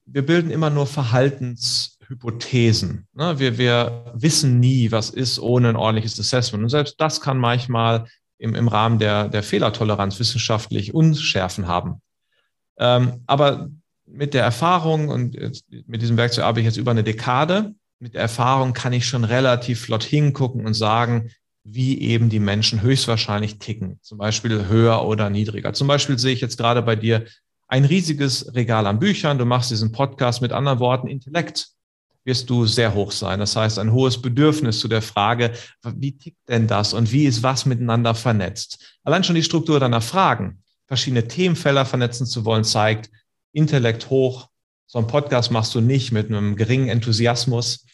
wir 0.05 0.25
bilden 0.25 0.49
immer 0.49 0.69
nur 0.69 0.87
Verhaltenshypothesen. 0.87 1.96
Ne? 3.13 3.39
Wir, 3.39 3.57
wir 3.57 4.11
wissen 4.15 4.59
nie, 4.59 4.91
was 4.91 5.09
ist 5.09 5.39
ohne 5.39 5.69
ein 5.69 5.75
ordentliches 5.75 6.19
Assessment. 6.19 6.63
Und 6.63 6.69
selbst 6.69 6.95
das 6.99 7.21
kann 7.21 7.37
manchmal 7.37 8.05
im, 8.37 8.55
im 8.55 8.67
Rahmen 8.67 8.99
der, 8.99 9.29
der 9.29 9.43
Fehlertoleranz 9.43 10.19
wissenschaftlich 10.19 10.93
Unschärfen 10.93 11.67
haben. 11.67 12.01
Ähm, 12.77 13.23
aber 13.25 13.69
mit 14.05 14.33
der 14.33 14.43
Erfahrung 14.43 15.09
und 15.09 15.37
mit 15.87 16.01
diesem 16.01 16.17
Werkzeug 16.17 16.45
arbeite 16.45 16.61
ich 16.61 16.65
jetzt 16.65 16.77
über 16.77 16.91
eine 16.91 17.03
Dekade. 17.03 17.73
Mit 17.99 18.13
der 18.13 18.21
Erfahrung 18.21 18.73
kann 18.73 18.93
ich 18.93 19.05
schon 19.05 19.23
relativ 19.23 19.81
flott 19.81 20.03
hingucken 20.03 20.65
und 20.65 20.75
sagen, 20.75 21.31
wie 21.63 21.99
eben 21.99 22.29
die 22.29 22.39
Menschen 22.39 22.81
höchstwahrscheinlich 22.81 23.59
ticken. 23.59 23.99
Zum 24.01 24.17
Beispiel 24.17 24.67
höher 24.67 25.05
oder 25.05 25.29
niedriger. 25.29 25.73
Zum 25.73 25.87
Beispiel 25.87 26.17
sehe 26.17 26.33
ich 26.33 26.39
jetzt 26.39 26.57
gerade 26.57 26.81
bei 26.81 26.95
dir 26.95 27.25
ein 27.67 27.83
riesiges 27.83 28.55
Regal 28.55 28.87
an 28.87 28.99
Büchern. 28.99 29.37
Du 29.37 29.45
machst 29.45 29.71
diesen 29.71 29.91
Podcast 29.91 30.41
mit 30.41 30.53
anderen 30.53 30.79
Worten. 30.79 31.07
Intellekt 31.07 31.67
wirst 32.27 32.49
du 32.49 32.65
sehr 32.65 32.93
hoch 32.93 33.13
sein. 33.13 33.39
Das 33.39 33.55
heißt, 33.55 33.79
ein 33.79 33.93
hohes 33.93 34.21
Bedürfnis 34.21 34.79
zu 34.79 34.89
der 34.89 35.01
Frage, 35.01 35.53
wie 35.95 36.11
tickt 36.11 36.49
denn 36.49 36.67
das 36.67 36.93
und 36.93 37.13
wie 37.13 37.23
ist 37.23 37.41
was 37.41 37.65
miteinander 37.65 38.13
vernetzt? 38.13 38.97
Allein 39.03 39.23
schon 39.23 39.35
die 39.35 39.43
Struktur 39.43 39.79
deiner 39.79 40.01
Fragen, 40.01 40.61
verschiedene 40.87 41.27
Themenfelder 41.27 41.85
vernetzen 41.85 42.27
zu 42.27 42.43
wollen, 42.43 42.65
zeigt 42.65 43.09
Intellekt 43.53 44.09
hoch. 44.09 44.49
So 44.87 44.99
einen 44.99 45.07
Podcast 45.07 45.51
machst 45.51 45.73
du 45.73 45.79
nicht 45.79 46.11
mit 46.11 46.27
einem 46.27 46.57
geringen 46.57 46.89
Enthusiasmus 46.89 47.85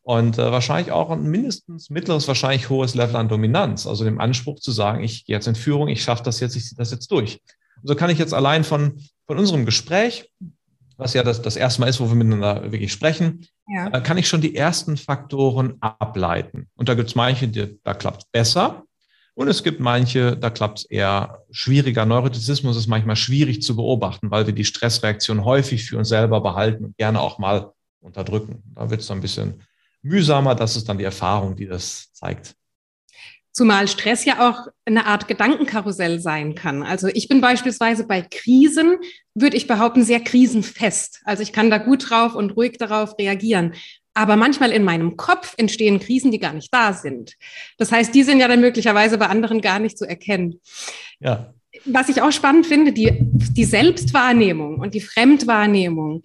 und 0.00 0.38
äh, 0.38 0.50
wahrscheinlich 0.50 0.90
auch 0.90 1.10
ein 1.10 1.24
mindestens 1.24 1.90
mittleres, 1.90 2.26
wahrscheinlich 2.26 2.70
hohes 2.70 2.94
Level 2.94 3.16
an 3.16 3.28
Dominanz, 3.28 3.86
also 3.86 4.04
dem 4.04 4.20
Anspruch 4.20 4.58
zu 4.58 4.72
sagen, 4.72 5.04
ich 5.04 5.26
gehe 5.26 5.36
jetzt 5.36 5.46
in 5.46 5.54
Führung, 5.54 5.88
ich 5.88 6.02
schaffe 6.02 6.22
das 6.22 6.40
jetzt, 6.40 6.56
ich 6.56 6.64
ziehe 6.64 6.78
das 6.78 6.92
jetzt 6.92 7.10
durch. 7.10 7.42
Und 7.82 7.88
so 7.88 7.94
kann 7.94 8.08
ich 8.08 8.18
jetzt 8.18 8.32
allein 8.32 8.64
von, 8.64 9.02
von 9.26 9.38
unserem 9.38 9.66
Gespräch 9.66 10.30
was 11.02 11.14
ja 11.14 11.22
das, 11.22 11.42
das 11.42 11.56
erste 11.56 11.80
Mal 11.80 11.88
ist, 11.88 12.00
wo 12.00 12.08
wir 12.08 12.14
miteinander 12.14 12.62
wirklich 12.70 12.92
sprechen, 12.92 13.46
ja. 13.68 13.88
Äh, 13.88 14.00
kann 14.02 14.18
ich 14.18 14.28
schon 14.28 14.40
die 14.40 14.56
ersten 14.56 14.96
Faktoren 14.96 15.76
ableiten. 15.80 16.68
Und 16.74 16.88
da 16.88 16.94
gibt 16.94 17.08
es 17.08 17.14
manche, 17.14 17.48
die, 17.48 17.78
da 17.82 17.94
klappt 17.94 18.22
es 18.22 18.28
besser. 18.30 18.84
Und 19.34 19.48
es 19.48 19.62
gibt 19.62 19.80
manche, 19.80 20.36
da 20.36 20.50
klappt 20.50 20.80
es 20.80 20.84
eher 20.84 21.42
schwieriger. 21.50 22.04
Neurotizismus 22.04 22.76
ist 22.76 22.86
manchmal 22.86 23.16
schwierig 23.16 23.62
zu 23.62 23.76
beobachten, 23.76 24.30
weil 24.30 24.46
wir 24.46 24.54
die 24.54 24.64
Stressreaktion 24.64 25.44
häufig 25.44 25.84
für 25.84 25.96
uns 25.96 26.08
selber 26.08 26.40
behalten 26.42 26.84
und 26.84 26.96
gerne 26.98 27.20
auch 27.20 27.38
mal 27.38 27.72
unterdrücken. 28.00 28.62
Da 28.74 28.90
wird 28.90 29.00
es 29.00 29.06
dann 29.06 29.18
ein 29.18 29.22
bisschen 29.22 29.62
mühsamer. 30.02 30.54
Das 30.54 30.76
ist 30.76 30.88
dann 30.88 30.98
die 30.98 31.04
Erfahrung, 31.04 31.56
die 31.56 31.66
das 31.66 32.12
zeigt. 32.12 32.54
Zumal 33.52 33.86
Stress 33.86 34.24
ja 34.24 34.48
auch 34.48 34.68
eine 34.86 35.06
Art 35.06 35.28
Gedankenkarussell 35.28 36.20
sein 36.20 36.54
kann. 36.54 36.82
Also 36.82 37.08
ich 37.08 37.28
bin 37.28 37.40
beispielsweise 37.42 38.06
bei 38.06 38.22
Krisen, 38.22 38.96
würde 39.34 39.56
ich 39.56 39.66
behaupten, 39.66 40.04
sehr 40.04 40.20
krisenfest. 40.20 41.20
Also 41.24 41.42
ich 41.42 41.52
kann 41.52 41.70
da 41.70 41.78
gut 41.78 42.10
drauf 42.10 42.34
und 42.34 42.56
ruhig 42.56 42.78
darauf 42.78 43.18
reagieren. 43.18 43.74
Aber 44.14 44.36
manchmal 44.36 44.72
in 44.72 44.84
meinem 44.84 45.16
Kopf 45.16 45.54
entstehen 45.56 46.00
Krisen, 46.00 46.30
die 46.30 46.38
gar 46.38 46.52
nicht 46.52 46.72
da 46.72 46.92
sind. 46.92 47.34
Das 47.78 47.92
heißt, 47.92 48.14
die 48.14 48.22
sind 48.22 48.40
ja 48.40 48.48
dann 48.48 48.60
möglicherweise 48.60 49.18
bei 49.18 49.26
anderen 49.26 49.60
gar 49.60 49.78
nicht 49.78 49.96
zu 49.96 50.06
erkennen. 50.06 50.60
Ja. 51.20 51.54
Was 51.86 52.10
ich 52.10 52.20
auch 52.20 52.32
spannend 52.32 52.66
finde, 52.66 52.92
die, 52.92 53.18
die 53.20 53.64
Selbstwahrnehmung 53.64 54.78
und 54.78 54.94
die 54.94 55.00
Fremdwahrnehmung, 55.00 56.22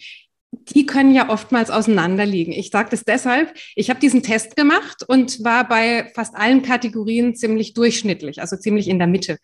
die 0.51 0.85
können 0.85 1.13
ja 1.13 1.29
oftmals 1.29 1.69
auseinanderliegen. 1.69 2.53
Ich 2.53 2.69
sage 2.69 2.89
das 2.89 3.03
deshalb, 3.03 3.53
ich 3.75 3.89
habe 3.89 3.99
diesen 3.99 4.23
Test 4.23 4.55
gemacht 4.55 5.03
und 5.07 5.43
war 5.43 5.67
bei 5.67 6.11
fast 6.15 6.35
allen 6.35 6.61
Kategorien 6.61 7.35
ziemlich 7.35 7.73
durchschnittlich, 7.73 8.41
also 8.41 8.55
ziemlich 8.55 8.87
in 8.87 8.97
der 8.97 9.07
Mitte. 9.07 9.39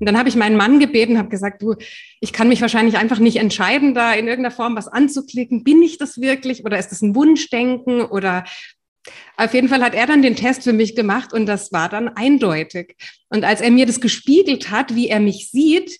Und 0.00 0.06
dann 0.06 0.18
habe 0.18 0.28
ich 0.28 0.36
meinen 0.36 0.56
Mann 0.56 0.78
gebeten, 0.78 1.18
habe 1.18 1.28
gesagt, 1.28 1.62
du, 1.62 1.74
ich 2.20 2.32
kann 2.32 2.48
mich 2.48 2.60
wahrscheinlich 2.60 2.96
einfach 2.96 3.18
nicht 3.18 3.36
entscheiden, 3.36 3.94
da 3.94 4.12
in 4.12 4.28
irgendeiner 4.28 4.54
Form 4.54 4.76
was 4.76 4.88
anzuklicken. 4.88 5.64
Bin 5.64 5.82
ich 5.82 5.98
das 5.98 6.20
wirklich 6.20 6.64
oder 6.64 6.78
ist 6.78 6.90
das 6.90 7.02
ein 7.02 7.14
Wunschdenken 7.14 8.02
oder 8.02 8.44
auf 9.36 9.54
jeden 9.54 9.68
Fall 9.68 9.82
hat 9.82 9.94
er 9.94 10.06
dann 10.06 10.22
den 10.22 10.36
Test 10.36 10.64
für 10.64 10.72
mich 10.72 10.94
gemacht 10.94 11.32
und 11.32 11.46
das 11.46 11.72
war 11.72 11.88
dann 11.88 12.08
eindeutig. 12.08 12.96
Und 13.28 13.44
als 13.44 13.60
er 13.60 13.70
mir 13.70 13.86
das 13.86 14.00
gespiegelt 14.00 14.70
hat, 14.70 14.94
wie 14.94 15.08
er 15.08 15.20
mich 15.20 15.50
sieht, 15.50 15.98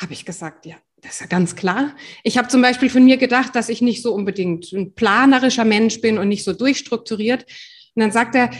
habe 0.00 0.12
ich 0.12 0.24
gesagt, 0.24 0.66
ja, 0.66 0.76
das 1.06 1.14
ist 1.14 1.20
ja 1.20 1.26
ganz 1.26 1.54
klar. 1.54 1.94
Ich 2.24 2.36
habe 2.36 2.48
zum 2.48 2.60
Beispiel 2.60 2.90
von 2.90 3.04
mir 3.04 3.16
gedacht, 3.16 3.54
dass 3.54 3.68
ich 3.68 3.80
nicht 3.80 4.02
so 4.02 4.12
unbedingt 4.12 4.72
ein 4.72 4.92
planerischer 4.94 5.64
Mensch 5.64 6.00
bin 6.00 6.18
und 6.18 6.28
nicht 6.28 6.42
so 6.42 6.52
durchstrukturiert. 6.52 7.44
Und 7.94 8.02
dann 8.02 8.10
sagt 8.10 8.34
er, 8.34 8.50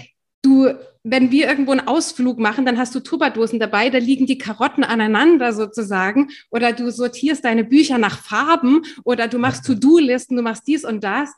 du, 0.43 0.73
wenn 1.03 1.33
wir 1.33 1.49
irgendwo 1.49 1.73
einen 1.73 1.89
Ausflug 1.89 2.39
machen, 2.39 2.65
dann 2.65 2.79
hast 2.79 2.95
du 2.95 3.01
Tupperdosen 3.01 3.59
dabei, 3.59 3.91
da 3.91 3.99
liegen 3.99 4.27
die 4.27 4.39
Karotten 4.39 4.85
aneinander 4.85 5.53
sozusagen. 5.53 6.31
Oder 6.51 6.73
du 6.73 6.93
sortierst 6.93 7.45
deine 7.45 7.65
Bücher 7.65 7.99
nach 7.99 8.23
Farben 8.23 8.83
oder 9.05 9.27
du 9.27 9.39
machst 9.39 9.67
To-Do-Listen, 9.67 10.37
du 10.37 10.43
machst 10.43 10.69
dies 10.69 10.85
und 10.85 11.03
das. 11.03 11.31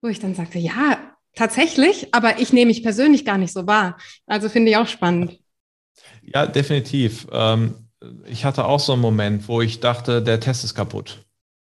Wo 0.00 0.08
ich 0.08 0.18
dann 0.18 0.34
sagte, 0.34 0.58
ja, 0.58 0.98
tatsächlich, 1.34 2.08
aber 2.12 2.40
ich 2.40 2.54
nehme 2.54 2.68
mich 2.68 2.82
persönlich 2.82 3.26
gar 3.26 3.36
nicht 3.36 3.52
so 3.52 3.66
wahr. 3.66 3.98
Also 4.26 4.48
finde 4.48 4.70
ich 4.70 4.78
auch 4.78 4.88
spannend. 4.88 5.38
Ja, 6.22 6.46
definitiv. 6.46 7.26
Ähm, 7.30 7.83
ich 8.26 8.44
hatte 8.44 8.64
auch 8.64 8.80
so 8.80 8.92
einen 8.92 9.02
Moment, 9.02 9.48
wo 9.48 9.60
ich 9.60 9.80
dachte, 9.80 10.22
der 10.22 10.40
Test 10.40 10.64
ist 10.64 10.74
kaputt. 10.74 11.24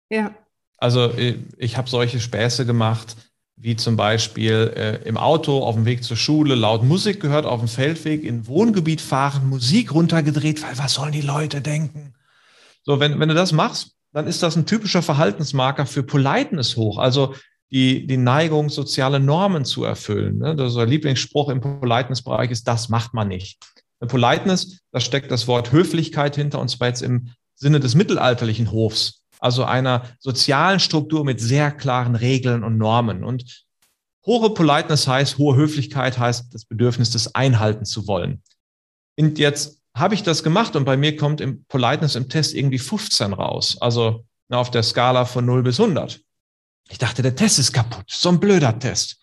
Ja. 0.09 0.33
Also 0.77 1.11
ich, 1.57 1.77
habe 1.77 1.89
solche 1.89 2.19
Späße 2.19 2.65
gemacht, 2.65 3.17
wie 3.57 3.75
zum 3.75 3.97
Beispiel 3.97 4.73
äh, 4.75 5.07
im 5.07 5.17
Auto 5.17 5.63
auf 5.63 5.75
dem 5.75 5.85
Weg 5.85 6.03
zur 6.03 6.15
Schule 6.15 6.55
laut 6.55 6.83
Musik 6.83 7.19
gehört, 7.19 7.45
auf 7.45 7.59
dem 7.59 7.67
Feldweg 7.67 8.23
in 8.23 8.47
Wohngebiet 8.47 9.01
fahren, 9.01 9.49
Musik 9.49 9.93
runtergedreht, 9.93 10.63
weil 10.63 10.77
was 10.77 10.93
sollen 10.93 11.11
die 11.11 11.21
Leute 11.21 11.59
denken? 11.59 12.13
So, 12.83 12.99
wenn, 12.99 13.19
wenn 13.19 13.29
du 13.29 13.35
das 13.35 13.51
machst, 13.51 13.97
dann 14.13 14.27
ist 14.27 14.41
das 14.41 14.55
ein 14.55 14.65
typischer 14.65 15.01
Verhaltensmarker 15.01 15.85
für 15.85 16.03
Politeness 16.03 16.77
hoch. 16.77 16.97
Also 16.97 17.35
die, 17.71 18.07
die 18.07 18.17
Neigung, 18.17 18.69
soziale 18.69 19.19
Normen 19.19 19.65
zu 19.65 19.83
erfüllen. 19.83 20.39
Ne? 20.39 20.55
Das 20.55 20.71
ist 20.71 20.77
der 20.77 20.85
Lieblingsspruch 20.85 21.49
im 21.49 21.61
Politeness-Bereich 21.61 22.51
ist, 22.51 22.67
das 22.67 22.89
macht 22.89 23.13
man 23.13 23.27
nicht. 23.27 23.59
Politeness, 24.07 24.79
da 24.91 24.99
steckt 24.99 25.31
das 25.31 25.47
Wort 25.47 25.71
Höflichkeit 25.71 26.35
hinter, 26.35 26.59
und 26.59 26.69
zwar 26.69 26.87
jetzt 26.87 27.01
im 27.01 27.31
Sinne 27.55 27.79
des 27.79 27.95
mittelalterlichen 27.95 28.71
Hofs, 28.71 29.21
also 29.39 29.63
einer 29.63 30.03
sozialen 30.19 30.79
Struktur 30.79 31.25
mit 31.25 31.41
sehr 31.41 31.71
klaren 31.71 32.15
Regeln 32.15 32.63
und 32.63 32.77
Normen. 32.77 33.23
Und 33.23 33.65
hohe 34.25 34.53
Politeness 34.53 35.07
heißt, 35.07 35.37
hohe 35.37 35.55
Höflichkeit 35.55 36.17
heißt 36.17 36.53
das 36.53 36.65
Bedürfnis, 36.65 37.11
das 37.11 37.35
einhalten 37.35 37.85
zu 37.85 38.07
wollen. 38.07 38.41
Und 39.17 39.37
jetzt 39.39 39.81
habe 39.95 40.15
ich 40.15 40.23
das 40.23 40.43
gemacht 40.43 40.75
und 40.75 40.85
bei 40.85 40.95
mir 40.95 41.17
kommt 41.17 41.41
im 41.41 41.65
Politeness 41.65 42.15
im 42.15 42.29
Test 42.29 42.53
irgendwie 42.53 42.79
15 42.79 43.33
raus, 43.33 43.77
also 43.81 44.25
auf 44.49 44.71
der 44.71 44.83
Skala 44.83 45.25
von 45.25 45.45
0 45.45 45.63
bis 45.63 45.79
100. 45.79 46.21
Ich 46.89 46.97
dachte, 46.97 47.21
der 47.21 47.35
Test 47.35 47.59
ist 47.59 47.73
kaputt, 47.73 48.05
so 48.07 48.29
ein 48.29 48.39
blöder 48.39 48.77
Test. 48.79 49.18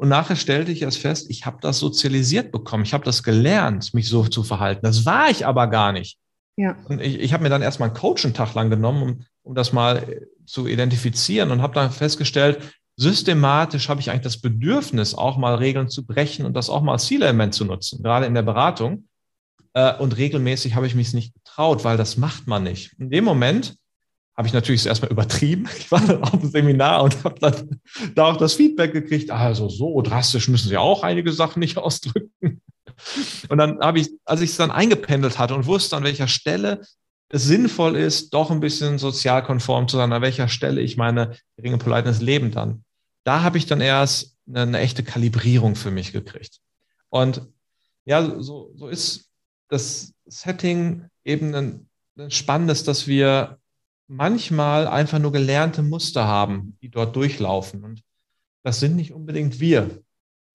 Und 0.00 0.08
nachher 0.08 0.36
stellte 0.36 0.72
ich 0.72 0.80
erst 0.80 0.96
fest, 0.96 1.28
ich 1.28 1.44
habe 1.44 1.58
das 1.60 1.78
sozialisiert 1.78 2.52
bekommen. 2.52 2.84
Ich 2.84 2.94
habe 2.94 3.04
das 3.04 3.22
gelernt, 3.22 3.92
mich 3.92 4.08
so 4.08 4.24
zu 4.24 4.42
verhalten. 4.42 4.80
Das 4.82 5.04
war 5.04 5.28
ich 5.28 5.44
aber 5.44 5.66
gar 5.66 5.92
nicht. 5.92 6.16
Ja. 6.56 6.74
Und 6.88 7.02
ich, 7.02 7.20
ich 7.20 7.34
habe 7.34 7.42
mir 7.42 7.50
dann 7.50 7.60
erstmal 7.60 7.90
einen 7.90 7.98
Coach 7.98 8.24
einen 8.24 8.32
Tag 8.32 8.54
lang 8.54 8.70
genommen, 8.70 9.02
um, 9.02 9.24
um 9.42 9.54
das 9.54 9.74
mal 9.74 9.98
äh, 9.98 10.22
zu 10.46 10.66
identifizieren 10.66 11.50
und 11.50 11.60
habe 11.60 11.74
dann 11.74 11.90
festgestellt, 11.90 12.72
systematisch 12.96 13.90
habe 13.90 14.00
ich 14.00 14.10
eigentlich 14.10 14.22
das 14.22 14.40
Bedürfnis, 14.40 15.14
auch 15.14 15.36
mal 15.36 15.56
Regeln 15.56 15.90
zu 15.90 16.06
brechen 16.06 16.46
und 16.46 16.54
das 16.54 16.70
auch 16.70 16.80
mal 16.80 16.92
als 16.92 17.04
Zielelement 17.04 17.52
zu 17.52 17.66
nutzen, 17.66 18.02
gerade 18.02 18.24
in 18.24 18.32
der 18.32 18.40
Beratung. 18.40 19.04
Äh, 19.74 19.96
und 19.96 20.16
regelmäßig 20.16 20.76
habe 20.76 20.86
ich 20.86 20.94
mich 20.94 21.12
nicht 21.12 21.34
getraut, 21.34 21.84
weil 21.84 21.98
das 21.98 22.16
macht 22.16 22.46
man 22.46 22.62
nicht. 22.62 22.94
In 22.98 23.10
dem 23.10 23.24
Moment 23.24 23.76
habe 24.40 24.48
ich 24.48 24.54
natürlich 24.54 24.86
erstmal 24.86 25.10
übertrieben. 25.10 25.68
Ich 25.78 25.92
war 25.92 26.00
dann 26.00 26.22
auf 26.22 26.30
dem 26.30 26.48
Seminar 26.48 27.02
und 27.02 27.24
habe 27.24 27.38
dann 27.40 27.80
da 28.14 28.24
auch 28.24 28.38
das 28.38 28.54
Feedback 28.54 28.94
gekriegt, 28.94 29.30
also 29.30 29.68
so 29.68 30.00
drastisch 30.00 30.48
müssen 30.48 30.70
Sie 30.70 30.78
auch 30.78 31.02
einige 31.02 31.30
Sachen 31.30 31.60
nicht 31.60 31.76
ausdrücken. 31.76 32.62
Und 33.50 33.58
dann 33.58 33.80
habe 33.80 34.00
ich, 34.00 34.08
als 34.24 34.40
ich 34.40 34.50
es 34.50 34.56
dann 34.56 34.70
eingependelt 34.70 35.38
hatte 35.38 35.54
und 35.54 35.66
wusste, 35.66 35.94
an 35.94 36.04
welcher 36.04 36.26
Stelle 36.26 36.80
es 37.28 37.44
sinnvoll 37.44 37.96
ist, 37.96 38.32
doch 38.32 38.50
ein 38.50 38.60
bisschen 38.60 38.98
sozialkonform 38.98 39.88
zu 39.88 39.98
sein, 39.98 40.10
an 40.10 40.22
welcher 40.22 40.48
Stelle 40.48 40.80
ich 40.80 40.96
meine 40.96 41.36
geringe 41.56 41.76
Politeness 41.76 42.22
leben 42.22 42.50
dann, 42.50 42.82
da 43.24 43.42
habe 43.42 43.58
ich 43.58 43.66
dann 43.66 43.82
erst 43.82 44.38
eine, 44.48 44.62
eine, 44.62 44.78
echte 44.78 45.02
Kalibrierung 45.02 45.76
für 45.76 45.90
mich 45.90 46.12
gekriegt. 46.12 46.60
Und 47.10 47.42
ja, 48.06 48.40
so, 48.40 48.72
so 48.74 48.88
ist 48.88 49.28
das 49.68 50.14
Setting 50.24 51.10
eben 51.24 51.54
ein, 51.54 51.88
ein 52.18 52.30
spannendes, 52.30 52.84
dass 52.84 53.06
wir 53.06 53.59
manchmal 54.10 54.88
einfach 54.88 55.20
nur 55.20 55.30
gelernte 55.30 55.82
Muster 55.82 56.26
haben, 56.26 56.76
die 56.82 56.90
dort 56.90 57.14
durchlaufen. 57.14 57.84
Und 57.84 58.02
das 58.64 58.80
sind 58.80 58.96
nicht 58.96 59.12
unbedingt 59.12 59.60
wir. 59.60 60.02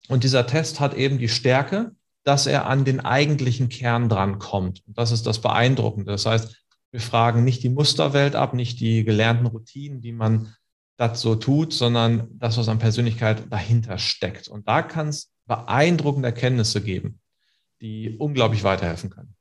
Und 0.10 0.24
dieser 0.24 0.46
Test 0.46 0.80
hat 0.82 0.94
eben 0.94 1.18
die 1.18 1.30
Stärke, 1.30 1.96
dass 2.24 2.48
er 2.48 2.66
an 2.68 2.84
den 2.84 3.00
eigentlichen 3.00 3.70
Kern 3.70 4.10
drankommt. 4.10 4.84
Und 4.86 4.98
das 4.98 5.12
ist 5.12 5.26
das 5.26 5.40
Beeindruckende. 5.40 6.12
Das 6.12 6.26
heißt, 6.26 6.64
wir 6.92 7.00
fragen 7.00 7.44
nicht 7.44 7.64
die 7.64 7.70
Musterwelt 7.70 8.36
ab, 8.36 8.54
nicht 8.54 8.80
die 8.80 9.04
gelernten 9.06 9.46
Routinen, 9.46 10.02
die 10.02 10.12
man 10.12 10.54
das 10.98 11.22
so 11.22 11.36
tut, 11.36 11.72
sondern 11.72 12.28
das, 12.34 12.58
was 12.58 12.68
an 12.68 12.80
Persönlichkeit 12.80 13.52
dahinter 13.52 13.98
steckt. 13.98 14.48
Und 14.48 14.68
da 14.68 14.82
kann 14.82 15.10
es 15.10 15.32
beeindruckende 15.46 16.28
Erkenntnisse 16.28 16.82
geben, 16.82 17.20
die 17.82 18.18
unglaublich 18.18 18.64
weiterhelfen 18.64 19.10
können. 19.10 19.36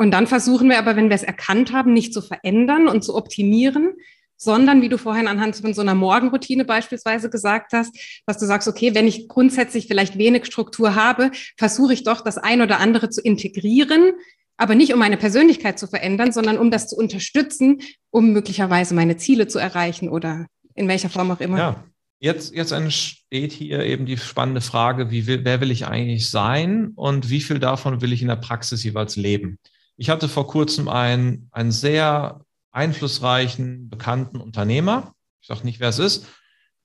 Und 0.00 0.12
dann 0.12 0.26
versuchen 0.26 0.70
wir 0.70 0.78
aber, 0.78 0.96
wenn 0.96 1.10
wir 1.10 1.14
es 1.14 1.22
erkannt 1.22 1.74
haben, 1.74 1.92
nicht 1.92 2.14
zu 2.14 2.22
verändern 2.22 2.88
und 2.88 3.04
zu 3.04 3.14
optimieren, 3.14 3.90
sondern 4.38 4.80
wie 4.80 4.88
du 4.88 4.96
vorhin 4.96 5.28
anhand 5.28 5.56
von 5.56 5.74
so 5.74 5.82
einer 5.82 5.94
Morgenroutine 5.94 6.64
beispielsweise 6.64 7.28
gesagt 7.28 7.74
hast, 7.74 7.94
dass 8.24 8.38
du 8.38 8.46
sagst, 8.46 8.66
okay, 8.66 8.94
wenn 8.94 9.06
ich 9.06 9.28
grundsätzlich 9.28 9.88
vielleicht 9.88 10.16
wenig 10.16 10.46
Struktur 10.46 10.94
habe, 10.94 11.30
versuche 11.58 11.92
ich 11.92 12.02
doch 12.02 12.22
das 12.22 12.38
ein 12.38 12.62
oder 12.62 12.80
andere 12.80 13.10
zu 13.10 13.20
integrieren, 13.20 14.12
aber 14.56 14.74
nicht 14.74 14.94
um 14.94 14.98
meine 14.98 15.18
Persönlichkeit 15.18 15.78
zu 15.78 15.86
verändern, 15.86 16.32
sondern 16.32 16.56
um 16.56 16.70
das 16.70 16.88
zu 16.88 16.96
unterstützen, 16.96 17.82
um 18.08 18.32
möglicherweise 18.32 18.94
meine 18.94 19.18
Ziele 19.18 19.48
zu 19.48 19.58
erreichen 19.58 20.08
oder 20.08 20.46
in 20.74 20.88
welcher 20.88 21.10
Form 21.10 21.30
auch 21.30 21.40
immer. 21.40 21.58
Ja. 21.58 21.84
Jetzt, 22.20 22.54
jetzt 22.54 22.72
entsteht 22.72 23.52
hier 23.52 23.84
eben 23.84 24.06
die 24.06 24.16
spannende 24.16 24.62
Frage, 24.62 25.10
wie 25.10 25.26
will, 25.26 25.44
wer 25.44 25.60
will 25.60 25.70
ich 25.70 25.86
eigentlich 25.86 26.30
sein 26.30 26.92
und 26.94 27.28
wie 27.28 27.40
viel 27.42 27.58
davon 27.58 28.00
will 28.00 28.14
ich 28.14 28.22
in 28.22 28.28
der 28.28 28.36
Praxis 28.36 28.82
jeweils 28.82 29.16
leben? 29.16 29.58
Ich 30.00 30.08
hatte 30.08 30.30
vor 30.30 30.46
kurzem 30.46 30.88
einen, 30.88 31.50
einen 31.52 31.72
sehr 31.72 32.40
einflussreichen, 32.70 33.90
bekannten 33.90 34.38
Unternehmer. 34.38 35.12
Ich 35.42 35.48
sage 35.48 35.62
nicht, 35.64 35.78
wer 35.78 35.90
es 35.90 35.98
ist, 35.98 36.26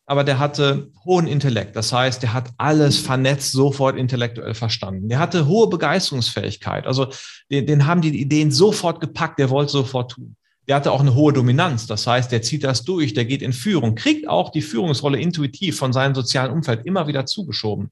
aber 0.06 0.26
der 0.26 0.38
hatte 0.38 0.92
hohen 1.06 1.26
Intellekt. 1.26 1.78
Das 1.78 1.94
heißt, 1.94 2.22
der 2.24 2.34
hat 2.34 2.50
alles 2.58 2.98
vernetzt, 2.98 3.54
sofort 3.54 3.96
intellektuell 3.96 4.54
verstanden. 4.54 5.08
Der 5.08 5.20
hatte 5.20 5.48
hohe 5.48 5.70
Begeisterungsfähigkeit. 5.70 6.86
Also 6.86 7.08
den, 7.50 7.66
den 7.66 7.86
haben 7.86 8.02
die 8.02 8.20
Ideen 8.20 8.52
sofort 8.52 9.00
gepackt, 9.00 9.40
der 9.40 9.50
wollte 9.50 9.72
sofort 9.72 10.12
tun. 10.12 10.36
Der 10.68 10.76
hatte 10.76 10.92
auch 10.92 11.00
eine 11.00 11.16
hohe 11.16 11.32
Dominanz. 11.32 11.88
Das 11.88 12.06
heißt, 12.06 12.34
der 12.34 12.42
zieht 12.42 12.66
das 12.66 12.84
durch, 12.84 13.14
der 13.14 13.24
geht 13.24 13.42
in 13.42 13.54
Führung, 13.54 13.96
kriegt 13.96 14.28
auch 14.28 14.50
die 14.50 14.62
Führungsrolle 14.62 15.22
intuitiv 15.22 15.78
von 15.78 15.94
seinem 15.94 16.16
sozialen 16.16 16.52
Umfeld 16.52 16.86
immer 16.86 17.08
wieder 17.08 17.26
zugeschoben. 17.26 17.92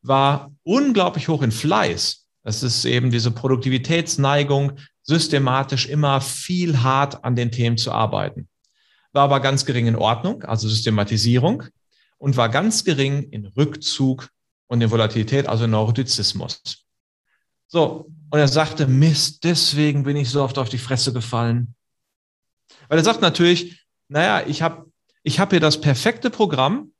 War 0.00 0.52
unglaublich 0.62 1.28
hoch 1.28 1.42
in 1.42 1.52
Fleiß 1.52 2.23
es 2.44 2.62
ist 2.62 2.84
eben 2.84 3.10
diese 3.10 3.30
Produktivitätsneigung, 3.30 4.72
systematisch 5.02 5.86
immer 5.86 6.20
viel 6.20 6.82
hart 6.82 7.24
an 7.24 7.34
den 7.34 7.50
Themen 7.50 7.76
zu 7.76 7.90
arbeiten. 7.90 8.48
war 9.12 9.24
aber 9.24 9.40
ganz 9.40 9.64
gering 9.64 9.86
in 9.86 9.96
Ordnung, 9.96 10.42
also 10.44 10.68
Systematisierung, 10.68 11.64
und 12.18 12.36
war 12.36 12.48
ganz 12.48 12.84
gering 12.84 13.22
in 13.30 13.46
Rückzug 13.46 14.28
und 14.66 14.80
in 14.80 14.90
Volatilität, 14.90 15.46
also 15.46 15.64
in 15.64 15.70
Neurotizismus. 15.70 16.62
So, 17.66 18.10
und 18.30 18.38
er 18.38 18.48
sagte, 18.48 18.86
Mist, 18.86 19.44
deswegen 19.44 20.02
bin 20.02 20.16
ich 20.16 20.30
so 20.30 20.42
oft 20.42 20.58
auf 20.58 20.68
die 20.68 20.78
Fresse 20.78 21.12
gefallen. 21.12 21.74
Weil 22.88 22.98
er 22.98 23.04
sagt 23.04 23.20
natürlich, 23.20 23.86
naja, 24.08 24.46
ich 24.46 24.62
habe 24.62 24.90
ich 25.22 25.40
hab 25.40 25.50
hier 25.50 25.60
das 25.60 25.80
perfekte 25.80 26.28
Programm, 26.28 26.92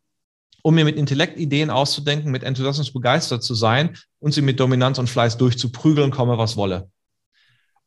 um 0.66 0.74
mir 0.74 0.86
mit 0.86 0.96
Intellekt 0.96 1.38
Ideen 1.38 1.68
auszudenken, 1.68 2.32
mit 2.32 2.42
Enthusiasmus 2.42 2.90
begeistert 2.90 3.42
zu 3.42 3.54
sein 3.54 3.98
und 4.18 4.32
sie 4.32 4.40
mit 4.40 4.58
Dominanz 4.58 4.98
und 4.98 5.10
Fleiß 5.10 5.36
durchzuprügeln, 5.36 6.10
komme 6.10 6.38
was 6.38 6.56
wolle. 6.56 6.90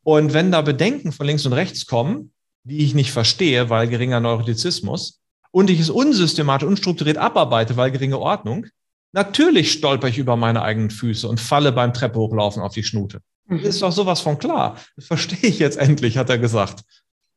Und 0.04 0.34
wenn 0.34 0.52
da 0.52 0.62
Bedenken 0.62 1.12
von 1.12 1.26
links 1.26 1.48
und 1.48 1.54
rechts 1.54 1.88
kommen, 1.88 2.32
die 2.64 2.86
ich 2.86 2.94
nicht 2.94 3.12
verstehe, 3.12 3.72
weil 3.72 3.88
geringer 3.88 4.20
Neurotizismus, 4.20 5.20
und 5.50 5.72
ich 5.72 5.80
es 5.80 5.90
unsystematisch, 5.90 6.68
unstrukturiert 6.68 7.18
abarbeite, 7.18 7.78
weil 7.78 7.90
geringe 7.90 8.20
Ordnung, 8.20 8.68
natürlich 9.12 9.72
stolper 9.72 10.10
ich 10.10 10.20
über 10.20 10.36
meine 10.36 10.62
eigenen 10.62 10.92
Füße 10.92 11.28
und 11.28 11.40
falle 11.40 11.72
beim 11.72 11.94
Treppe 11.94 12.20
hochlaufen 12.20 12.62
auf 12.62 12.74
die 12.74 12.84
Schnute. 12.84 13.22
Mhm. 13.48 13.60
Ist 13.60 13.82
doch 13.82 13.92
sowas 13.92 14.22
von 14.22 14.38
klar. 14.38 14.78
Das 14.96 15.08
verstehe 15.08 15.50
ich 15.50 15.58
jetzt 15.58 15.78
endlich, 15.78 16.16
hat 16.18 16.30
er 16.30 16.38
gesagt. 16.38 16.84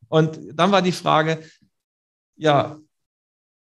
Und 0.08 0.38
dann 0.52 0.70
war 0.70 0.82
die 0.82 0.92
Frage, 0.92 1.40
ja, 2.36 2.76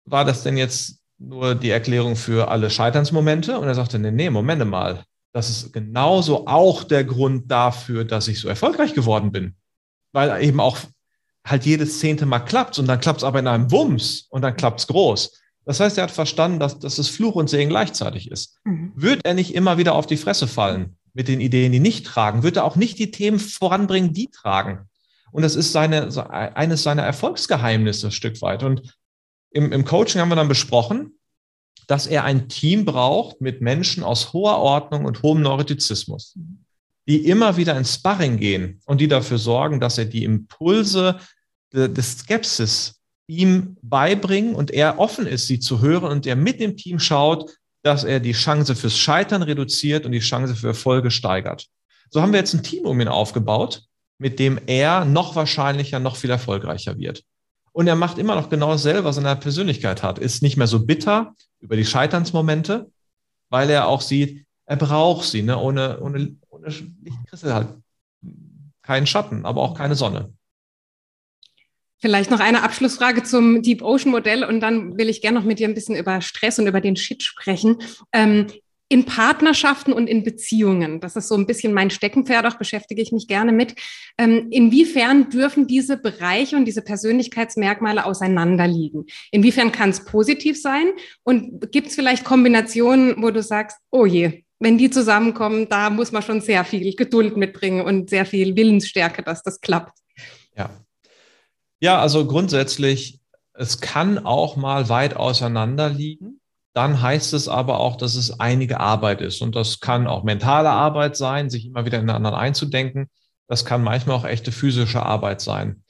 war 0.05 0.25
das 0.25 0.41
denn 0.41 0.57
jetzt 0.57 0.97
nur 1.17 1.55
die 1.55 1.69
Erklärung 1.69 2.15
für 2.15 2.49
alle 2.49 2.69
Scheiternsmomente? 2.69 3.59
Und 3.59 3.67
er 3.67 3.75
sagte, 3.75 3.99
nee, 3.99 4.11
nee, 4.11 4.29
Momente 4.29 4.65
mal. 4.65 5.03
Das 5.33 5.49
ist 5.49 5.73
genauso 5.73 6.47
auch 6.47 6.83
der 6.83 7.03
Grund 7.03 7.51
dafür, 7.51 8.05
dass 8.05 8.27
ich 8.27 8.39
so 8.39 8.47
erfolgreich 8.47 8.93
geworden 8.93 9.31
bin. 9.31 9.55
Weil 10.11 10.43
eben 10.43 10.59
auch 10.59 10.77
halt 11.45 11.65
jedes 11.65 11.99
zehnte 11.99 12.25
Mal 12.25 12.39
klappt 12.39 12.79
und 12.79 12.87
dann 12.87 12.99
klappt 12.99 13.19
es 13.19 13.23
aber 13.23 13.39
in 13.39 13.47
einem 13.47 13.71
Wumms 13.71 14.27
und 14.29 14.41
dann 14.41 14.55
klappt 14.55 14.79
es 14.81 14.87
groß. 14.87 15.39
Das 15.65 15.79
heißt, 15.79 15.97
er 15.97 16.05
hat 16.05 16.11
verstanden, 16.11 16.59
dass, 16.59 16.79
dass 16.79 16.97
es 16.97 17.09
Fluch 17.09 17.35
und 17.35 17.49
Segen 17.49 17.69
gleichzeitig 17.69 18.31
ist. 18.31 18.57
Mhm. 18.63 18.93
Wird 18.95 19.21
er 19.25 19.33
nicht 19.33 19.53
immer 19.53 19.77
wieder 19.77 19.95
auf 19.95 20.07
die 20.07 20.17
Fresse 20.17 20.47
fallen 20.47 20.97
mit 21.13 21.27
den 21.27 21.41
Ideen, 21.41 21.71
die 21.71 21.79
nicht 21.79 22.05
tragen, 22.05 22.43
wird 22.43 22.57
er 22.57 22.63
auch 22.63 22.75
nicht 22.75 22.99
die 22.99 23.11
Themen 23.11 23.39
voranbringen, 23.39 24.13
die 24.13 24.29
tragen. 24.29 24.87
Und 25.31 25.41
das 25.41 25.55
ist 25.55 25.71
seine, 25.71 26.09
eines 26.55 26.83
seiner 26.83 27.03
Erfolgsgeheimnisse 27.03 28.07
ein 28.07 28.11
Stück 28.11 28.41
weit. 28.41 28.63
Und 28.63 28.95
im, 29.51 29.71
im 29.71 29.85
Coaching 29.85 30.21
haben 30.21 30.29
wir 30.29 30.35
dann 30.35 30.47
besprochen, 30.47 31.17
dass 31.87 32.05
er 32.05 32.25
ein 32.25 32.49
Team 32.49 32.85
braucht 32.85 33.41
mit 33.41 33.61
Menschen 33.61 34.03
aus 34.03 34.33
hoher 34.33 34.57
Ordnung 34.57 35.05
und 35.05 35.23
hohem 35.23 35.41
Neurotizismus, 35.41 36.37
die 37.07 37.25
immer 37.25 37.55
wieder 37.57 37.77
ins 37.77 37.95
Sparring 37.95 38.37
gehen 38.37 38.81
und 38.85 38.99
die 38.99 39.07
dafür 39.07 39.37
sorgen, 39.37 39.79
dass 39.79 39.97
er 39.97 40.05
die 40.05 40.23
Impulse 40.23 41.19
des 41.73 42.19
Skepsis 42.19 43.01
ihm 43.27 43.77
beibringen 43.81 44.55
und 44.55 44.71
er 44.71 44.99
offen 44.99 45.27
ist, 45.27 45.47
sie 45.47 45.59
zu 45.59 45.81
hören 45.81 46.11
und 46.11 46.25
er 46.25 46.35
mit 46.35 46.59
dem 46.59 46.77
Team 46.77 46.99
schaut, 46.99 47.51
dass 47.83 48.03
er 48.03 48.19
die 48.19 48.33
Chance 48.33 48.75
fürs 48.75 48.97
Scheitern 48.97 49.43
reduziert 49.43 50.05
und 50.05 50.11
die 50.11 50.19
Chance 50.19 50.55
für 50.55 50.67
Erfolge 50.67 51.11
steigert. 51.11 51.67
So 52.09 52.21
haben 52.21 52.31
wir 52.31 52.39
jetzt 52.39 52.53
ein 52.53 52.63
Team 52.63 52.85
um 52.85 52.99
ihn 52.99 53.07
aufgebaut, 53.07 53.83
mit 54.17 54.39
dem 54.39 54.59
er 54.65 55.05
noch 55.05 55.35
wahrscheinlicher, 55.35 55.99
noch 55.99 56.15
viel 56.15 56.29
erfolgreicher 56.29 56.97
wird. 56.97 57.23
Und 57.77 57.85
er 57.85 57.95
macht 57.95 58.17
immer 58.17 58.33
noch 58.33 58.49
genau 58.49 58.71
dasselbe, 58.71 59.03
was 59.03 59.17
er 59.17 59.19
in 59.19 59.25
der 59.25 59.35
Persönlichkeit 59.35 60.01
hat. 60.01 60.17
Ist 60.17 60.41
nicht 60.41 60.57
mehr 60.57 60.65
so 60.65 60.83
bitter 60.83 61.35
über 61.59 61.75
die 61.75 61.85
Scheiternsmomente, 61.85 62.91
weil 63.49 63.69
er 63.69 63.87
auch 63.87 64.01
sieht, 64.01 64.47
er 64.65 64.77
braucht 64.77 65.25
sie. 65.25 65.43
Ne? 65.43 65.59
Ohne, 65.59 65.99
ohne, 65.99 66.37
ohne 66.49 66.69
Licht 66.69 67.19
kriegst 67.27 67.43
du 67.43 67.53
halt 67.53 67.67
keinen 68.81 69.05
Schatten, 69.05 69.45
aber 69.45 69.61
auch 69.61 69.77
keine 69.77 69.93
Sonne. 69.93 70.33
Vielleicht 71.99 72.31
noch 72.31 72.39
eine 72.39 72.63
Abschlussfrage 72.63 73.21
zum 73.21 73.61
Deep 73.61 73.83
Ocean 73.83 74.09
Modell 74.09 74.43
und 74.43 74.59
dann 74.59 74.97
will 74.97 75.07
ich 75.07 75.21
gerne 75.21 75.37
noch 75.37 75.45
mit 75.45 75.59
dir 75.59 75.67
ein 75.67 75.75
bisschen 75.75 75.95
über 75.95 76.19
Stress 76.21 76.57
und 76.57 76.65
über 76.65 76.81
den 76.81 76.95
Shit 76.95 77.21
sprechen. 77.21 77.77
Ähm, 78.11 78.47
in 78.89 79.05
Partnerschaften 79.05 79.91
und 79.91 80.07
in 80.07 80.23
Beziehungen, 80.23 80.99
das 80.99 81.15
ist 81.15 81.27
so 81.27 81.35
ein 81.35 81.45
bisschen 81.45 81.73
mein 81.73 81.89
Steckenpferd, 81.89 82.45
auch 82.45 82.57
beschäftige 82.57 83.01
ich 83.01 83.11
mich 83.11 83.27
gerne 83.27 83.51
mit. 83.51 83.75
Ähm, 84.17 84.47
inwiefern 84.51 85.29
dürfen 85.29 85.67
diese 85.67 85.97
Bereiche 85.97 86.55
und 86.55 86.65
diese 86.65 86.81
Persönlichkeitsmerkmale 86.81 88.05
auseinanderliegen? 88.05 89.05
Inwiefern 89.31 89.71
kann 89.71 89.89
es 89.89 90.05
positiv 90.05 90.61
sein? 90.61 90.87
Und 91.23 91.71
gibt 91.71 91.87
es 91.87 91.95
vielleicht 91.95 92.23
Kombinationen, 92.23 93.21
wo 93.21 93.31
du 93.31 93.43
sagst, 93.43 93.77
oh 93.91 94.05
je, 94.05 94.43
wenn 94.59 94.77
die 94.77 94.89
zusammenkommen, 94.89 95.67
da 95.69 95.89
muss 95.89 96.11
man 96.11 96.23
schon 96.23 96.41
sehr 96.41 96.63
viel 96.63 96.95
Geduld 96.95 97.37
mitbringen 97.37 97.81
und 97.81 98.09
sehr 98.09 98.25
viel 98.25 98.55
Willensstärke, 98.55 99.21
dass 99.21 99.43
das 99.43 99.61
klappt. 99.61 99.99
Ja, 100.55 100.69
ja, 101.79 102.01
also 102.01 102.25
grundsätzlich, 102.25 103.19
es 103.53 103.81
kann 103.81 104.17
auch 104.17 104.55
mal 104.55 104.89
weit 104.89 105.15
auseinander 105.15 105.89
liegen. 105.89 106.39
Dann 106.77 107.01
heißt 107.01 107.33
es 107.33 107.47
aber 107.47 107.79
auch, 107.79 107.95
dass 107.95 108.13
es 108.13 108.39
einige 108.39 108.79
Arbeit 108.79 109.19
ist. 109.21 109.41
Und 109.41 109.55
das 109.55 109.79
kann 109.79 110.05
auch 110.05 110.23
mentale 110.23 110.69
Arbeit 110.69 111.17
sein, 111.17 111.49
sich 111.49 111.65
immer 111.65 111.87
wieder 111.87 111.97
in 111.97 112.05
den 112.05 112.15
anderen 112.15 112.35
einzudenken. 112.35 113.09
Das 113.47 113.65
kann 113.65 113.81
manchmal 113.81 114.15
auch 114.15 114.25
echte 114.25 114.51
physische 114.51 115.01
Arbeit 115.01 115.41
sein. 115.41 115.81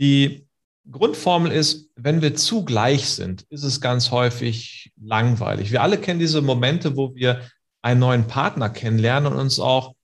Die 0.00 0.48
Grundformel 0.90 1.52
ist, 1.52 1.90
wenn 1.94 2.22
wir 2.22 2.34
zu 2.34 2.64
gleich 2.64 3.08
sind, 3.08 3.42
ist 3.50 3.62
es 3.62 3.80
ganz 3.80 4.10
häufig 4.10 4.92
langweilig. 5.00 5.70
Wir 5.70 5.80
alle 5.80 5.96
kennen 5.96 6.18
diese 6.18 6.42
Momente, 6.42 6.96
wo 6.96 7.14
wir 7.14 7.42
einen 7.80 8.00
neuen 8.00 8.26
Partner 8.26 8.68
kennenlernen 8.68 9.32
und 9.32 9.38
uns 9.38 9.60
auch 9.60 9.94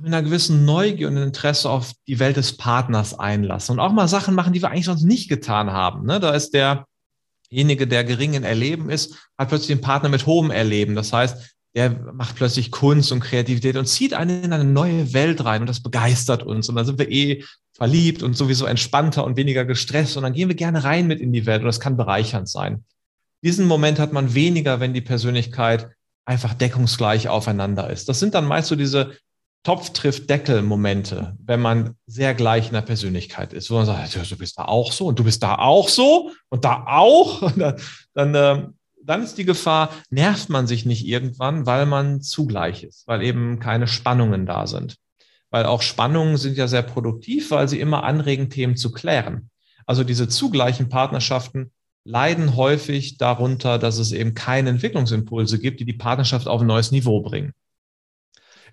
mit 0.00 0.08
einer 0.08 0.24
gewissen 0.24 0.64
Neugier 0.64 1.06
und 1.06 1.16
Interesse 1.16 1.70
auf 1.70 1.92
die 2.08 2.18
Welt 2.18 2.38
des 2.38 2.56
Partners 2.56 3.16
einlassen 3.16 3.74
und 3.74 3.78
auch 3.78 3.92
mal 3.92 4.08
Sachen 4.08 4.34
machen, 4.34 4.52
die 4.52 4.62
wir 4.62 4.72
eigentlich 4.72 4.86
sonst 4.86 5.04
nicht 5.04 5.28
getan 5.28 5.70
haben. 5.70 6.06
Ne? 6.06 6.18
Da 6.18 6.32
ist 6.32 6.54
derjenige, 7.54 7.86
der 7.86 8.04
gering 8.04 8.34
in 8.34 8.42
Erleben 8.42 8.90
ist, 8.90 9.14
hat 9.38 9.48
plötzlich 9.48 9.72
einen 9.72 9.80
Partner 9.80 10.08
mit 10.08 10.26
hohem 10.26 10.50
Erleben. 10.50 10.94
Das 10.94 11.12
heißt, 11.12 11.54
der 11.76 11.90
macht 12.12 12.36
plötzlich 12.36 12.70
Kunst 12.70 13.12
und 13.12 13.20
Kreativität 13.20 13.76
und 13.76 13.86
zieht 13.86 14.14
einen 14.14 14.44
in 14.44 14.52
eine 14.52 14.64
neue 14.64 15.12
Welt 15.12 15.44
rein 15.44 15.62
und 15.62 15.68
das 15.68 15.82
begeistert 15.82 16.42
uns. 16.42 16.68
Und 16.68 16.76
dann 16.76 16.86
sind 16.86 16.98
wir 16.98 17.10
eh 17.10 17.44
verliebt 17.72 18.22
und 18.22 18.36
sowieso 18.36 18.66
entspannter 18.66 19.24
und 19.24 19.36
weniger 19.36 19.64
gestresst 19.64 20.16
und 20.16 20.22
dann 20.22 20.32
gehen 20.32 20.48
wir 20.48 20.56
gerne 20.56 20.84
rein 20.84 21.06
mit 21.06 21.20
in 21.20 21.32
die 21.32 21.46
Welt 21.46 21.60
und 21.60 21.66
das 21.66 21.80
kann 21.80 21.96
bereichernd 21.96 22.48
sein. 22.48 22.84
Diesen 23.42 23.66
Moment 23.66 23.98
hat 23.98 24.12
man 24.12 24.34
weniger, 24.34 24.78
wenn 24.78 24.94
die 24.94 25.00
Persönlichkeit 25.00 25.90
einfach 26.24 26.54
deckungsgleich 26.54 27.28
aufeinander 27.28 27.90
ist. 27.90 28.08
Das 28.08 28.20
sind 28.20 28.34
dann 28.34 28.46
meist 28.46 28.68
so 28.68 28.76
diese 28.76 29.12
Topf 29.64 29.90
trifft 29.94 30.28
Deckel-Momente, 30.28 31.36
wenn 31.42 31.60
man 31.60 31.96
sehr 32.06 32.34
gleich 32.34 32.66
in 32.66 32.74
der 32.74 32.82
Persönlichkeit 32.82 33.54
ist, 33.54 33.70
wo 33.70 33.76
man 33.76 33.86
sagt, 33.86 34.14
du 34.30 34.36
bist 34.36 34.58
da 34.58 34.66
auch 34.66 34.92
so 34.92 35.06
und 35.06 35.18
du 35.18 35.24
bist 35.24 35.42
da 35.42 35.54
auch 35.54 35.88
so 35.88 36.32
und 36.50 36.66
da 36.66 36.84
auch. 36.86 37.40
Und 37.54 37.58
dann, 37.58 37.76
dann, 38.12 38.34
äh, 38.34 38.68
dann 39.02 39.22
ist 39.22 39.38
die 39.38 39.46
Gefahr, 39.46 39.90
nervt 40.10 40.50
man 40.50 40.66
sich 40.66 40.84
nicht 40.84 41.06
irgendwann, 41.06 41.64
weil 41.64 41.86
man 41.86 42.20
zugleich 42.20 42.84
ist, 42.84 43.08
weil 43.08 43.22
eben 43.22 43.58
keine 43.58 43.86
Spannungen 43.86 44.44
da 44.44 44.66
sind. 44.66 44.96
Weil 45.50 45.64
auch 45.64 45.80
Spannungen 45.80 46.36
sind 46.36 46.58
ja 46.58 46.68
sehr 46.68 46.82
produktiv, 46.82 47.50
weil 47.50 47.68
sie 47.68 47.80
immer 47.80 48.04
anregen, 48.04 48.50
Themen 48.50 48.76
zu 48.76 48.92
klären. 48.92 49.50
Also 49.86 50.04
diese 50.04 50.28
zugleichen 50.28 50.90
Partnerschaften 50.90 51.72
leiden 52.04 52.54
häufig 52.54 53.16
darunter, 53.16 53.78
dass 53.78 53.98
es 53.98 54.12
eben 54.12 54.34
keine 54.34 54.70
Entwicklungsimpulse 54.70 55.58
gibt, 55.58 55.80
die 55.80 55.86
die 55.86 55.94
Partnerschaft 55.94 56.48
auf 56.48 56.60
ein 56.60 56.66
neues 56.66 56.92
Niveau 56.92 57.22
bringen 57.22 57.54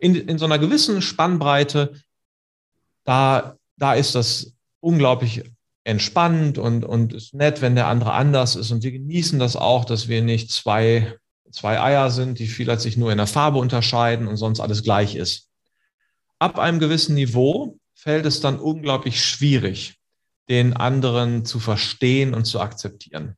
in, 0.02 0.16
in 0.16 0.38
so 0.38 0.46
einer 0.46 0.60
gewissen 0.60 1.02
Spannbreite, 1.02 1.94
da, 3.04 3.56
da 3.78 3.94
ist 3.94 4.16
das 4.16 4.54
unglaublich 4.80 5.44
entspannt 5.84 6.58
und, 6.58 6.84
und 6.84 7.14
ist 7.14 7.34
nett, 7.34 7.62
wenn 7.62 7.76
der 7.76 7.88
andere 7.88 8.14
anders 8.14 8.56
ist. 8.56 8.72
Und 8.72 8.84
wir 8.84 8.92
genießen 8.92 9.40
das 9.40 9.56
auch, 9.56 9.86
dass 9.86 10.08
wir 10.08 10.24
nicht 10.24 10.52
zwei, 10.52 11.16
zwei 11.52 11.80
Eier 11.80 12.10
sind, 12.10 12.40
die 12.40 12.48
vielleicht 12.48 12.82
sich 12.82 12.98
nur 12.98 13.12
in 13.12 13.18
der 13.20 13.28
Farbe 13.28 13.60
unterscheiden 13.60 14.28
und 14.28 14.38
sonst 14.38 14.60
alles 14.60 14.84
gleich 14.84 15.16
ist. 15.16 15.50
Ab 16.40 16.58
einem 16.58 16.80
gewissen 16.80 17.14
Niveau 17.14 17.78
fällt 17.94 18.26
es 18.26 18.40
dann 18.40 18.60
unglaublich 18.60 19.24
schwierig, 19.24 20.00
den 20.50 20.74
anderen 20.74 21.46
zu 21.46 21.60
verstehen 21.60 22.34
und 22.34 22.46
zu 22.46 22.60
akzeptieren. 22.60 23.36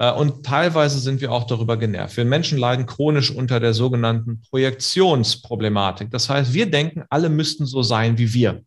Äh, 0.00 0.12
und 0.12 0.44
teilweise 0.44 0.98
sind 0.98 1.20
wir 1.20 1.30
auch 1.30 1.44
darüber 1.44 1.76
genervt. 1.76 2.16
Wir 2.16 2.24
Menschen 2.24 2.58
leiden 2.58 2.86
chronisch 2.86 3.30
unter 3.30 3.60
der 3.60 3.74
sogenannten 3.74 4.40
Projektionsproblematik. 4.50 6.10
Das 6.10 6.28
heißt, 6.28 6.52
wir 6.52 6.68
denken, 6.68 7.04
alle 7.10 7.28
müssten 7.28 7.66
so 7.66 7.82
sein 7.82 8.18
wie 8.18 8.32
wir. 8.32 8.64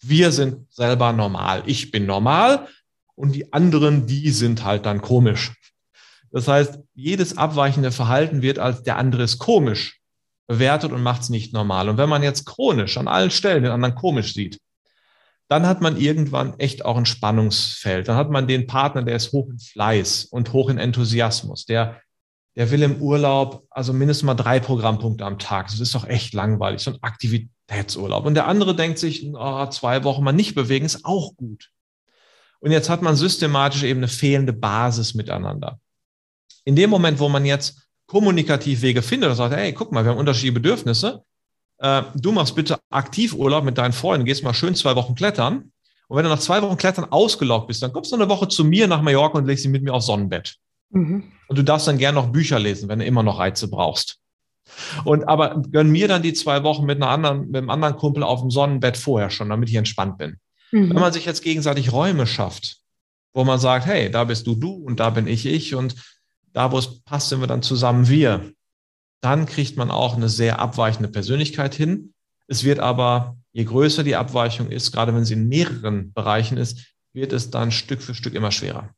Wir 0.00 0.32
sind 0.32 0.70
selber 0.72 1.12
normal. 1.12 1.62
Ich 1.66 1.92
bin 1.92 2.04
normal 2.04 2.66
und 3.14 3.32
die 3.32 3.52
anderen, 3.52 4.06
die 4.06 4.30
sind 4.30 4.64
halt 4.64 4.84
dann 4.84 5.00
komisch. 5.00 5.52
Das 6.32 6.48
heißt, 6.48 6.80
jedes 6.94 7.38
abweichende 7.38 7.92
Verhalten 7.92 8.42
wird 8.42 8.58
als 8.58 8.82
der 8.82 8.96
andere 8.96 9.22
ist 9.22 9.38
komisch 9.38 10.00
bewertet 10.48 10.90
und 10.90 11.02
macht 11.02 11.22
es 11.22 11.30
nicht 11.30 11.52
normal. 11.52 11.88
Und 11.88 11.98
wenn 11.98 12.08
man 12.08 12.22
jetzt 12.22 12.44
chronisch 12.44 12.98
an 12.98 13.06
allen 13.06 13.30
Stellen 13.30 13.62
den 13.62 13.72
anderen 13.72 13.94
komisch 13.94 14.34
sieht, 14.34 14.58
dann 15.52 15.66
hat 15.66 15.82
man 15.82 15.98
irgendwann 15.98 16.58
echt 16.58 16.82
auch 16.82 16.96
ein 16.96 17.04
Spannungsfeld. 17.04 18.08
Dann 18.08 18.16
hat 18.16 18.30
man 18.30 18.46
den 18.46 18.66
Partner, 18.66 19.02
der 19.02 19.16
ist 19.16 19.32
hoch 19.32 19.50
in 19.50 19.58
Fleiß 19.58 20.24
und 20.24 20.54
hoch 20.54 20.70
in 20.70 20.78
Enthusiasmus. 20.78 21.66
Der, 21.66 22.00
der 22.56 22.70
will 22.70 22.82
im 22.82 23.02
Urlaub 23.02 23.66
also 23.68 23.92
mindestens 23.92 24.24
mal 24.24 24.34
drei 24.34 24.60
Programmpunkte 24.60 25.26
am 25.26 25.38
Tag. 25.38 25.66
Das 25.66 25.78
ist 25.78 25.94
doch 25.94 26.06
echt 26.08 26.32
langweilig, 26.32 26.80
so 26.80 26.92
ein 26.92 27.02
Aktivitätsurlaub. 27.02 28.24
Und 28.24 28.32
der 28.32 28.46
andere 28.46 28.74
denkt 28.74 28.98
sich, 28.98 29.30
oh, 29.34 29.66
zwei 29.66 30.04
Wochen 30.04 30.24
mal 30.24 30.32
nicht 30.32 30.54
bewegen, 30.54 30.86
ist 30.86 31.04
auch 31.04 31.36
gut. 31.36 31.68
Und 32.60 32.70
jetzt 32.70 32.88
hat 32.88 33.02
man 33.02 33.14
systematisch 33.14 33.82
eben 33.82 34.00
eine 34.00 34.08
fehlende 34.08 34.54
Basis 34.54 35.12
miteinander. 35.12 35.80
In 36.64 36.76
dem 36.76 36.88
Moment, 36.88 37.18
wo 37.18 37.28
man 37.28 37.44
jetzt 37.44 37.88
kommunikativ 38.06 38.80
Wege 38.80 39.02
findet 39.02 39.28
und 39.28 39.36
sagt, 39.36 39.54
hey, 39.54 39.74
guck 39.74 39.92
mal, 39.92 40.02
wir 40.02 40.12
haben 40.12 40.18
unterschiedliche 40.18 40.54
Bedürfnisse. 40.54 41.22
Äh, 41.82 42.04
du 42.14 42.32
machst 42.32 42.54
bitte 42.54 42.78
aktiv 42.90 43.34
Urlaub 43.34 43.64
mit 43.64 43.76
deinen 43.76 43.92
Freunden, 43.92 44.24
gehst 44.24 44.44
mal 44.44 44.54
schön 44.54 44.74
zwei 44.74 44.94
Wochen 44.96 45.14
klettern. 45.14 45.72
Und 46.08 46.16
wenn 46.16 46.24
du 46.24 46.30
nach 46.30 46.38
zwei 46.38 46.62
Wochen 46.62 46.76
Klettern 46.76 47.06
ausgelaugt 47.10 47.66
bist, 47.66 47.82
dann 47.82 47.92
kommst 47.92 48.12
du 48.12 48.16
eine 48.16 48.28
Woche 48.28 48.46
zu 48.46 48.64
mir 48.64 48.86
nach 48.86 49.02
Mallorca 49.02 49.38
und 49.38 49.46
legst 49.46 49.64
dich 49.64 49.72
mit 49.72 49.82
mir 49.82 49.94
aufs 49.94 50.06
Sonnenbett. 50.06 50.56
Mhm. 50.90 51.32
Und 51.48 51.58
du 51.58 51.64
darfst 51.64 51.88
dann 51.88 51.98
gerne 51.98 52.16
noch 52.16 52.28
Bücher 52.28 52.58
lesen, 52.58 52.88
wenn 52.88 52.98
du 52.98 53.04
immer 53.04 53.22
noch 53.22 53.38
Reize 53.38 53.68
brauchst. 53.68 54.18
Und 55.04 55.24
aber 55.24 55.62
gönn 55.72 55.90
mir 55.90 56.08
dann 56.08 56.22
die 56.22 56.34
zwei 56.34 56.62
Wochen 56.62 56.84
mit 56.84 56.96
einer 56.96 57.08
anderen, 57.08 57.46
mit 57.46 57.56
einem 57.56 57.70
anderen 57.70 57.96
Kumpel 57.96 58.22
auf 58.22 58.40
dem 58.40 58.50
Sonnenbett 58.50 58.96
vorher 58.96 59.30
schon, 59.30 59.48
damit 59.48 59.68
ich 59.70 59.74
entspannt 59.74 60.18
bin. 60.18 60.36
Mhm. 60.70 60.90
Wenn 60.90 61.00
man 61.00 61.12
sich 61.12 61.24
jetzt 61.24 61.42
gegenseitig 61.42 61.92
Räume 61.92 62.26
schafft, 62.26 62.78
wo 63.32 63.44
man 63.44 63.58
sagt, 63.58 63.86
hey, 63.86 64.10
da 64.10 64.24
bist 64.24 64.46
du 64.46 64.54
du 64.54 64.72
und 64.72 65.00
da 65.00 65.10
bin 65.10 65.26
ich 65.26 65.46
ich 65.46 65.74
und 65.74 65.96
da, 66.52 66.70
wo 66.70 66.78
es 66.78 67.00
passt, 67.00 67.30
sind 67.30 67.40
wir 67.40 67.46
dann 67.46 67.62
zusammen 67.62 68.08
wir. 68.08 68.52
Dann 69.22 69.46
kriegt 69.46 69.76
man 69.76 69.90
auch 69.90 70.16
eine 70.16 70.28
sehr 70.28 70.58
abweichende 70.58 71.08
Persönlichkeit 71.08 71.74
hin. 71.74 72.12
Es 72.48 72.64
wird 72.64 72.80
aber, 72.80 73.36
je 73.52 73.64
größer 73.64 74.02
die 74.02 74.16
Abweichung 74.16 74.70
ist, 74.70 74.92
gerade 74.92 75.14
wenn 75.14 75.24
sie 75.24 75.34
in 75.34 75.48
mehreren 75.48 76.12
Bereichen 76.12 76.58
ist, 76.58 76.94
wird 77.14 77.32
es 77.32 77.50
dann 77.50 77.70
Stück 77.70 78.02
für 78.02 78.14
Stück 78.14 78.34
immer 78.34 78.50
schwerer. 78.50 78.90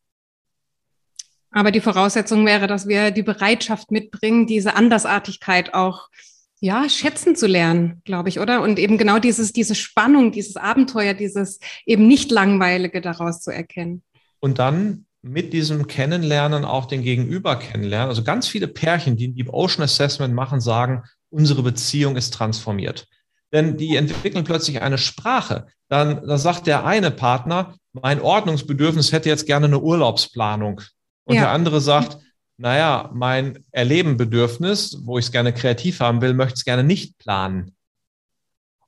Aber 1.50 1.70
die 1.70 1.80
Voraussetzung 1.80 2.46
wäre, 2.46 2.66
dass 2.66 2.88
wir 2.88 3.12
die 3.12 3.22
Bereitschaft 3.22 3.92
mitbringen, 3.92 4.46
diese 4.46 4.74
Andersartigkeit 4.74 5.72
auch 5.72 6.08
ja, 6.60 6.88
schätzen 6.88 7.36
zu 7.36 7.46
lernen, 7.46 8.00
glaube 8.04 8.30
ich, 8.30 8.40
oder? 8.40 8.62
Und 8.62 8.78
eben 8.78 8.96
genau 8.96 9.18
dieses, 9.18 9.52
diese 9.52 9.74
Spannung, 9.74 10.32
dieses 10.32 10.56
Abenteuer, 10.56 11.12
dieses 11.12 11.60
eben 11.84 12.08
nicht 12.08 12.30
langweilige 12.30 13.02
daraus 13.02 13.42
zu 13.42 13.50
erkennen. 13.50 14.02
Und 14.40 14.58
dann 14.58 15.03
mit 15.26 15.54
diesem 15.54 15.86
Kennenlernen 15.86 16.66
auch 16.66 16.84
den 16.84 17.02
Gegenüber 17.02 17.56
kennenlernen. 17.56 18.10
Also 18.10 18.22
ganz 18.22 18.46
viele 18.46 18.68
Pärchen, 18.68 19.16
die 19.16 19.28
ein 19.28 19.34
Deep 19.34 19.48
Ocean 19.48 19.82
Assessment 19.82 20.34
machen, 20.34 20.60
sagen, 20.60 21.02
unsere 21.30 21.62
Beziehung 21.62 22.16
ist 22.16 22.34
transformiert. 22.34 23.06
Denn 23.50 23.78
die 23.78 23.96
entwickeln 23.96 24.44
plötzlich 24.44 24.82
eine 24.82 24.98
Sprache. 24.98 25.66
Dann, 25.88 26.26
dann 26.26 26.38
sagt 26.38 26.66
der 26.66 26.84
eine 26.84 27.10
Partner, 27.10 27.74
mein 27.94 28.20
Ordnungsbedürfnis 28.20 29.12
hätte 29.12 29.30
jetzt 29.30 29.46
gerne 29.46 29.66
eine 29.66 29.80
Urlaubsplanung. 29.80 30.82
Und 31.24 31.36
ja. 31.36 31.42
der 31.42 31.50
andere 31.52 31.80
sagt, 31.80 32.18
naja, 32.58 33.10
mein 33.14 33.64
Erlebenbedürfnis, 33.72 34.98
wo 35.04 35.18
ich 35.18 35.24
es 35.24 35.32
gerne 35.32 35.54
kreativ 35.54 36.00
haben 36.00 36.20
will, 36.20 36.34
möchte 36.34 36.54
es 36.54 36.64
gerne 36.66 36.84
nicht 36.84 37.16
planen. 37.16 37.74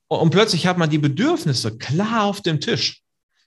Und, 0.09 0.19
und 0.19 0.31
plötzlich 0.31 0.67
hat 0.67 0.77
man 0.77 0.91
die 0.91 0.99
Bedürfnisse 0.99 1.79
klar 1.79 2.25
auf 2.25 2.43
dem 2.43 2.61
Tisch. 2.61 3.01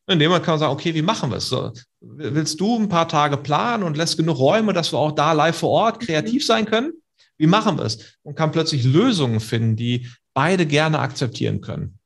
In 0.07 0.17
dem 0.17 0.31
man 0.31 0.41
kann 0.41 0.53
man 0.53 0.59
sagen, 0.59 0.73
okay, 0.73 0.95
wie 0.95 1.03
machen 1.03 1.29
wir 1.29 1.37
es? 1.37 1.49
So, 1.49 1.71
willst 2.01 2.59
du 2.59 2.77
ein 2.77 2.89
paar 2.89 3.07
Tage 3.07 3.37
planen 3.37 3.83
und 3.83 3.97
lässt 3.97 4.17
genug 4.17 4.39
Räume, 4.39 4.73
dass 4.73 4.93
wir 4.93 4.99
auch 4.99 5.11
da 5.11 5.33
live 5.33 5.57
vor 5.57 5.69
Ort 5.69 5.99
kreativ 5.99 6.45
sein 6.45 6.65
können? 6.65 6.93
Wie 7.37 7.47
machen 7.47 7.77
wir 7.77 7.85
es? 7.85 8.17
Und 8.23 8.35
kann 8.35 8.51
plötzlich 8.51 8.83
Lösungen 8.83 9.39
finden, 9.39 9.75
die 9.75 10.07
beide 10.33 10.65
gerne 10.65 10.99
akzeptieren 10.99 11.61
können. 11.61 11.99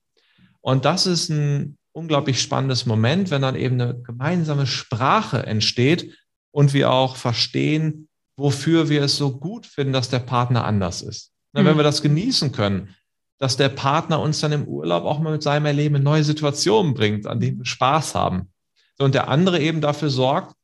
Und 0.62 0.86
das 0.86 1.06
ist 1.06 1.30
ein 1.30 1.78
unglaublich 1.92 2.42
spannendes 2.42 2.86
Moment, 2.86 3.30
wenn 3.30 3.42
dann 3.42 3.56
eben 3.56 3.80
eine 3.80 4.02
gemeinsame 4.02 4.66
Sprache 4.66 5.46
entsteht, 5.46 6.16
und 6.54 6.74
wir 6.74 6.92
auch 6.92 7.18
verstehen, 7.18 8.08
wofür 8.38 8.88
wir 8.88 9.04
es 9.04 9.18
so 9.18 9.38
gut 9.38 9.66
finden, 9.66 9.92
dass 9.92 10.10
der 10.10 10.20
Partner 10.20 10.64
anders 10.64 11.02
ist. 11.02 11.32
Na, 11.52 11.62
mhm. 11.62 11.68
Wenn 11.68 11.78
wir 11.78 11.84
das 11.84 12.02
genießen 12.02 12.52
können, 12.52 12.96
dass 13.40 13.58
der 13.58 13.70
Partner 13.70 14.22
uns 14.22 14.40
dann 14.40 14.54
im 14.54 14.66
Urlaub 14.66 15.04
auch 15.04 15.20
mal 15.20 15.34
mit 15.34 15.44
seinem 15.44 15.66
Erleben 15.66 15.96
in 15.96 16.04
neue 16.04 16.24
Situationen 16.24 16.94
bringt, 16.94 17.28
an 17.28 17.40
denen 17.40 17.58
wir 17.58 17.66
Spaß 17.66 18.16
haben. 18.16 18.53
Und 19.00 19.16
der 19.16 19.28
andere 19.28 19.60
eben 19.60 19.82
dafür 19.82 20.10
sorgt, 20.10 20.56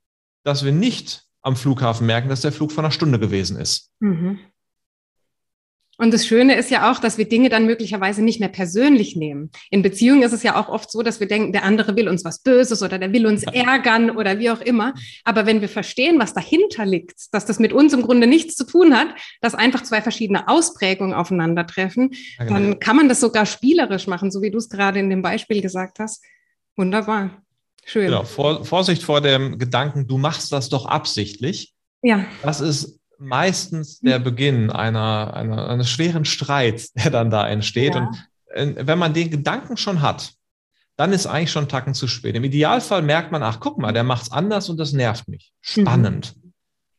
dass 0.43 0.63
wir 0.63 0.71
nicht 0.71 1.23
am 1.41 1.55
Flughafen 1.55 2.05
merken, 2.05 2.30
dass 2.30 2.41
der 2.41 2.51
Flug 2.51 2.71
von 2.71 2.86
einer 2.86 2.91
Stunde 2.91 3.19
gewesen 3.19 3.57
ist. 3.57 3.91
Mhm. 3.99 4.39
Und 5.99 6.13
das 6.13 6.25
Schöne 6.25 6.55
ist 6.55 6.71
ja 6.71 6.89
auch, 6.89 6.99
dass 6.99 7.17
wir 7.17 7.27
Dinge 7.27 7.49
dann 7.49 7.65
möglicherweise 7.65 8.23
nicht 8.23 8.39
mehr 8.39 8.47
persönlich 8.47 9.17
nehmen. 9.17 9.51
In 9.69 9.82
Beziehungen 9.82 10.23
ist 10.23 10.32
es 10.32 10.43
ja 10.43 10.55
auch 10.55 10.69
oft 10.69 10.89
so, 10.89 11.01
dass 11.01 11.19
wir 11.19 11.27
denken, 11.27 11.51
der 11.51 11.65
andere 11.65 11.97
will 11.97 12.07
uns 12.07 12.23
was 12.23 12.41
Böses 12.41 12.82
oder 12.82 12.97
der 12.97 13.11
will 13.11 13.27
uns 13.27 13.43
ärgern 13.43 14.11
oder 14.11 14.39
wie 14.39 14.49
auch 14.49 14.61
immer. 14.61 14.93
Aber 15.25 15.45
wenn 15.45 15.59
wir 15.59 15.67
verstehen, 15.67 16.17
was 16.17 16.34
dahinter 16.34 16.86
liegt, 16.86 17.34
dass 17.34 17.45
das 17.45 17.59
mit 17.59 17.73
uns 17.73 17.91
im 17.91 18.01
Grunde 18.01 18.27
nichts 18.27 18.55
zu 18.55 18.65
tun 18.65 18.95
hat, 18.97 19.09
dass 19.41 19.55
einfach 19.55 19.84
zwei 19.84 20.01
verschiedene 20.01 20.47
Ausprägungen 20.47 21.13
aufeinandertreffen, 21.13 22.11
ja, 22.38 22.45
genau. 22.45 22.53
dann 22.53 22.80
kann 22.80 22.95
man 22.95 23.09
das 23.09 23.19
sogar 23.19 23.45
spielerisch 23.45 24.07
machen, 24.07 24.32
so 24.32 24.41
wie 24.41 24.51
du 24.51 24.57
es 24.57 24.69
gerade 24.69 24.99
in 24.99 25.09
dem 25.09 25.21
Beispiel 25.21 25.61
gesagt 25.61 25.99
hast. 25.99 26.23
Wunderbar. 26.77 27.43
Schön. 27.89 28.05
Genau. 28.05 28.23
Vor, 28.23 28.65
Vorsicht 28.65 29.01
vor 29.01 29.19
dem 29.19 29.57
Gedanken, 29.57 30.05
du 30.05 30.19
machst 30.19 30.51
das 30.51 30.69
doch 30.69 30.85
absichtlich. 30.85 31.73
Ja. 32.03 32.23
Das 32.43 32.61
ist 32.61 32.99
meistens 33.17 33.99
der 33.99 34.19
Beginn 34.19 34.69
einer, 34.69 35.33
einer, 35.33 35.67
eines 35.67 35.89
schweren 35.89 36.23
Streits, 36.23 36.93
der 36.93 37.09
dann 37.09 37.31
da 37.31 37.49
entsteht. 37.49 37.95
Ja. 37.95 38.11
Und 38.55 38.77
äh, 38.77 38.85
wenn 38.85 38.99
man 38.99 39.15
den 39.15 39.31
Gedanken 39.31 39.75
schon 39.75 40.03
hat, 40.03 40.33
dann 40.97 41.13
ist 41.13 41.25
eigentlich 41.25 41.51
schon 41.51 41.67
Tacken 41.67 41.95
zu 41.95 42.07
spät. 42.07 42.35
Im 42.35 42.43
Idealfall 42.43 43.01
merkt 43.01 43.31
man, 43.31 43.41
ach, 43.41 43.59
guck 43.59 43.79
mal, 43.79 43.91
der 43.91 44.03
macht 44.03 44.21
es 44.23 44.31
anders 44.31 44.69
und 44.69 44.77
das 44.77 44.93
nervt 44.93 45.27
mich. 45.27 45.51
Spannend. 45.59 46.35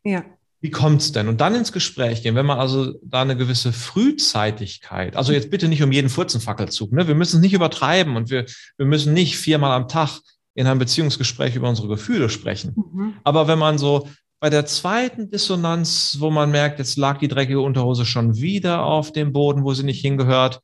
Mhm. 0.03 0.11
Ja. 0.11 0.25
Wie 0.61 0.73
kommt's 0.73 1.13
denn? 1.13 1.29
Und 1.29 1.41
dann 1.41 1.55
ins 1.55 1.71
Gespräch 1.71 2.25
gehen, 2.25 2.35
wenn 2.35 2.47
man 2.47 2.59
also 2.59 2.95
da 3.05 3.23
eine 3.23 3.37
gewisse 3.37 3.73
Frühzeitigkeit, 3.73 5.17
also 5.17 5.33
jetzt 5.33 5.53
bitte 5.53 5.69
nicht 5.69 5.85
um 5.85 5.93
jeden 5.93 6.11
Furzenfackelzug, 6.11 6.91
ne? 6.93 7.07
Wir 7.07 7.15
müssen 7.15 7.37
es 7.37 7.43
nicht 7.43 7.55
übertreiben 7.55 8.17
und 8.17 8.29
wir, 8.29 8.45
wir 8.77 8.87
müssen 8.87 9.15
nicht 9.15 9.39
viermal 9.39 9.71
am 9.71 9.87
Tag 9.87 10.21
in 10.61 10.67
einem 10.67 10.79
Beziehungsgespräch 10.79 11.57
über 11.57 11.71
unsere 11.71 11.89
Gefühle 11.89 12.29
sprechen. 12.29 12.75
Mhm. 12.77 13.15
Aber 13.25 13.49
wenn 13.49 13.59
man 13.59 13.79
so 13.79 14.09
bei 14.41 14.51
der 14.51 14.67
zweiten 14.67 15.31
Dissonanz, 15.31 16.17
wo 16.21 16.31
man 16.31 16.51
merkt, 16.51 16.79
jetzt 16.79 16.99
lag 16.99 17.19
die 17.19 17.29
dreckige 17.29 17.61
Unterhose 17.61 18.05
schon 18.05 18.37
wieder 18.37 18.85
auf 18.85 19.11
dem 19.11 19.33
Boden, 19.33 19.65
wo 19.65 19.73
sie 19.73 19.85
nicht 19.85 20.03
hingehört, 20.03 20.61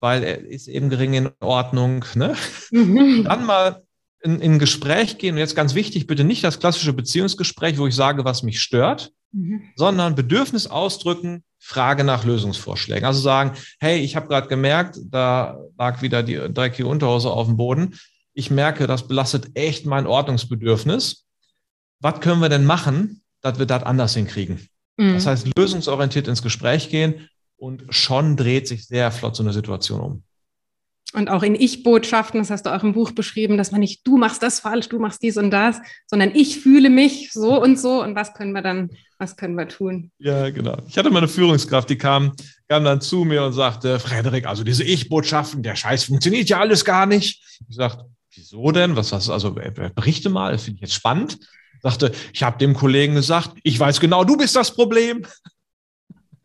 weil 0.00 0.24
er 0.24 0.38
ist 0.44 0.66
eben 0.66 0.90
gering 0.90 1.14
in 1.14 1.30
Ordnung, 1.38 2.04
ne? 2.16 2.34
Mhm. 2.72 3.24
Dann 3.24 3.46
mal 3.46 3.84
in, 4.22 4.40
in 4.40 4.52
ein 4.54 4.58
Gespräch 4.58 5.18
gehen. 5.18 5.34
Und 5.34 5.38
jetzt 5.38 5.54
ganz 5.54 5.76
wichtig, 5.76 6.08
bitte 6.08 6.24
nicht 6.24 6.42
das 6.42 6.58
klassische 6.58 6.92
Beziehungsgespräch, 6.92 7.78
wo 7.78 7.86
ich 7.86 7.94
sage, 7.94 8.24
was 8.24 8.42
mich 8.42 8.60
stört, 8.60 9.12
mhm. 9.30 9.62
sondern 9.76 10.16
Bedürfnis 10.16 10.66
ausdrücken, 10.66 11.44
Frage 11.60 12.02
nach 12.02 12.24
Lösungsvorschlägen. 12.24 13.04
Also 13.04 13.20
sagen, 13.20 13.52
hey, 13.78 14.00
ich 14.00 14.16
habe 14.16 14.26
gerade 14.26 14.48
gemerkt, 14.48 14.98
da 15.04 15.58
lag 15.78 16.02
wieder 16.02 16.24
die 16.24 16.34
dreckige 16.34 16.88
Unterhose 16.88 17.30
auf 17.30 17.46
dem 17.46 17.56
Boden. 17.56 17.94
Ich 18.34 18.50
merke, 18.50 18.86
das 18.86 19.06
belastet 19.06 19.50
echt 19.54 19.86
mein 19.86 20.06
Ordnungsbedürfnis 20.06 21.26
was 22.02 22.20
können 22.20 22.40
wir 22.40 22.48
denn 22.48 22.64
machen, 22.64 23.22
dass 23.40 23.58
wir 23.58 23.66
das 23.66 23.84
anders 23.84 24.14
hinkriegen? 24.14 24.68
Mhm. 24.96 25.14
Das 25.14 25.26
heißt, 25.26 25.48
lösungsorientiert 25.56 26.28
ins 26.28 26.42
Gespräch 26.42 26.90
gehen 26.90 27.28
und 27.56 27.84
schon 27.90 28.36
dreht 28.36 28.68
sich 28.68 28.86
sehr 28.86 29.10
flott 29.12 29.36
so 29.36 29.42
eine 29.42 29.52
Situation 29.52 30.00
um. 30.00 30.22
Und 31.14 31.28
auch 31.28 31.42
in 31.42 31.54
Ich-Botschaften, 31.54 32.40
das 32.40 32.50
hast 32.50 32.64
du 32.64 32.74
auch 32.74 32.82
im 32.82 32.94
Buch 32.94 33.12
beschrieben, 33.12 33.58
dass 33.58 33.70
man 33.70 33.80
nicht, 33.80 34.06
du 34.06 34.16
machst 34.16 34.42
das 34.42 34.60
falsch, 34.60 34.88
du 34.88 34.98
machst 34.98 35.22
dies 35.22 35.36
und 35.36 35.50
das, 35.50 35.76
sondern 36.06 36.34
ich 36.34 36.58
fühle 36.58 36.88
mich 36.88 37.30
so 37.32 37.60
und 37.62 37.78
so 37.78 38.02
und 38.02 38.14
was 38.16 38.32
können 38.32 38.52
wir 38.52 38.62
dann, 38.62 38.90
was 39.18 39.36
können 39.36 39.54
wir 39.54 39.68
tun? 39.68 40.10
Ja, 40.18 40.48
genau. 40.48 40.78
Ich 40.88 40.96
hatte 40.96 41.10
mal 41.10 41.18
eine 41.18 41.28
Führungskraft, 41.28 41.90
die 41.90 41.98
kam, 41.98 42.32
kam 42.66 42.84
dann 42.84 43.02
zu 43.02 43.24
mir 43.24 43.44
und 43.44 43.52
sagte, 43.52 44.00
Frederik, 44.00 44.46
also 44.46 44.64
diese 44.64 44.84
Ich-Botschaften, 44.84 45.62
der 45.62 45.76
Scheiß 45.76 46.04
funktioniert 46.04 46.48
ja 46.48 46.60
alles 46.60 46.82
gar 46.82 47.04
nicht. 47.04 47.42
Ich 47.68 47.76
sagte, 47.76 48.06
wieso 48.34 48.70
denn? 48.72 48.96
Was, 48.96 49.12
was, 49.12 49.30
also 49.30 49.52
berichte 49.52 50.30
mal, 50.30 50.52
das 50.52 50.64
finde 50.64 50.76
ich 50.76 50.82
jetzt 50.82 50.94
spannend 50.94 51.38
sagte, 51.82 52.12
ich 52.32 52.42
habe 52.42 52.58
dem 52.58 52.74
Kollegen 52.74 53.14
gesagt, 53.14 53.52
ich 53.62 53.78
weiß 53.78 54.00
genau, 54.00 54.24
du 54.24 54.36
bist 54.36 54.56
das 54.56 54.74
Problem. 54.74 55.26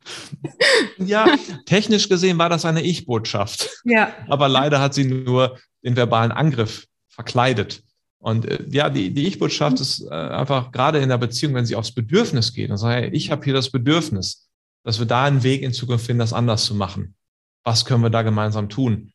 ja, 0.98 1.28
technisch 1.66 2.10
gesehen 2.10 2.38
war 2.38 2.50
das 2.50 2.66
eine 2.66 2.82
Ich-Botschaft. 2.82 3.70
Ja. 3.86 4.14
Aber 4.28 4.50
leider 4.50 4.82
hat 4.82 4.94
sie 4.94 5.06
nur 5.06 5.58
den 5.84 5.96
verbalen 5.96 6.32
Angriff 6.32 6.88
verkleidet. 7.08 7.84
Und 8.20 8.46
äh, 8.46 8.64
ja, 8.70 8.90
die, 8.90 9.14
die 9.14 9.28
Ich-Botschaft 9.28 9.80
ist 9.80 10.02
äh, 10.02 10.14
einfach 10.14 10.72
gerade 10.72 11.00
in 11.00 11.10
der 11.10 11.18
Beziehung, 11.18 11.54
wenn 11.54 11.66
sie 11.66 11.76
aufs 11.76 11.94
Bedürfnis 11.94 12.54
geht 12.54 12.72
und 12.72 12.78
sagt, 12.78 12.96
hey, 12.96 13.10
ich 13.10 13.32
habe 13.32 13.44
hier 13.44 13.54
das 13.54 13.70
Bedürfnis, 13.70 14.50
dass 14.84 15.00
wir 15.00 15.06
da 15.06 15.26
einen 15.26 15.44
Weg 15.44 15.62
in 15.62 15.74
Zukunft 15.74 16.06
finden, 16.06 16.20
das 16.20 16.34
anders 16.34 16.66
zu 16.66 16.74
machen. 16.74 17.16
Was 17.64 17.86
können 17.86 18.02
wir 18.02 18.10
da 18.10 18.24
gemeinsam 18.24 18.70
tun? 18.70 19.12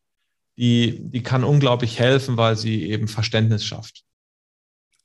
Die, 0.57 0.99
die 1.11 1.23
kann 1.23 1.45
unglaublich 1.45 1.99
helfen, 1.99 2.37
weil 2.37 2.57
sie 2.57 2.91
eben 2.91 3.09
Verständnis 3.09 3.65
schafft. 3.65 4.05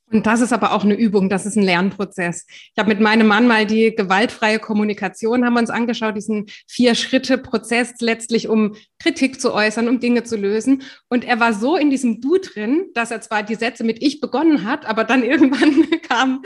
Und 0.10 0.26
das 0.26 0.40
ist 0.40 0.54
aber 0.54 0.72
auch 0.72 0.86
eine 0.86 0.96
Übung, 0.96 1.28
das 1.28 1.46
ist 1.46 1.58
ein 1.58 1.64
Lernprozess. 1.64 2.46
Ich 2.48 2.78
habe 2.78 2.88
mit 2.88 3.02
meinem 3.02 3.28
Mann 3.28 3.46
mal 3.46 3.66
die 3.66 3.94
gewaltfreie 3.94 4.58
Kommunikation 4.58 5.44
haben 5.44 5.54
wir 5.54 5.60
uns 5.60 5.70
angeschaut, 5.70 6.16
diesen 6.16 6.46
Vier-Schritte-Prozess 6.68 7.96
letztlich, 8.00 8.48
um 8.48 8.76
Kritik 9.00 9.42
zu 9.42 9.54
äußern, 9.54 9.90
um 9.90 10.00
Dinge 10.00 10.24
zu 10.24 10.38
lösen. 10.38 10.84
Und 11.10 11.26
er 11.26 11.42
war 11.42 11.54
so 11.54 11.76
in 11.76 11.90
diesem 11.90 12.22
Du 12.22 12.38
drin, 12.38 12.86
dass 12.94 13.12
er 13.12 13.20
zwar 13.20 13.44
die 13.44 13.56
Sätze 13.56 13.84
mit 13.84 14.02
Ich 14.02 14.22
begonnen 14.22 14.64
hat, 14.64 14.86
aber 14.86 15.04
dann 15.04 15.24
irgendwann 15.28 15.90
kam, 16.08 16.42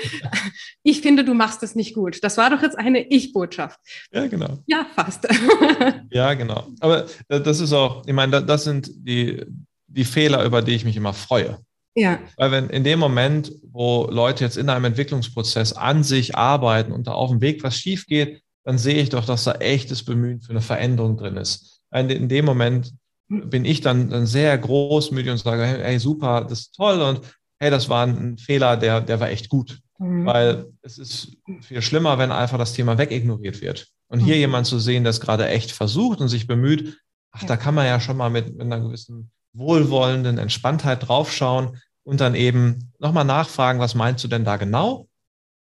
ich 0.82 1.01
finde, 1.01 1.24
du 1.24 1.36
machst 1.36 1.62
es 1.62 1.76
nicht 1.76 1.93
gut. 1.93 2.24
Das 2.24 2.38
war 2.38 2.49
doch 2.49 2.64
jetzt 2.64 2.80
eine 2.80 3.07
Ich-Botschaft. 3.12 3.80
Ja, 4.12 4.26
genau. 4.26 4.57
Ja, 4.66 4.88
fast. 4.95 5.28
ja, 6.09 6.34
genau. 6.34 6.68
Aber 6.80 7.05
das 7.28 7.59
ist 7.59 7.74
auch, 7.74 8.07
ich 8.07 8.14
meine, 8.14 8.43
das 8.43 8.64
sind 8.64 8.91
die, 8.95 9.45
die 9.88 10.05
Fehler, 10.05 10.43
über 10.45 10.64
die 10.64 10.74
ich 10.74 10.84
mich 10.84 10.97
immer 10.97 11.14
freue. 11.14 11.59
Ja. 11.95 12.19
Weil 12.37 12.51
wenn 12.51 12.69
in 12.69 12.83
dem 12.83 12.99
Moment, 12.99 13.51
wo 13.63 14.07
Leute 14.09 14.43
jetzt 14.43 14.57
in 14.57 14.69
einem 14.69 14.85
Entwicklungsprozess 14.85 15.73
an 15.73 16.03
sich 16.03 16.35
arbeiten 16.35 16.91
und 16.91 17.07
da 17.07 17.11
auf 17.13 17.29
dem 17.29 17.41
Weg 17.41 17.63
was 17.63 17.75
schief 17.75 18.05
geht, 18.07 18.41
dann 18.63 18.77
sehe 18.77 19.01
ich 19.01 19.09
doch, 19.09 19.25
dass 19.25 19.43
da 19.43 19.53
echtes 19.53 20.03
Bemühen 20.03 20.41
für 20.41 20.51
eine 20.51 20.61
Veränderung 20.61 21.17
drin 21.17 21.37
ist. 21.37 21.81
In 21.93 22.29
dem 22.29 22.45
Moment 22.45 22.93
bin 23.27 23.65
ich 23.65 23.81
dann, 23.81 24.09
dann 24.09 24.25
sehr 24.25 24.57
großmütig 24.57 25.31
und 25.31 25.37
sage, 25.37 25.63
hey, 25.65 25.99
super, 25.99 26.45
das 26.47 26.59
ist 26.59 26.75
toll 26.75 27.01
und 27.01 27.21
hey, 27.59 27.69
das 27.69 27.89
war 27.89 28.05
ein 28.05 28.37
Fehler, 28.37 28.77
der, 28.77 29.01
der 29.01 29.19
war 29.19 29.29
echt 29.29 29.49
gut. 29.49 29.79
Mhm. 29.99 30.25
Weil 30.25 30.65
es 30.81 30.97
ist 30.97 31.37
viel 31.61 31.81
schlimmer, 31.81 32.17
wenn 32.17 32.31
einfach 32.31 32.57
das 32.57 32.73
Thema 32.73 32.97
wegignoriert 32.97 33.61
wird. 33.61 33.87
Und 34.07 34.19
hier 34.19 34.35
mhm. 34.35 34.41
jemand 34.41 34.67
zu 34.67 34.79
sehen, 34.79 35.03
der 35.03 35.11
es 35.11 35.21
gerade 35.21 35.47
echt 35.47 35.71
versucht 35.71 36.19
und 36.19 36.27
sich 36.27 36.47
bemüht, 36.47 36.97
ach, 37.31 37.43
ja. 37.43 37.47
da 37.47 37.57
kann 37.57 37.75
man 37.75 37.85
ja 37.85 37.99
schon 37.99 38.17
mal 38.17 38.29
mit, 38.29 38.51
mit 38.51 38.61
einer 38.61 38.79
gewissen 38.79 39.31
wohlwollenden 39.54 40.38
Entspanntheit 40.38 41.08
draufschauen 41.08 41.78
und 42.04 42.22
dann 42.22 42.36
eben 42.36 42.91
nochmal 42.99 43.26
nachfragen, 43.26 43.80
was 43.80 43.95
meinst 43.95 44.24
du 44.24 44.28
denn 44.28 44.45
da 44.45 44.58
genau? 44.58 45.08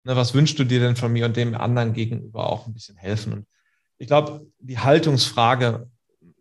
Ne, 0.03 0.15
was 0.15 0.33
wünschst 0.33 0.57
du 0.57 0.63
dir 0.63 0.79
denn 0.79 0.95
von 0.95 1.11
mir 1.11 1.25
und 1.25 1.35
dem 1.35 1.55
anderen 1.55 1.93
gegenüber 1.93 2.49
auch 2.49 2.67
ein 2.67 2.73
bisschen 2.73 2.97
helfen? 2.97 3.33
Und 3.33 3.45
ich 3.97 4.07
glaube, 4.07 4.47
die 4.59 4.79
Haltungsfrage, 4.79 5.89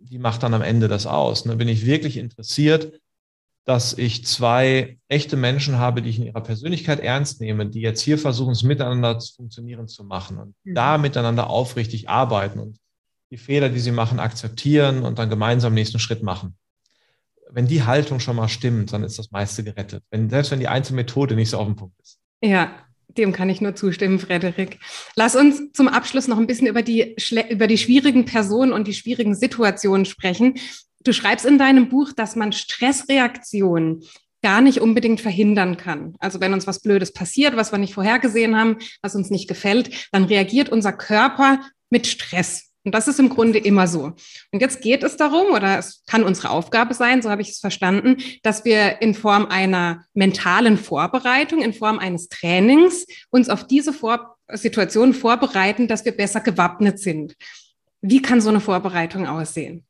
die 0.01 0.19
macht 0.19 0.43
dann 0.43 0.55
am 0.55 0.63
Ende 0.63 0.89
das 0.89 1.07
aus. 1.07 1.45
Ne? 1.45 1.57
Bin 1.57 1.69
ich 1.69 1.85
wirklich 1.85 2.17
interessiert, 2.17 2.93
dass 3.65 3.93
ich 3.99 4.25
zwei 4.25 4.99
echte 5.09 5.37
Menschen 5.37 5.79
habe, 5.79 6.01
die 6.01 6.09
ich 6.09 6.19
in 6.19 6.25
ihrer 6.25 6.41
Persönlichkeit 6.41 7.01
ernst 7.01 7.41
nehme, 7.41 7.67
die 7.67 7.81
jetzt 7.81 8.01
hier 8.01 8.17
versuchen, 8.17 8.53
es 8.53 8.63
miteinander 8.63 9.19
zu 9.19 9.35
funktionieren 9.35 9.89
zu 9.89 10.05
machen 10.05 10.39
und 10.39 10.55
mhm. 10.65 10.75
da 10.75 10.97
miteinander 10.97 11.51
aufrichtig 11.51 12.09
arbeiten 12.09 12.61
und 12.61 12.79
die 13.31 13.37
Fehler, 13.37 13.69
die 13.69 13.81
sie 13.81 13.91
machen, 13.91 14.21
akzeptieren 14.21 15.03
und 15.03 15.19
dann 15.19 15.29
gemeinsam 15.29 15.73
den 15.73 15.81
nächsten 15.81 15.99
Schritt 15.99 16.23
machen. 16.23 16.57
Wenn 17.51 17.67
die 17.67 17.85
Haltung 17.85 18.21
schon 18.21 18.37
mal 18.37 18.49
stimmt, 18.49 18.93
dann 18.93 19.05
ist 19.05 19.19
das 19.19 19.31
meiste 19.31 19.65
gerettet. 19.65 20.05
Wenn, 20.11 20.29
selbst 20.29 20.51
wenn 20.51 20.61
die 20.61 20.69
einzelne 20.69 20.97
Methode 20.97 21.35
nicht 21.35 21.51
so 21.51 21.59
auf 21.59 21.67
dem 21.67 21.77
Punkt 21.77 21.99
ist. 22.01 22.19
Ja, 22.43 22.71
dem 23.17 23.33
kann 23.33 23.49
ich 23.49 23.61
nur 23.61 23.75
zustimmen, 23.75 24.19
Frederik. 24.19 24.79
Lass 25.17 25.35
uns 25.35 25.73
zum 25.73 25.89
Abschluss 25.89 26.29
noch 26.29 26.39
ein 26.39 26.47
bisschen 26.47 26.67
über 26.67 26.83
die, 26.83 27.17
über 27.51 27.67
die 27.67 27.79
schwierigen 27.79 28.25
Personen 28.25 28.73
und 28.73 28.87
die 28.87 28.95
schwierigen 28.95 29.35
Situationen 29.35 30.05
sprechen. 30.05 30.55
Du 31.03 31.13
schreibst 31.13 31.47
in 31.47 31.59
deinem 31.59 31.89
Buch, 31.89 32.13
dass 32.13 32.37
man 32.37 32.53
Stressreaktionen 32.53 34.03
gar 34.43 34.61
nicht 34.61 34.81
unbedingt 34.81 35.21
verhindern 35.21 35.77
kann. 35.77 36.15
Also 36.21 36.41
wenn 36.41 36.53
uns 36.53 36.67
was 36.67 36.81
Blödes 36.81 37.13
passiert, 37.13 37.57
was 37.57 37.73
wir 37.73 37.79
nicht 37.79 37.95
vorhergesehen 37.95 38.57
haben, 38.57 38.77
was 39.03 39.17
uns 39.17 39.31
nicht 39.31 39.49
gefällt, 39.49 40.09
dann 40.13 40.25
reagiert 40.25 40.69
unser 40.69 40.93
Körper 40.93 41.61
mit 41.91 42.07
Stress. 42.07 42.68
Und 42.85 42.95
das 42.95 43.09
ist 43.09 43.19
im 43.19 43.29
Grunde 43.29 43.59
immer 43.59 43.87
so. 43.87 44.13
Und 44.53 44.61
jetzt 44.61 44.81
geht 44.81 45.03
es 45.03 45.17
darum, 45.17 45.53
oder 45.53 45.79
es 45.79 46.03
kann 46.07 46.23
unsere 46.25 46.51
Aufgabe 46.51 46.95
sein, 46.95 47.23
so 47.23 47.31
habe 47.31 47.43
ich 47.43 47.51
es 47.51 47.59
verstanden, 47.59 48.17
dass 48.43 48.65
wir 48.65 49.03
in 49.03 49.15
Form 49.15 49.47
einer 49.47 50.05
mentalen 50.15 50.79
Vorbereitung, 50.79 51.61
in 51.61 51.75
Form 51.75 51.99
eines 51.99 52.29
Trainings 52.29 53.07
uns 53.31 53.49
auf 53.49 53.67
diese 53.67 53.93
Vor 53.93 54.37
Situation 54.51 55.13
vorbereiten, 55.13 55.89
dass 55.89 56.05
wir 56.05 56.13
besser 56.13 56.41
gewappnet 56.41 56.99
sind. 56.99 57.35
Wie 58.01 58.23
kann 58.23 58.41
so 58.41 58.49
eine 58.49 58.61
Vorbereitung 58.61 59.27
aussehen? 59.27 59.85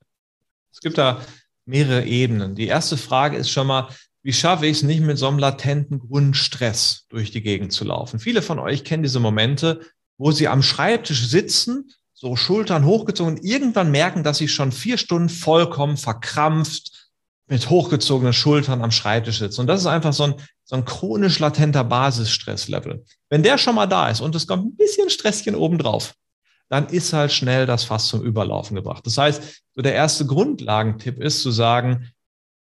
Es 0.73 0.81
gibt 0.81 0.99
da 0.99 1.21
mehrere 1.65 2.05
Ebenen. 2.05 2.55
Die 2.55 2.67
erste 2.67 2.97
Frage 2.97 3.37
ist 3.37 3.51
schon 3.51 3.67
mal, 3.67 3.89
wie 4.23 4.33
schaffe 4.33 4.67
ich 4.67 4.79
es 4.79 4.83
nicht 4.83 5.01
mit 5.01 5.19
so 5.19 5.29
einem 5.29 5.39
latenten 5.39 6.01
Grundstress 6.01 7.07
durch 7.09 7.31
die 7.31 7.43
Gegend 7.43 7.73
zu 7.73 7.85
laufen? 7.85 8.19
Viele 8.19 8.43
von 8.43 8.59
euch 8.59 8.85
kennen 8.85 9.03
diese 9.03 9.21
Momente, 9.21 9.81
wo 10.17 10.33
sie 10.33 10.49
am 10.49 10.63
Schreibtisch 10.63 11.29
sitzen, 11.29 11.91
so 12.21 12.35
Schultern 12.35 12.85
hochgezogen 12.85 13.37
und 13.37 13.45
irgendwann 13.45 13.93
merken, 13.93 14.25
dass 14.25 14.39
sie 14.39 14.49
schon 14.49 14.73
vier 14.73 14.99
Stunden 14.99 15.29
vollkommen 15.29 15.97
verkrampft 15.97 17.13
mit 17.47 17.71
hochgezogenen 17.71 18.33
Schultern 18.33 18.83
am 18.83 18.91
Schreibtisch 18.91 19.39
sitzen. 19.39 19.61
Und 19.61 19.67
das 19.69 19.81
ist 19.81 19.87
einfach 19.87 20.13
so 20.13 20.25
ein, 20.25 20.35
so 20.65 20.75
ein 20.75 20.85
chronisch 20.85 21.39
latenter 21.39 21.85
Basisstresslevel. 21.85 23.05
Wenn 23.31 23.45
der 23.45 23.57
schon 23.57 23.77
mal 23.77 23.87
da 23.87 24.09
ist 24.09 24.21
und 24.21 24.35
es 24.35 24.49
kommt 24.49 24.67
ein 24.67 24.77
bisschen 24.77 25.09
Stresschen 25.11 25.55
obendrauf, 25.55 26.15
dann 26.69 26.89
ist 26.89 27.13
halt 27.13 27.31
schnell 27.31 27.67
das 27.67 27.85
Fass 27.85 28.09
zum 28.09 28.23
Überlaufen 28.23 28.75
gebracht. 28.75 29.07
Das 29.07 29.17
heißt, 29.17 29.63
so 29.77 29.81
der 29.81 29.95
erste 29.95 30.27
Grundlagentipp 30.27 31.23
ist 31.23 31.41
zu 31.41 31.53
sagen, 31.53 32.11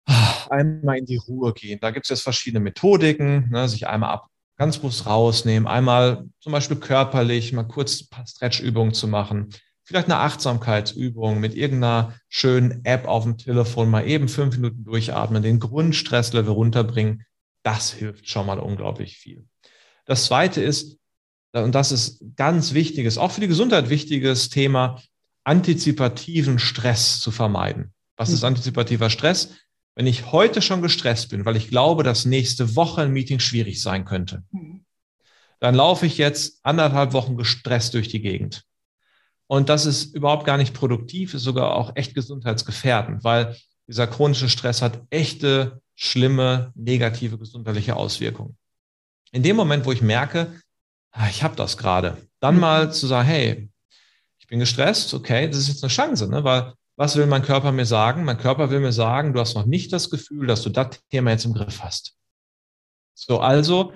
ah, 0.05 0.49
einmal 0.51 0.99
in 0.99 1.07
die 1.07 1.17
Ruhe 1.17 1.55
gehen. 1.55 1.79
Da 1.81 1.91
gibt 1.93 2.05
es 2.05 2.11
jetzt 2.11 2.23
verschiedene 2.23 2.61
Methodiken, 2.61 3.49
ne, 3.49 3.67
sich 3.71 3.87
einmal 3.89 4.11
ab, 4.11 4.27
ganz 4.61 4.77
bewusst 4.77 5.07
rausnehmen, 5.07 5.67
einmal 5.67 6.29
zum 6.39 6.53
Beispiel 6.53 6.77
körperlich 6.77 7.55
mal 7.55 7.63
kurz 7.63 8.03
ein 8.03 8.09
paar 8.11 8.27
Stretchübungen 8.27 8.93
zu 8.93 9.09
machen, 9.09 9.49
vielleicht 9.85 10.05
eine 10.09 10.19
Achtsamkeitsübung 10.19 11.41
mit 11.41 11.55
irgendeiner 11.55 12.15
schönen 12.29 12.85
App 12.85 13.09
auf 13.09 13.25
dem 13.25 13.39
Telefon, 13.39 13.89
mal 13.89 14.07
eben 14.07 14.29
fünf 14.29 14.57
Minuten 14.57 14.85
durchatmen, 14.85 15.43
den 15.43 15.61
Grundstresslevel 15.61 16.53
runterbringen. 16.53 17.25
Das 17.63 17.91
hilft 17.91 18.29
schon 18.29 18.45
mal 18.45 18.59
unglaublich 18.59 19.17
viel. 19.17 19.47
Das 20.05 20.27
zweite 20.27 20.61
ist, 20.61 20.99
und 21.55 21.75
das 21.75 21.91
ist 21.91 22.23
ganz 22.37 22.75
wichtiges, 22.75 23.17
auch 23.17 23.31
für 23.31 23.41
die 23.41 23.49
Gesundheit 23.49 23.89
wichtiges 23.89 24.51
Thema, 24.51 25.01
antizipativen 25.43 26.59
Stress 26.59 27.19
zu 27.21 27.31
vermeiden. 27.31 27.95
Was 28.19 28.29
ist 28.29 28.43
hm. 28.43 28.49
antizipativer 28.49 29.09
Stress? 29.09 29.55
Wenn 29.95 30.07
ich 30.07 30.33
heute 30.33 30.63
schon 30.63 30.83
gestresst 30.83 31.31
bin, 31.31 31.45
weil 31.45 31.57
ich 31.57 31.69
glaube, 31.69 32.03
dass 32.03 32.25
nächste 32.25 32.77
Woche 32.77 33.03
ein 33.03 33.13
Meeting 33.13 33.41
schwierig 33.41 33.83
sein 33.83 34.05
könnte, 34.05 34.45
hm. 34.53 34.85
dann 35.59 35.75
laufe 35.75 36.07
ich 36.07 36.19
jetzt 36.19 36.61
anderthalb 36.63 37.13
Wochen 37.13 37.37
gestresst 37.37 37.95
durch 37.95 38.09
die 38.09 38.23
Gegend. 38.23 38.65
Und 39.47 39.69
das 39.69 39.85
ist 39.85 40.15
überhaupt 40.15 40.47
gar 40.47 40.57
nicht 40.57 40.75
produktiv, 40.75 41.35
ist 41.35 41.43
sogar 41.43 41.75
auch 41.75 41.97
echt 41.97 42.15
gesundheitsgefährdend, 42.15 43.25
weil 43.25 43.57
dieser 43.89 44.07
chronische 44.07 44.49
Stress 44.49 44.81
hat 44.81 45.03
echte, 45.11 45.81
schlimme, 45.97 46.73
negative 46.77 47.37
gesundheitliche 47.37 47.97
Auswirkungen. 47.97 48.57
In 49.33 49.43
dem 49.43 49.57
Moment, 49.57 49.85
wo 49.85 49.93
ich 49.93 50.03
merke, 50.03 50.55
Ah, 51.13 51.29
ich 51.29 51.43
habe 51.43 51.57
das 51.57 51.77
gerade. 51.77 52.17
Dann 52.41 52.55
mhm. 52.55 52.61
mal 52.61 52.93
zu 52.93 53.07
sagen, 53.07 53.27
hey, 53.27 53.71
ich 54.39 54.47
bin 54.47 54.59
gestresst, 54.59 55.13
okay, 55.15 55.49
das 55.49 55.59
ist 55.59 55.69
jetzt 55.69 55.85
eine 55.85 55.93
Chance, 55.93 56.29
ne? 56.29 56.45
weil 56.45 56.73
was 57.01 57.17
will 57.17 57.25
mein 57.25 57.41
Körper 57.41 57.73
mir 57.73 57.87
sagen? 57.87 58.25
Mein 58.25 58.37
Körper 58.37 58.69
will 58.69 58.81
mir 58.81 58.93
sagen, 58.93 59.33
du 59.33 59.41
hast 59.41 59.55
noch 59.55 59.65
nicht 59.65 59.91
das 59.91 60.11
Gefühl, 60.11 60.47
dass 60.47 60.61
du 60.61 60.69
das 60.69 61.01
Thema 61.11 61.31
jetzt 61.31 61.47
im 61.47 61.55
Griff 61.55 61.81
hast. 61.83 62.13
So, 63.15 63.41
also, 63.41 63.95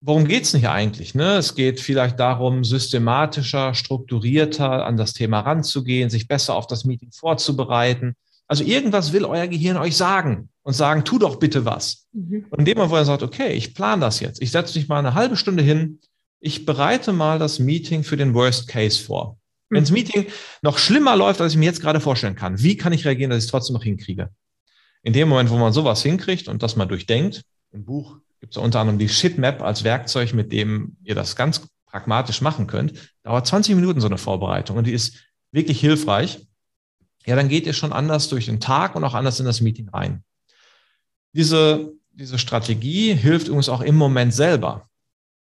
worum 0.00 0.26
geht's 0.26 0.54
nicht 0.54 0.66
eigentlich? 0.66 1.14
Ne? 1.14 1.36
Es 1.36 1.54
geht 1.54 1.78
vielleicht 1.78 2.18
darum, 2.18 2.64
systematischer, 2.64 3.74
strukturierter 3.74 4.86
an 4.86 4.96
das 4.96 5.12
Thema 5.12 5.40
ranzugehen, 5.40 6.08
sich 6.08 6.26
besser 6.26 6.54
auf 6.54 6.66
das 6.66 6.86
Meeting 6.86 7.12
vorzubereiten. 7.12 8.14
Also 8.46 8.64
irgendwas 8.64 9.12
will 9.12 9.26
euer 9.26 9.46
Gehirn 9.46 9.76
euch 9.76 9.98
sagen 9.98 10.48
und 10.62 10.72
sagen, 10.72 11.04
tu 11.04 11.18
doch 11.18 11.36
bitte 11.36 11.66
was. 11.66 12.06
Mhm. 12.12 12.46
Und 12.48 12.60
indem 12.60 12.78
man 12.78 12.88
vorher 12.88 13.04
sagt, 13.04 13.22
okay, 13.22 13.52
ich 13.52 13.74
plane 13.74 14.00
das 14.00 14.20
jetzt. 14.20 14.40
Ich 14.40 14.52
setze 14.52 14.78
mich 14.78 14.88
mal 14.88 15.00
eine 15.00 15.12
halbe 15.12 15.36
Stunde 15.36 15.62
hin, 15.62 16.00
ich 16.40 16.64
bereite 16.64 17.12
mal 17.12 17.38
das 17.38 17.58
Meeting 17.58 18.04
für 18.04 18.16
den 18.16 18.32
Worst 18.32 18.68
Case 18.68 19.04
vor. 19.04 19.36
Wenn 19.72 19.84
das. 19.84 19.90
Meeting 19.90 20.26
noch 20.60 20.78
schlimmer 20.78 21.16
läuft, 21.16 21.40
als 21.40 21.52
ich 21.52 21.58
mir 21.58 21.64
jetzt 21.64 21.80
gerade 21.80 22.00
vorstellen 22.00 22.36
kann, 22.36 22.62
wie 22.62 22.76
kann 22.76 22.92
ich 22.92 23.04
reagieren, 23.04 23.30
dass 23.30 23.38
ich 23.38 23.46
es 23.46 23.50
trotzdem 23.50 23.74
noch 23.74 23.82
hinkriege? 23.82 24.30
In 25.02 25.12
dem 25.12 25.28
Moment, 25.28 25.50
wo 25.50 25.56
man 25.56 25.72
sowas 25.72 26.02
hinkriegt 26.02 26.48
und 26.48 26.62
das 26.62 26.76
mal 26.76 26.86
durchdenkt, 26.86 27.42
im 27.72 27.84
Buch 27.84 28.18
gibt 28.40 28.54
es 28.54 28.62
unter 28.62 28.80
anderem 28.80 28.98
die 28.98 29.08
Shitmap 29.08 29.62
als 29.62 29.82
Werkzeug, 29.82 30.34
mit 30.34 30.52
dem 30.52 30.96
ihr 31.02 31.14
das 31.14 31.36
ganz 31.36 31.66
pragmatisch 31.86 32.40
machen 32.40 32.66
könnt, 32.66 32.94
dauert 33.22 33.46
20 33.46 33.74
Minuten 33.74 34.00
so 34.00 34.06
eine 34.06 34.18
Vorbereitung 34.18 34.76
und 34.76 34.86
die 34.86 34.92
ist 34.92 35.16
wirklich 35.52 35.80
hilfreich. 35.80 36.46
Ja, 37.24 37.36
dann 37.36 37.48
geht 37.48 37.66
ihr 37.66 37.72
schon 37.72 37.92
anders 37.92 38.28
durch 38.28 38.46
den 38.46 38.60
Tag 38.60 38.96
und 38.96 39.04
auch 39.04 39.14
anders 39.14 39.38
in 39.40 39.46
das 39.46 39.60
Meeting 39.60 39.88
rein. 39.88 40.24
Diese, 41.32 41.92
diese 42.10 42.38
Strategie 42.38 43.14
hilft 43.14 43.46
übrigens 43.46 43.68
auch 43.68 43.80
im 43.80 43.96
Moment 43.96 44.34
selber. 44.34 44.88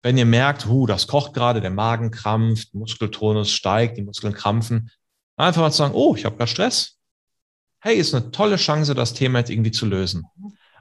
Wenn 0.04 0.18
ihr 0.18 0.26
merkt, 0.26 0.66
hu, 0.66 0.88
das 0.88 1.08
kocht 1.08 1.34
gerade, 1.34 1.62
der 1.62 1.70
Magen 1.70 2.12
krampft, 2.12 2.74
Muskeltonus 2.74 3.52
steigt, 3.52 3.98
die 3.98 4.02
Muskeln 4.02 4.34
krampfen, 4.34 4.90
einfach 5.36 5.62
mal 5.62 5.72
zu 5.72 5.78
sagen, 5.78 5.94
oh, 5.94 6.16
ich 6.16 6.26
habe 6.26 6.38
gerade 6.38 6.50
Stress. 6.50 6.98
Hey, 7.80 7.98
ist 7.98 8.14
eine 8.14 8.32
tolle 8.32 8.58
Chance, 8.58 8.96
das 8.96 9.14
Thema 9.14 9.40
jetzt 9.40 9.50
irgendwie 9.50 9.72
zu 9.72 9.86
lösen. 9.86 10.26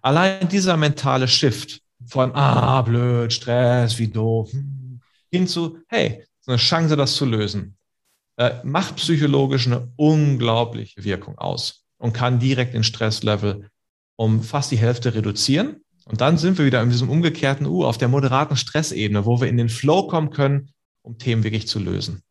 Allein 0.03 0.49
dieser 0.49 0.77
mentale 0.77 1.29
Shift 1.29 1.81
von, 2.07 2.35
ah, 2.35 2.81
blöd, 2.83 3.33
Stress, 3.33 3.99
wie 3.99 4.09
doof, 4.09 4.51
hin 5.31 5.47
zu, 5.47 5.79
hey, 5.89 6.25
ist 6.41 6.49
eine 6.49 6.57
Chance, 6.57 6.97
das 6.97 7.15
zu 7.15 7.25
lösen, 7.27 7.77
äh, 8.37 8.55
macht 8.65 8.97
psychologisch 8.97 9.67
eine 9.67 9.93
unglaubliche 9.97 11.05
Wirkung 11.05 11.37
aus 11.39 11.85
und 11.99 12.15
kann 12.15 12.39
direkt 12.39 12.75
den 12.75 12.85
Stresslevel 12.85 13.69
um 14.17 14.43
fast 14.43 14.71
die 14.71 14.79
Hälfte 14.79 15.15
reduzieren 15.15 15.83
und 16.11 16.21
dann 16.21 16.39
sind 16.39 16.59
wir 16.59 16.67
wieder 16.67 16.83
in 16.83 16.91
diesem 16.91 17.09
umgekehrten 17.09 17.67
U 17.67 17.85
auf 17.85 17.97
der 17.97 18.09
moderaten 18.09 18.57
Stressebene, 18.57 19.27
wo 19.27 19.41
wir 19.41 19.49
in 19.49 19.57
den 19.57 19.69
Flow 19.69 20.09
kommen 20.09 20.31
können, 20.31 20.71
um 21.03 21.19
Themen 21.19 21.45
wirklich 21.45 21.69
zu 21.69 21.79
lösen. 21.79 22.23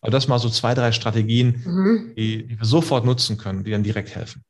Also 0.00 0.10
das 0.10 0.26
mal 0.26 0.38
so 0.38 0.48
zwei, 0.48 0.72
drei 0.72 0.92
Strategien, 0.92 1.62
mhm. 1.66 2.14
die, 2.16 2.46
die 2.46 2.58
wir 2.58 2.64
sofort 2.64 3.04
nutzen 3.04 3.36
können, 3.36 3.62
die 3.62 3.72
dann 3.72 3.82
direkt 3.82 4.14
helfen. 4.14 4.42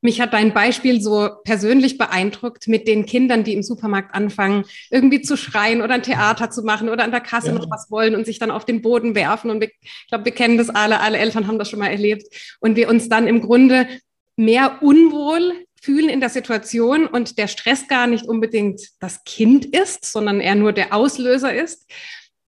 Mich 0.00 0.20
hat 0.20 0.32
dein 0.32 0.54
Beispiel 0.54 1.00
so 1.00 1.28
persönlich 1.44 1.98
beeindruckt 1.98 2.68
mit 2.68 2.86
den 2.86 3.04
Kindern, 3.04 3.42
die 3.42 3.52
im 3.52 3.62
Supermarkt 3.64 4.14
anfangen, 4.14 4.64
irgendwie 4.90 5.20
zu 5.20 5.36
schreien 5.36 5.82
oder 5.82 5.94
ein 5.94 6.02
Theater 6.04 6.50
zu 6.50 6.62
machen 6.62 6.88
oder 6.88 7.02
an 7.02 7.10
der 7.10 7.20
Kasse 7.20 7.48
ja. 7.48 7.54
noch 7.54 7.68
was 7.68 7.90
wollen 7.90 8.14
und 8.14 8.26
sich 8.26 8.38
dann 8.38 8.52
auf 8.52 8.64
den 8.64 8.82
Boden 8.82 9.16
werfen. 9.16 9.50
Und 9.50 9.60
wir, 9.60 9.70
ich 9.80 10.06
glaube, 10.08 10.24
wir 10.24 10.32
kennen 10.32 10.58
das 10.58 10.70
alle, 10.70 11.00
alle 11.00 11.18
Eltern 11.18 11.48
haben 11.48 11.58
das 11.58 11.70
schon 11.70 11.78
mal 11.80 11.88
erlebt. 11.88 12.26
Und 12.60 12.76
wir 12.76 12.88
uns 12.88 13.08
dann 13.08 13.26
im 13.26 13.40
Grunde 13.40 13.88
mehr 14.36 14.82
unwohl 14.82 15.66
fühlen 15.82 16.08
in 16.08 16.20
der 16.20 16.28
Situation 16.28 17.06
und 17.06 17.38
der 17.38 17.48
Stress 17.48 17.88
gar 17.88 18.06
nicht 18.06 18.24
unbedingt 18.24 18.80
das 19.00 19.24
Kind 19.24 19.64
ist, 19.64 20.04
sondern 20.04 20.40
er 20.40 20.54
nur 20.54 20.72
der 20.72 20.94
Auslöser 20.94 21.52
ist. 21.52 21.90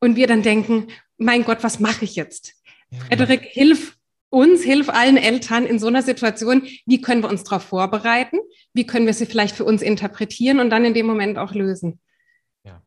Und 0.01 0.17
wir 0.17 0.28
dann 0.28 0.43
denken, 0.43 0.88
mein 1.17 1.45
Gott, 1.45 1.63
was 1.63 1.80
mache 1.80 2.03
ich 2.03 2.15
jetzt? 2.15 2.53
Ja. 2.91 2.99
Frederik, 3.05 3.43
hilf 3.43 3.95
uns, 4.30 4.61
hilf 4.61 4.89
allen 4.89 5.15
Eltern 5.15 5.65
in 5.65 5.80
so 5.80 5.88
einer 5.88 6.01
Situation. 6.01 6.67
Wie 6.86 6.99
können 6.99 7.24
wir 7.24 7.30
uns 7.30 7.43
darauf 7.43 7.63
vorbereiten? 7.63 8.39
Wie 8.74 8.86
können 8.86 9.05
wir 9.05 9.13
sie 9.13 9.26
vielleicht 9.26 9.55
für 9.55 9.63
uns 9.63 9.82
interpretieren 9.82 10.59
und 10.59 10.69
dann 10.69 10.84
in 10.84 10.93
dem 10.93 11.05
Moment 11.05 11.38
auch 11.38 11.53
lösen? 11.53 11.99
Ja, 12.65 12.82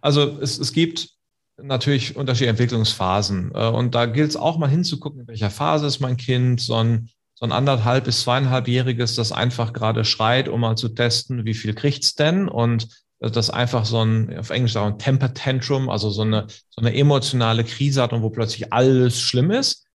also 0.00 0.38
es, 0.40 0.58
es 0.58 0.72
gibt 0.72 1.10
natürlich 1.56 2.16
unterschiedliche 2.16 2.50
Entwicklungsphasen. 2.50 3.52
Äh, 3.54 3.68
und 3.68 3.94
da 3.94 4.06
gilt 4.06 4.30
es 4.30 4.36
auch 4.36 4.56
mal 4.56 4.68
hinzugucken, 4.68 5.20
in 5.20 5.28
welcher 5.28 5.50
Phase 5.50 5.86
ist 5.86 6.00
mein 6.00 6.16
Kind, 6.16 6.60
so 6.60 6.74
ein, 6.74 7.10
so 7.34 7.44
ein 7.44 7.52
anderthalb 7.52 8.04
bis 8.04 8.22
zweieinhalbjähriges, 8.22 9.16
das 9.16 9.32
einfach 9.32 9.72
gerade 9.72 10.04
schreit, 10.04 10.48
um 10.48 10.60
mal 10.60 10.76
zu 10.76 10.88
testen, 10.88 11.44
wie 11.44 11.54
viel 11.54 11.74
kriegt's 11.74 12.14
denn? 12.14 12.48
Und 12.48 12.88
das 13.18 13.50
einfach 13.50 13.84
so 13.84 14.04
ein, 14.04 14.38
auf 14.38 14.50
Englisch 14.50 14.72
sagen, 14.72 14.98
Temper 14.98 15.34
Tantrum, 15.34 15.88
also 15.88 16.10
so 16.10 16.22
eine, 16.22 16.46
so 16.70 16.80
eine 16.80 16.94
emotionale 16.94 17.64
Krise 17.64 18.02
hat 18.02 18.12
und 18.12 18.22
wo 18.22 18.30
plötzlich 18.30 18.72
alles 18.72 19.20
schlimm 19.20 19.50
ist. 19.50 19.86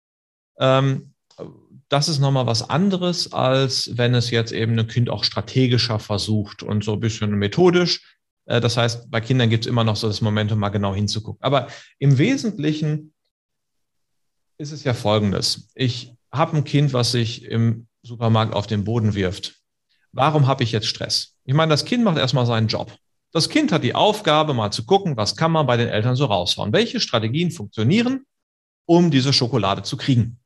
Ähm, 0.58 1.14
das 1.88 2.08
ist 2.08 2.20
nochmal 2.20 2.46
was 2.46 2.68
anderes, 2.68 3.32
als 3.32 3.96
wenn 3.96 4.14
es 4.14 4.30
jetzt 4.30 4.52
eben 4.52 4.78
ein 4.78 4.86
Kind 4.86 5.10
auch 5.10 5.24
strategischer 5.24 5.98
versucht 5.98 6.62
und 6.62 6.84
so 6.84 6.94
ein 6.94 7.00
bisschen 7.00 7.30
methodisch. 7.32 8.16
Äh, 8.46 8.60
das 8.60 8.76
heißt, 8.76 9.10
bei 9.10 9.20
Kindern 9.20 9.50
gibt 9.50 9.64
es 9.64 9.70
immer 9.70 9.84
noch 9.84 9.96
so 9.96 10.06
das 10.06 10.20
Momentum, 10.20 10.58
mal 10.58 10.68
genau 10.68 10.94
hinzugucken. 10.94 11.42
Aber 11.42 11.68
im 11.98 12.18
Wesentlichen 12.18 13.12
ist 14.58 14.72
es 14.72 14.84
ja 14.84 14.94
folgendes. 14.94 15.68
Ich 15.74 16.14
habe 16.32 16.56
ein 16.56 16.64
Kind, 16.64 16.92
was 16.92 17.12
sich 17.12 17.44
im 17.44 17.86
Supermarkt 18.02 18.54
auf 18.54 18.66
den 18.66 18.84
Boden 18.84 19.14
wirft. 19.14 19.56
Warum 20.12 20.46
habe 20.46 20.64
ich 20.64 20.72
jetzt 20.72 20.86
Stress? 20.86 21.36
Ich 21.44 21.54
meine, 21.54 21.70
das 21.70 21.84
Kind 21.84 22.04
macht 22.04 22.18
erstmal 22.18 22.46
seinen 22.46 22.68
Job. 22.68 22.92
Das 23.32 23.48
Kind 23.48 23.70
hat 23.70 23.84
die 23.84 23.94
Aufgabe, 23.94 24.54
mal 24.54 24.72
zu 24.72 24.84
gucken, 24.84 25.16
was 25.16 25.36
kann 25.36 25.52
man 25.52 25.66
bei 25.66 25.76
den 25.76 25.88
Eltern 25.88 26.16
so 26.16 26.24
raushauen? 26.24 26.72
Welche 26.72 26.98
Strategien 26.98 27.50
funktionieren, 27.50 28.26
um 28.86 29.10
diese 29.10 29.32
Schokolade 29.32 29.82
zu 29.82 29.96
kriegen? 29.96 30.38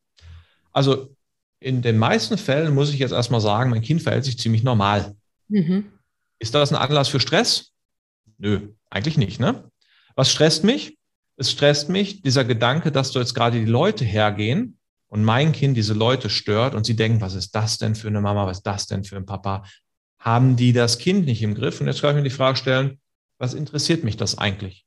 Also 0.73 1.15
in 1.61 1.81
den 1.81 1.97
meisten 1.97 2.37
Fällen 2.37 2.75
muss 2.75 2.93
ich 2.93 2.99
jetzt 2.99 3.13
erstmal 3.13 3.41
sagen, 3.41 3.71
mein 3.71 3.81
Kind 3.81 4.03
verhält 4.03 4.25
sich 4.25 4.39
ziemlich 4.39 4.63
normal. 4.63 5.17
Mhm. 5.49 5.87
Ist 6.39 6.55
das 6.55 6.73
ein 6.73 6.77
Anlass 6.79 7.09
für 7.09 7.21
Stress? 7.21 7.73
Nö, 8.37 8.69
eigentlich 8.91 9.17
nicht. 9.17 9.41
Ne? 9.41 9.71
Was 10.15 10.31
stresst 10.31 10.65
mich? 10.65 10.99
Es 11.37 11.51
stresst 11.51 11.89
mich 11.89 12.21
dieser 12.21 12.45
Gedanke, 12.45 12.93
dass 12.93 13.13
du 13.13 13.19
jetzt 13.19 13.35
gerade 13.35 13.59
die 13.59 13.65
Leute 13.65 14.05
hergehen 14.05 14.79
und 15.09 15.25
mein 15.25 15.53
Kind 15.53 15.77
diese 15.77 15.95
Leute 15.95 16.31
stört 16.31 16.75
und 16.75 16.85
sie 16.85 16.97
denken, 16.97 17.21
was 17.21 17.35
ist 17.35 17.55
das 17.55 17.79
denn 17.79 17.95
für 17.95 18.09
eine 18.09 18.21
Mama, 18.21 18.47
was 18.47 18.59
ist 18.59 18.67
das 18.67 18.87
denn 18.87 19.05
für 19.05 19.17
ein 19.17 19.27
Papa? 19.27 19.65
Haben 20.19 20.57
die 20.57 20.73
das 20.73 20.99
Kind 20.99 21.27
nicht 21.27 21.43
im 21.43 21.55
Griff? 21.55 21.81
Und 21.81 21.87
jetzt 21.87 22.01
kann 22.01 22.11
ich 22.11 22.17
mir 22.17 22.29
die 22.29 22.35
Frage 22.35 22.57
stellen, 22.57 23.01
was 23.39 23.55
interessiert 23.55 24.05
mich 24.05 24.17
das 24.17 24.39
eigentlich? 24.39 24.85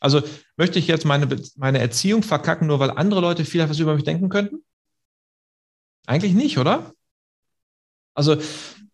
Also 0.00 0.22
möchte 0.56 0.78
ich 0.78 0.86
jetzt 0.86 1.04
meine, 1.04 1.28
meine 1.56 1.78
Erziehung 1.78 2.22
verkacken, 2.22 2.66
nur 2.66 2.78
weil 2.78 2.90
andere 2.90 3.20
Leute 3.20 3.44
vielleicht 3.44 3.70
was 3.70 3.78
über 3.78 3.94
mich 3.94 4.04
denken 4.04 4.28
könnten? 4.28 4.64
Eigentlich 6.06 6.34
nicht, 6.34 6.58
oder? 6.58 6.92
Also 8.14 8.36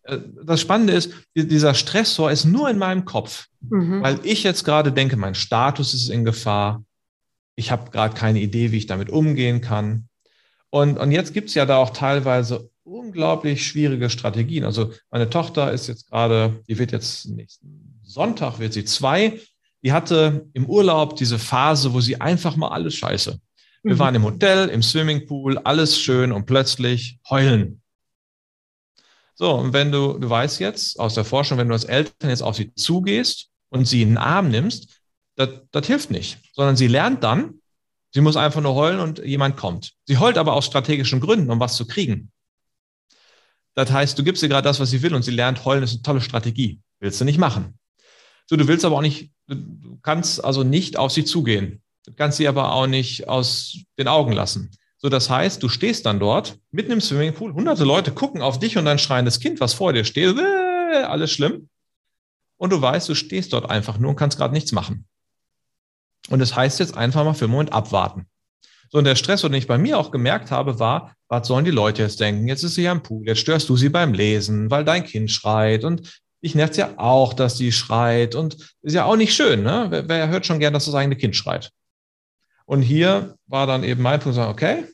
äh, 0.03 0.19
das 0.43 0.61
Spannende 0.61 0.93
ist, 0.93 1.13
dieser 1.35 1.73
Stressor 1.73 2.31
ist 2.31 2.45
nur 2.45 2.69
in 2.69 2.77
meinem 2.77 3.05
Kopf, 3.05 3.47
mhm. 3.61 4.01
weil 4.01 4.19
ich 4.23 4.43
jetzt 4.43 4.63
gerade 4.63 4.91
denke, 4.91 5.17
mein 5.17 5.35
Status 5.35 5.93
ist 5.93 6.09
in 6.09 6.25
Gefahr. 6.25 6.83
Ich 7.55 7.71
habe 7.71 7.91
gerade 7.91 8.15
keine 8.15 8.39
Idee, 8.39 8.71
wie 8.71 8.77
ich 8.77 8.87
damit 8.87 9.09
umgehen 9.09 9.61
kann. 9.61 10.07
Und, 10.71 10.97
und 10.97 11.11
jetzt 11.11 11.33
gibt 11.33 11.49
es 11.49 11.55
ja 11.55 11.67
da 11.67 11.77
auch 11.77 11.91
teilweise 11.91 12.71
unglaublich 12.83 13.65
schwierige 13.65 14.09
Strategien. 14.09 14.63
Also 14.63 14.91
meine 15.11 15.29
Tochter 15.29 15.71
ist 15.71 15.87
jetzt 15.87 16.09
gerade, 16.09 16.63
die 16.67 16.79
wird 16.79 16.91
jetzt 16.91 17.27
nächsten 17.27 18.01
Sonntag, 18.03 18.57
wird 18.57 18.73
sie 18.73 18.85
zwei. 18.85 19.39
Die 19.83 19.93
hatte 19.93 20.47
im 20.53 20.65
Urlaub 20.65 21.15
diese 21.15 21.37
Phase, 21.37 21.93
wo 21.93 22.01
sie 22.01 22.19
einfach 22.19 22.55
mal 22.55 22.69
alles 22.69 22.95
scheiße. 22.95 23.39
Wir 23.83 23.93
mhm. 23.93 23.99
waren 23.99 24.15
im 24.15 24.23
Hotel, 24.23 24.69
im 24.69 24.81
Swimmingpool, 24.81 25.59
alles 25.59 25.99
schön 25.99 26.31
und 26.31 26.47
plötzlich 26.47 27.19
heulen 27.29 27.81
so, 29.41 29.55
und 29.55 29.73
wenn 29.73 29.91
du, 29.91 30.19
du 30.19 30.29
weißt 30.29 30.59
jetzt 30.59 30.99
aus 30.99 31.15
der 31.15 31.25
Forschung, 31.25 31.57
wenn 31.57 31.67
du 31.67 31.73
als 31.73 31.85
Eltern 31.85 32.29
jetzt 32.29 32.43
auf 32.43 32.55
sie 32.55 32.75
zugehst 32.75 33.49
und 33.69 33.85
sie 33.85 34.03
in 34.03 34.09
den 34.09 34.17
Arm 34.19 34.51
nimmst, 34.51 35.01
das, 35.35 35.49
das 35.71 35.87
hilft 35.87 36.11
nicht, 36.11 36.37
sondern 36.53 36.75
sie 36.75 36.85
lernt 36.85 37.23
dann, 37.23 37.60
sie 38.11 38.21
muss 38.21 38.37
einfach 38.37 38.61
nur 38.61 38.75
heulen 38.75 38.99
und 38.99 39.19
jemand 39.19 39.57
kommt. 39.57 39.93
Sie 40.05 40.17
heult 40.17 40.37
aber 40.37 40.53
aus 40.53 40.65
strategischen 40.65 41.19
Gründen, 41.19 41.49
um 41.49 41.59
was 41.59 41.75
zu 41.75 41.87
kriegen. 41.87 42.31
Das 43.73 43.91
heißt, 43.91 44.17
du 44.17 44.23
gibst 44.23 44.43
ihr 44.43 44.49
gerade 44.49 44.67
das, 44.67 44.79
was 44.79 44.89
sie 44.89 45.01
will 45.01 45.15
und 45.15 45.23
sie 45.23 45.31
lernt, 45.31 45.65
heulen 45.65 45.83
ist 45.83 45.93
eine 45.93 46.01
tolle 46.01 46.21
Strategie. 46.21 46.79
Willst 46.99 47.19
du 47.19 47.25
nicht 47.25 47.37
machen. 47.37 47.77
So, 48.47 48.57
du 48.57 48.67
willst 48.67 48.83
aber 48.83 48.97
auch 48.97 49.01
nicht, 49.01 49.31
du 49.47 49.97
kannst 50.01 50.43
also 50.43 50.63
nicht 50.63 50.97
auf 50.97 51.11
sie 51.11 51.23
zugehen. 51.23 51.81
Du 52.05 52.13
kannst 52.13 52.37
sie 52.37 52.47
aber 52.47 52.73
auch 52.73 52.87
nicht 52.87 53.27
aus 53.29 53.77
den 53.97 54.07
Augen 54.07 54.33
lassen. 54.33 54.71
So, 54.97 55.09
das 55.09 55.29
heißt, 55.29 55.63
du 55.63 55.69
stehst 55.69 56.05
dann 56.05 56.19
dort 56.19 56.59
mitten 56.69 56.91
im 56.91 57.01
Swimmingpool, 57.01 57.53
hunderte 57.53 57.85
Leute 57.85 58.11
gucken 58.11 58.41
auf 58.41 58.59
dich 58.59 58.77
und 58.77 58.85
dein 58.85 58.99
schreiendes 58.99 59.39
Kind, 59.39 59.59
was 59.59 59.73
vor 59.73 59.93
dir 59.93 60.03
steht, 60.03 60.37
äh, 60.37 61.03
alles 61.03 61.31
schlimm. 61.31 61.69
Und 62.57 62.71
du 62.71 62.81
weißt, 62.81 63.09
du 63.09 63.15
stehst 63.15 63.53
dort 63.53 63.69
einfach 63.69 63.97
nur 63.97 64.11
und 64.11 64.15
kannst 64.15 64.37
gerade 64.37 64.53
nichts 64.53 64.71
machen. 64.71 65.07
Und 66.29 66.39
das 66.39 66.55
heißt 66.55 66.79
jetzt 66.79 66.95
einfach 66.95 67.23
mal 67.23 67.33
für 67.33 67.45
einen 67.45 67.53
Moment 67.53 67.73
abwarten. 67.73 68.27
So, 68.89 68.97
und 68.97 69.05
der 69.05 69.15
Stress, 69.15 69.41
den 69.41 69.53
ich 69.53 69.67
bei 69.67 69.77
mir 69.77 69.97
auch 69.97 70.11
gemerkt 70.11 70.51
habe, 70.51 70.79
war, 70.79 71.15
was 71.29 71.47
sollen 71.47 71.65
die 71.65 71.71
Leute 71.71 72.01
jetzt 72.01 72.19
denken? 72.19 72.47
Jetzt 72.47 72.63
ist 72.63 72.75
sie 72.75 72.83
ja 72.83 72.91
im 72.91 73.01
Pool, 73.01 73.25
jetzt 73.25 73.39
störst 73.39 73.69
du 73.69 73.77
sie 73.77 73.89
beim 73.89 74.13
Lesen, 74.13 74.69
weil 74.69 74.83
dein 74.83 75.05
Kind 75.05 75.31
schreit 75.31 75.85
und 75.85 76.21
ich 76.41 76.55
nervt 76.55 76.75
ja 76.75 76.93
auch, 76.97 77.33
dass 77.33 77.57
sie 77.57 77.71
schreit 77.71 78.35
und 78.35 78.57
ist 78.81 78.93
ja 78.93 79.05
auch 79.05 79.15
nicht 79.15 79.33
schön, 79.33 79.63
ne? 79.63 79.87
Wer, 79.89 80.09
wer 80.09 80.27
hört 80.27 80.45
schon 80.45 80.59
gern, 80.59 80.73
dass 80.73 80.85
das 80.85 80.95
eigene 80.95 81.15
Kind 81.15 81.35
schreit? 81.35 81.71
Und 82.65 82.81
hier 82.81 83.35
war 83.47 83.67
dann 83.67 83.83
eben 83.83 84.01
mein 84.01 84.19
Punkt, 84.19 84.37
okay, 84.37 84.85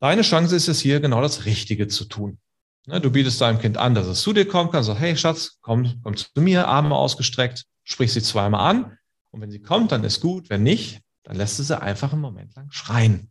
deine 0.00 0.22
Chance 0.22 0.54
ist 0.54 0.68
es 0.68 0.80
hier 0.80 1.00
genau 1.00 1.22
das 1.22 1.44
Richtige 1.44 1.86
zu 1.88 2.04
tun. 2.04 2.38
Ne, 2.86 3.00
du 3.00 3.10
bietest 3.10 3.40
deinem 3.40 3.58
Kind 3.58 3.78
an, 3.78 3.94
dass 3.94 4.06
es 4.06 4.20
zu 4.20 4.32
dir 4.32 4.46
kommen 4.46 4.70
kann, 4.70 4.84
sagst, 4.84 5.00
hey 5.00 5.16
Schatz, 5.16 5.58
komm, 5.60 6.00
komm 6.02 6.16
zu 6.16 6.28
mir, 6.36 6.68
Arme 6.68 6.94
ausgestreckt, 6.94 7.64
sprich 7.84 8.12
sie 8.12 8.22
zweimal 8.22 8.70
an. 8.70 8.98
Und 9.36 9.42
wenn 9.42 9.50
sie 9.50 9.60
kommt, 9.60 9.92
dann 9.92 10.02
ist 10.02 10.22
gut. 10.22 10.48
Wenn 10.48 10.62
nicht, 10.62 11.02
dann 11.22 11.36
lässt 11.36 11.58
du 11.58 11.62
sie 11.62 11.78
einfach 11.78 12.12
einen 12.12 12.22
Moment 12.22 12.56
lang 12.56 12.70
schreien. 12.70 13.30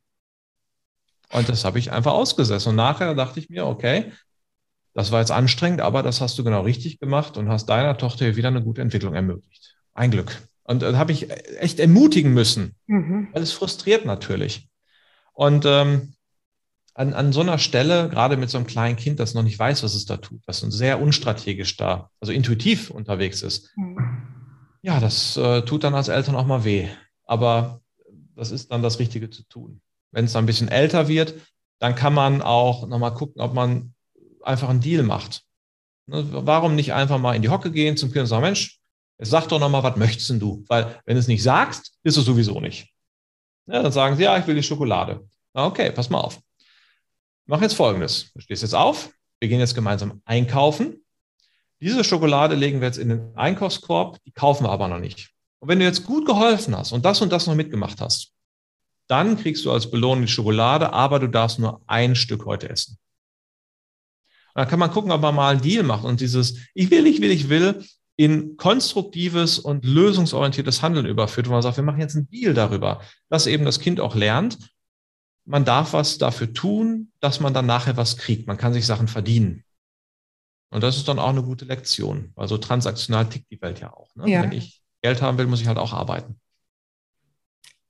Und 1.31 1.49
das 1.49 1.65
habe 1.65 1.79
ich 1.79 1.91
einfach 1.91 2.13
ausgesessen. 2.13 2.69
Und 2.69 2.75
nachher 2.75 3.15
dachte 3.15 3.39
ich 3.39 3.49
mir, 3.49 3.65
okay, 3.65 4.11
das 4.93 5.11
war 5.11 5.19
jetzt 5.19 5.31
anstrengend, 5.31 5.81
aber 5.81 6.03
das 6.03 6.21
hast 6.21 6.37
du 6.37 6.43
genau 6.43 6.61
richtig 6.61 6.99
gemacht 6.99 7.37
und 7.37 7.49
hast 7.49 7.65
deiner 7.65 7.97
Tochter 7.97 8.35
wieder 8.35 8.49
eine 8.49 8.61
gute 8.61 8.83
Entwicklung 8.83 9.15
ermöglicht. 9.15 9.75
Ein 9.95 10.11
Glück. 10.11 10.43
Und 10.63 10.83
da 10.83 10.95
habe 10.95 11.11
ich 11.11 11.27
echt 11.59 11.79
ermutigen 11.79 12.35
müssen, 12.35 12.75
mhm. 12.85 13.29
weil 13.33 13.41
es 13.41 13.51
frustriert 13.51 14.05
natürlich. 14.05 14.69
Und 15.33 15.65
ähm, 15.65 16.13
an, 16.93 17.13
an 17.15 17.33
so 17.33 17.41
einer 17.41 17.57
Stelle, 17.57 18.09
gerade 18.09 18.37
mit 18.37 18.51
so 18.51 18.59
einem 18.59 18.67
kleinen 18.67 18.95
Kind, 18.95 19.19
das 19.19 19.33
noch 19.33 19.43
nicht 19.43 19.57
weiß, 19.57 19.81
was 19.81 19.95
es 19.95 20.05
da 20.05 20.17
tut, 20.17 20.41
das 20.45 20.59
sehr 20.59 21.01
unstrategisch 21.01 21.77
da, 21.77 22.11
also 22.19 22.31
intuitiv 22.31 22.91
unterwegs 22.91 23.41
ist, 23.41 23.75
mhm. 23.75 24.14
Ja, 24.85 24.99
das 24.99 25.35
äh, 25.37 25.61
tut 25.63 25.83
dann 25.83 25.95
als 25.95 26.07
Eltern 26.07 26.35
auch 26.35 26.45
mal 26.45 26.63
weh. 26.63 26.87
Aber 27.25 27.81
das 28.35 28.51
ist 28.51 28.71
dann 28.71 28.83
das 28.83 28.99
Richtige 28.99 29.29
zu 29.29 29.43
tun. 29.43 29.81
Wenn 30.11 30.25
es 30.25 30.33
dann 30.33 30.43
ein 30.43 30.47
bisschen 30.47 30.67
älter 30.67 31.07
wird, 31.07 31.33
dann 31.79 31.95
kann 31.95 32.13
man 32.13 32.41
auch 32.41 32.87
nochmal 32.87 33.13
gucken, 33.13 33.41
ob 33.41 33.53
man 33.53 33.93
einfach 34.43 34.69
einen 34.69 34.81
Deal 34.81 35.03
macht. 35.03 35.43
Ne, 36.07 36.23
warum 36.29 36.75
nicht 36.75 36.93
einfach 36.93 37.17
mal 37.17 37.35
in 37.35 37.41
die 37.41 37.49
Hocke 37.49 37.71
gehen 37.71 37.97
zum 37.97 38.11
Kind 38.11 38.21
und 38.21 38.27
sagen, 38.27 38.43
Mensch, 38.43 38.79
Jetzt 39.17 39.29
sag 39.29 39.47
doch 39.47 39.59
nochmal, 39.59 39.83
was 39.83 39.95
möchtest 39.95 40.29
denn 40.29 40.39
du? 40.39 40.63
Weil 40.67 41.01
wenn 41.05 41.15
du 41.15 41.19
es 41.19 41.27
nicht 41.27 41.43
sagst, 41.43 41.97
bist 42.03 42.17
du 42.17 42.21
sowieso 42.21 42.59
nicht. 42.59 42.89
Ja, 43.67 43.81
dann 43.81 43.91
sagen 43.91 44.17
sie, 44.17 44.23
ja, 44.23 44.37
ich 44.37 44.45
will 44.45 44.55
die 44.55 44.63
Schokolade. 44.63 45.27
Na, 45.53 45.65
okay, 45.65 45.91
pass 45.91 46.09
mal 46.09 46.19
auf. 46.19 46.39
Mach 47.45 47.61
jetzt 47.61 47.75
folgendes. 47.75 48.31
Du 48.33 48.41
stehst 48.41 48.61
jetzt 48.61 48.75
auf, 48.75 49.09
wir 49.39 49.47
gehen 49.47 49.59
jetzt 49.59 49.75
gemeinsam 49.75 50.21
einkaufen. 50.25 51.04
Diese 51.81 52.03
Schokolade 52.03 52.55
legen 52.55 52.79
wir 52.79 52.87
jetzt 52.87 52.97
in 52.97 53.09
den 53.09 53.35
Einkaufskorb, 53.35 54.17
die 54.23 54.31
kaufen 54.31 54.65
wir 54.65 54.71
aber 54.71 54.87
noch 54.87 54.99
nicht. 54.99 55.31
Und 55.59 55.69
wenn 55.69 55.79
du 55.79 55.85
jetzt 55.85 56.05
gut 56.05 56.25
geholfen 56.25 56.75
hast 56.75 56.91
und 56.91 57.03
das 57.03 57.21
und 57.21 57.31
das 57.31 57.47
noch 57.47 57.55
mitgemacht 57.55 57.99
hast, 58.01 58.31
dann 59.07 59.37
kriegst 59.37 59.65
du 59.65 59.71
als 59.71 59.91
Belohnung 59.91 60.25
die 60.25 60.31
Schokolade, 60.31 60.93
aber 60.93 61.19
du 61.19 61.27
darfst 61.27 61.59
nur 61.59 61.81
ein 61.87 62.15
Stück 62.15 62.45
heute 62.45 62.69
essen. 62.69 62.97
Und 64.53 64.61
dann 64.61 64.67
kann 64.67 64.79
man 64.79 64.91
gucken, 64.91 65.11
ob 65.11 65.21
man 65.21 65.35
mal 65.35 65.51
einen 65.51 65.61
Deal 65.61 65.83
macht 65.83 66.05
und 66.05 66.21
dieses 66.21 66.57
Ich 66.73 66.89
will, 66.89 67.05
ich 67.07 67.19
will, 67.21 67.31
ich 67.31 67.49
will, 67.49 67.83
in 68.15 68.55
konstruktives 68.55 69.59
und 69.59 69.83
lösungsorientiertes 69.83 70.81
Handeln 70.81 71.05
überführt, 71.05 71.49
wo 71.49 71.51
man 71.51 71.61
sagt, 71.61 71.75
wir 71.75 71.83
machen 71.83 71.99
jetzt 71.99 72.15
einen 72.15 72.29
Deal 72.29 72.53
darüber, 72.53 73.01
dass 73.29 73.45
eben 73.45 73.65
das 73.65 73.81
Kind 73.81 73.99
auch 73.99 74.15
lernt, 74.15 74.57
man 75.43 75.65
darf 75.65 75.91
was 75.91 76.17
dafür 76.17 76.53
tun, 76.53 77.11
dass 77.19 77.41
man 77.41 77.53
dann 77.53 77.65
nachher 77.65 77.97
was 77.97 78.17
kriegt. 78.17 78.47
Man 78.47 78.57
kann 78.57 78.73
sich 78.73 78.85
Sachen 78.85 79.09
verdienen. 79.09 79.64
Und 80.69 80.83
das 80.83 80.97
ist 80.97 81.07
dann 81.07 81.19
auch 81.19 81.29
eine 81.29 81.43
gute 81.43 81.65
Lektion, 81.65 82.31
weil 82.35 82.47
so 82.47 82.57
transaktional 82.57 83.29
tickt 83.29 83.49
die 83.51 83.61
Welt 83.61 83.79
ja 83.79 83.93
auch. 83.93 84.13
Ne? 84.15 84.29
Ja. 84.29 84.43
Wenn 84.43 84.51
ich 84.51 84.81
Geld 85.01 85.21
haben 85.21 85.37
will, 85.37 85.47
muss 85.47 85.61
ich 85.61 85.67
halt 85.67 85.77
auch 85.77 85.93
arbeiten. 85.93 86.39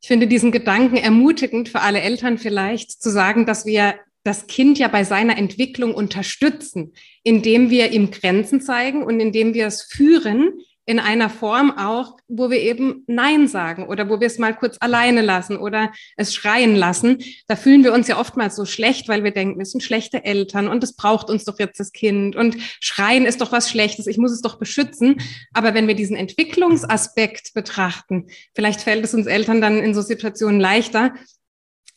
Ich 0.02 0.08
finde 0.08 0.28
diesen 0.28 0.52
Gedanken 0.52 0.98
ermutigend 0.98 1.70
für 1.70 1.82
alle 1.82 2.02
Eltern 2.02 2.38
vielleicht 2.38 3.02
zu 3.02 3.10
sagen, 3.10 3.46
dass 3.46 3.66
wir 3.66 3.96
das 4.24 4.48
Kind 4.48 4.78
ja 4.78 4.88
bei 4.88 5.04
seiner 5.04 5.38
Entwicklung 5.38 5.96
unterstützen, 5.96 6.94
indem 7.24 7.70
wir 7.70 7.92
ihm 7.92 8.12
Grenzen 8.12 8.60
zeigen 8.60 9.04
und 9.04 9.20
indem 9.20 9.54
wir 9.54 9.68
es 9.68 9.84
führen 9.84 10.60
in 10.86 11.00
einer 11.00 11.30
Form 11.30 11.78
auch, 11.78 12.18
wo 12.28 12.50
wir 12.50 12.60
eben 12.60 13.04
Nein 13.08 13.48
sagen 13.48 13.88
oder 13.88 14.10
wo 14.10 14.20
wir 14.20 14.28
es 14.28 14.38
mal 14.38 14.56
kurz 14.56 14.78
alleine 14.80 15.22
lassen 15.22 15.58
oder 15.58 15.92
es 16.16 16.34
schreien 16.34 16.76
lassen. 16.76 17.18
Da 17.48 17.56
fühlen 17.56 17.84
wir 17.84 17.94
uns 17.94 18.08
ja 18.08 18.20
oftmals 18.20 18.56
so 18.56 18.66
schlecht, 18.66 19.08
weil 19.08 19.24
wir 19.24 19.32
denken, 19.32 19.58
wir 19.58 19.66
sind 19.66 19.82
schlechte 19.82 20.24
Eltern 20.24 20.68
und 20.68 20.84
es 20.84 20.96
braucht 20.96 21.30
uns 21.30 21.44
doch 21.44 21.58
jetzt 21.60 21.80
das 21.80 21.92
Kind 21.92 22.36
und 22.36 22.58
schreien 22.80 23.26
ist 23.26 23.42
doch 23.42 23.52
was 23.52 23.70
Schlechtes, 23.70 24.08
ich 24.08 24.18
muss 24.18 24.32
es 24.32 24.42
doch 24.42 24.60
beschützen. 24.60 25.18
Aber 25.54 25.74
wenn 25.74 25.88
wir 25.88 25.96
diesen 25.96 26.16
Entwicklungsaspekt 26.16 27.54
betrachten, 27.54 28.28
vielleicht 28.54 28.82
fällt 28.82 29.04
es 29.04 29.14
uns 29.14 29.26
Eltern 29.26 29.62
dann 29.62 29.80
in 29.80 29.94
so 29.96 30.02
Situationen 30.02 30.60
leichter, 30.60 31.14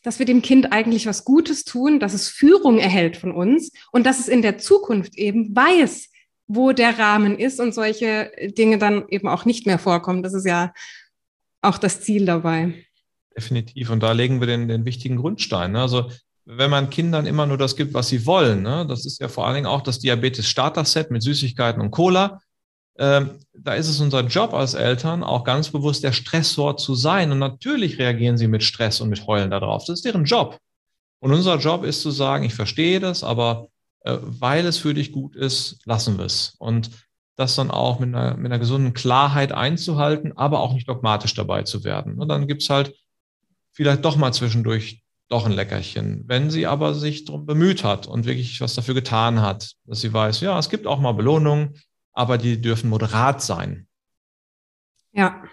dass 0.01 0.19
wir 0.19 0.25
dem 0.25 0.41
Kind 0.41 0.71
eigentlich 0.71 1.05
was 1.05 1.25
Gutes 1.25 1.63
tun, 1.65 1.99
dass 1.99 2.13
es 2.13 2.29
Führung 2.29 2.79
erhält 2.79 3.17
von 3.17 3.31
uns 3.31 3.71
und 3.91 4.05
dass 4.05 4.19
es 4.19 4.27
in 4.27 4.41
der 4.41 4.57
Zukunft 4.57 5.15
eben 5.17 5.55
weiß, 5.55 6.08
wo 6.49 6.71
der 6.71 6.97
Rahmen 6.97 7.37
ist 7.37 7.59
und 7.59 7.73
solche 7.73 8.31
Dinge 8.57 8.79
dann 8.79 9.07
eben 9.07 9.27
auch 9.27 9.45
nicht 9.45 9.67
mehr 9.67 9.77
vorkommen. 9.77 10.23
Das 10.23 10.33
ist 10.33 10.47
ja 10.47 10.73
auch 11.61 11.77
das 11.77 12.01
Ziel 12.01 12.25
dabei. 12.25 12.73
Definitiv. 13.37 13.91
Und 13.91 14.01
da 14.01 14.11
legen 14.13 14.39
wir 14.39 14.47
den, 14.47 14.67
den 14.67 14.83
wichtigen 14.83 15.17
Grundstein. 15.17 15.73
Ne? 15.73 15.81
Also 15.81 16.09
wenn 16.45 16.71
man 16.71 16.89
Kindern 16.89 17.27
immer 17.27 17.45
nur 17.45 17.59
das 17.59 17.75
gibt, 17.75 17.93
was 17.93 18.07
sie 18.07 18.25
wollen, 18.25 18.63
ne? 18.63 18.83
das 18.87 19.05
ist 19.05 19.21
ja 19.21 19.27
vor 19.27 19.45
allen 19.45 19.55
Dingen 19.55 19.67
auch 19.67 19.81
das 19.81 19.99
Diabetes-Starter-Set 19.99 21.11
mit 21.11 21.21
Süßigkeiten 21.21 21.79
und 21.79 21.91
Cola. 21.91 22.41
Ähm, 22.97 23.37
da 23.53 23.75
ist 23.75 23.87
es 23.87 24.01
unser 24.01 24.21
Job 24.21 24.55
als 24.55 24.73
Eltern, 24.73 25.23
auch 25.23 25.43
ganz 25.43 25.69
bewusst 25.69 26.03
der 26.03 26.13
Stressor 26.13 26.77
zu 26.77 26.95
sein. 26.95 27.31
Und 27.31 27.37
natürlich 27.37 27.99
reagieren 27.99 28.39
sie 28.39 28.47
mit 28.47 28.63
Stress 28.63 29.01
und 29.01 29.09
mit 29.09 29.27
Heulen 29.27 29.51
darauf. 29.51 29.85
Das 29.85 29.99
ist 29.99 30.05
deren 30.05 30.25
Job. 30.25 30.57
Und 31.19 31.31
unser 31.31 31.57
Job 31.57 31.83
ist 31.83 32.01
zu 32.01 32.09
sagen, 32.09 32.43
ich 32.43 32.55
verstehe 32.55 32.99
das, 32.99 33.23
aber 33.23 33.67
weil 34.21 34.65
es 34.65 34.77
für 34.77 34.93
dich 34.93 35.11
gut 35.11 35.35
ist, 35.35 35.79
lassen 35.85 36.17
wir 36.17 36.25
es. 36.25 36.55
Und 36.57 36.89
das 37.35 37.55
dann 37.55 37.71
auch 37.71 37.99
mit 37.99 38.13
einer, 38.13 38.35
mit 38.35 38.47
einer 38.47 38.59
gesunden 38.59 38.93
Klarheit 38.93 39.51
einzuhalten, 39.51 40.37
aber 40.37 40.59
auch 40.59 40.73
nicht 40.73 40.89
dogmatisch 40.89 41.33
dabei 41.33 41.63
zu 41.63 41.83
werden. 41.83 42.19
Und 42.19 42.27
dann 42.27 42.47
gibt's 42.47 42.69
halt 42.69 42.93
vielleicht 43.71 44.03
doch 44.03 44.17
mal 44.17 44.33
zwischendurch 44.33 45.03
doch 45.29 45.45
ein 45.45 45.53
Leckerchen. 45.53 46.23
Wenn 46.27 46.49
sie 46.49 46.67
aber 46.67 46.93
sich 46.93 47.25
darum 47.25 47.45
bemüht 47.45 47.83
hat 47.83 48.07
und 48.07 48.25
wirklich 48.25 48.59
was 48.59 48.73
dafür 48.73 48.95
getan 48.95 49.41
hat, 49.41 49.73
dass 49.85 50.01
sie 50.01 50.11
weiß, 50.11 50.41
ja, 50.41 50.59
es 50.59 50.69
gibt 50.69 50.87
auch 50.87 50.99
mal 50.99 51.13
Belohnungen, 51.13 51.75
aber 52.11 52.37
die 52.37 52.59
dürfen 52.59 52.89
moderat 52.89 53.41
sein. 53.41 53.87
Ja, 55.13 55.43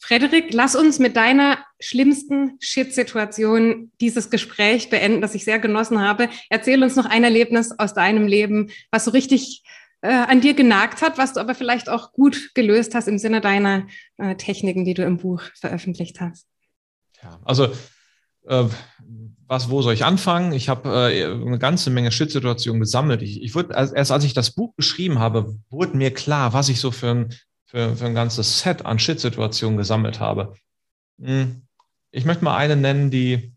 Frederik, 0.00 0.52
lass 0.52 0.74
uns 0.74 0.98
mit 0.98 1.14
deiner 1.14 1.58
schlimmsten 1.78 2.56
Shit-Situation 2.58 3.92
dieses 4.00 4.30
Gespräch 4.30 4.88
beenden, 4.88 5.20
das 5.20 5.34
ich 5.34 5.44
sehr 5.44 5.58
genossen 5.58 6.00
habe. 6.00 6.28
Erzähl 6.48 6.82
uns 6.82 6.96
noch 6.96 7.04
ein 7.04 7.22
Erlebnis 7.22 7.70
aus 7.78 7.92
deinem 7.92 8.26
Leben, 8.26 8.70
was 8.90 9.04
so 9.04 9.10
richtig 9.10 9.62
äh, 10.00 10.08
an 10.08 10.40
dir 10.40 10.54
genagt 10.54 11.02
hat, 11.02 11.18
was 11.18 11.34
du 11.34 11.40
aber 11.40 11.54
vielleicht 11.54 11.90
auch 11.90 12.12
gut 12.12 12.54
gelöst 12.54 12.94
hast 12.94 13.08
im 13.08 13.18
Sinne 13.18 13.42
deiner 13.42 13.86
äh, 14.16 14.36
Techniken, 14.36 14.86
die 14.86 14.94
du 14.94 15.04
im 15.04 15.18
Buch 15.18 15.42
veröffentlicht 15.54 16.20
hast. 16.20 16.46
Ja, 17.22 17.38
also 17.44 17.68
äh, 18.46 18.64
was, 19.46 19.68
wo 19.68 19.82
soll 19.82 19.92
ich 19.92 20.04
anfangen? 20.04 20.52
Ich 20.52 20.70
habe 20.70 21.12
äh, 21.12 21.24
eine 21.24 21.58
ganze 21.58 21.90
Menge 21.90 22.10
Shit-Situationen 22.10 22.80
gesammelt. 22.80 23.20
Ich, 23.20 23.42
ich 23.42 23.54
wurde, 23.54 23.74
erst 23.74 24.12
als 24.12 24.24
ich 24.24 24.32
das 24.32 24.52
Buch 24.52 24.74
geschrieben 24.76 25.18
habe, 25.18 25.56
wurde 25.68 25.96
mir 25.96 26.14
klar, 26.14 26.54
was 26.54 26.70
ich 26.70 26.80
so 26.80 26.90
für 26.90 27.10
ein 27.10 27.34
für, 27.70 27.96
für 27.96 28.06
ein 28.06 28.14
ganzes 28.14 28.60
Set 28.60 28.84
an 28.84 28.98
Shit-Situationen 28.98 29.78
gesammelt 29.78 30.18
habe. 30.18 30.54
Hm. 31.22 31.62
Ich 32.10 32.24
möchte 32.24 32.44
mal 32.44 32.56
eine 32.56 32.74
nennen, 32.74 33.12
die, 33.12 33.52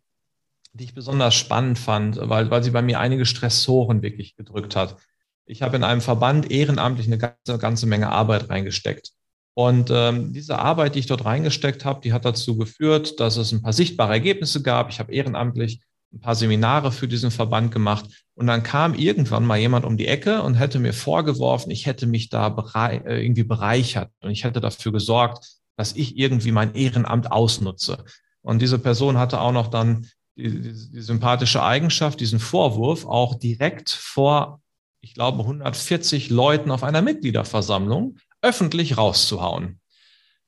die 0.74 0.84
ich 0.84 0.94
besonders 0.94 1.34
spannend 1.34 1.80
fand, 1.80 2.20
weil, 2.22 2.52
weil 2.52 2.64
sie 2.64 2.70
bei 2.70 2.84
mir 2.84 3.00
einige 3.00 3.26
Stressoren 3.26 4.04
wirklich 4.04 4.36
gedrückt 4.36 4.76
hat. 4.76 4.98
Ich 5.46 5.64
habe 5.64 5.76
in 5.76 5.84
einem 5.84 6.02
Verband 6.02 6.52
ehrenamtlich 6.52 7.08
eine 7.08 7.18
ganze, 7.18 7.58
ganze 7.58 7.88
Menge 7.88 8.10
Arbeit 8.10 8.50
reingesteckt. 8.50 9.12
Und 9.56 9.90
ähm, 9.92 10.32
diese 10.32 10.60
Arbeit, 10.60 10.94
die 10.94 11.00
ich 11.00 11.08
dort 11.08 11.26
reingesteckt 11.26 11.84
habe, 11.84 12.02
die 12.02 12.14
hat 12.14 12.26
dazu 12.26 12.56
geführt, 12.56 13.20
dass 13.20 13.38
es 13.38 13.52
ein 13.52 13.64
paar 13.64 13.74
sichtbare 13.74 14.14
Ergebnisse 14.14 14.62
gab. 14.62 14.90
Ich 14.90 15.00
habe 15.00 15.12
ehrenamtlich 15.12 15.82
ein 16.14 16.20
paar 16.20 16.36
Seminare 16.36 16.92
für 16.92 17.08
diesen 17.08 17.32
Verband 17.32 17.72
gemacht. 17.72 18.06
Und 18.36 18.48
dann 18.48 18.64
kam 18.64 18.94
irgendwann 18.94 19.46
mal 19.46 19.58
jemand 19.58 19.86
um 19.86 19.98
die 19.98 20.08
Ecke 20.08 20.42
und 20.44 20.56
hätte 20.56 20.80
mir 20.80 20.94
vorgeworfen, 20.94 21.72
ich 21.72 21.86
hätte 21.86 22.08
mich 22.08 22.30
da 22.30 22.50
berei 22.50 22.98
äh, 23.06 23.24
irgendwie 23.24 23.44
bereichert 23.44 24.12
und 24.22 24.32
ich 24.32 24.44
hätte 24.44 24.62
dafür 24.62 24.92
gesorgt, 24.92 25.46
dass 25.76 25.96
ich 25.96 26.18
irgendwie 26.18 26.52
mein 26.52 26.76
Ehrenamt 26.76 27.32
ausnutze. 27.32 28.06
Und 28.42 28.62
diese 28.62 28.80
Person 28.80 29.18
hatte 29.18 29.42
auch 29.42 29.52
noch 29.52 29.68
dann 29.68 30.08
die, 30.36 30.50
die, 30.50 30.74
die 30.92 31.02
sympathische 31.02 31.64
Eigenschaft, 31.64 32.20
diesen 32.20 32.40
Vorwurf 32.40 33.06
auch 33.06 33.36
direkt 33.36 33.90
vor, 33.90 34.62
ich 35.02 35.14
glaube, 35.14 35.40
140 35.40 36.30
Leuten 36.30 36.72
auf 36.72 36.84
einer 36.84 37.02
Mitgliederversammlung 37.02 38.18
öffentlich 38.42 38.98
rauszuhauen. 38.98 39.80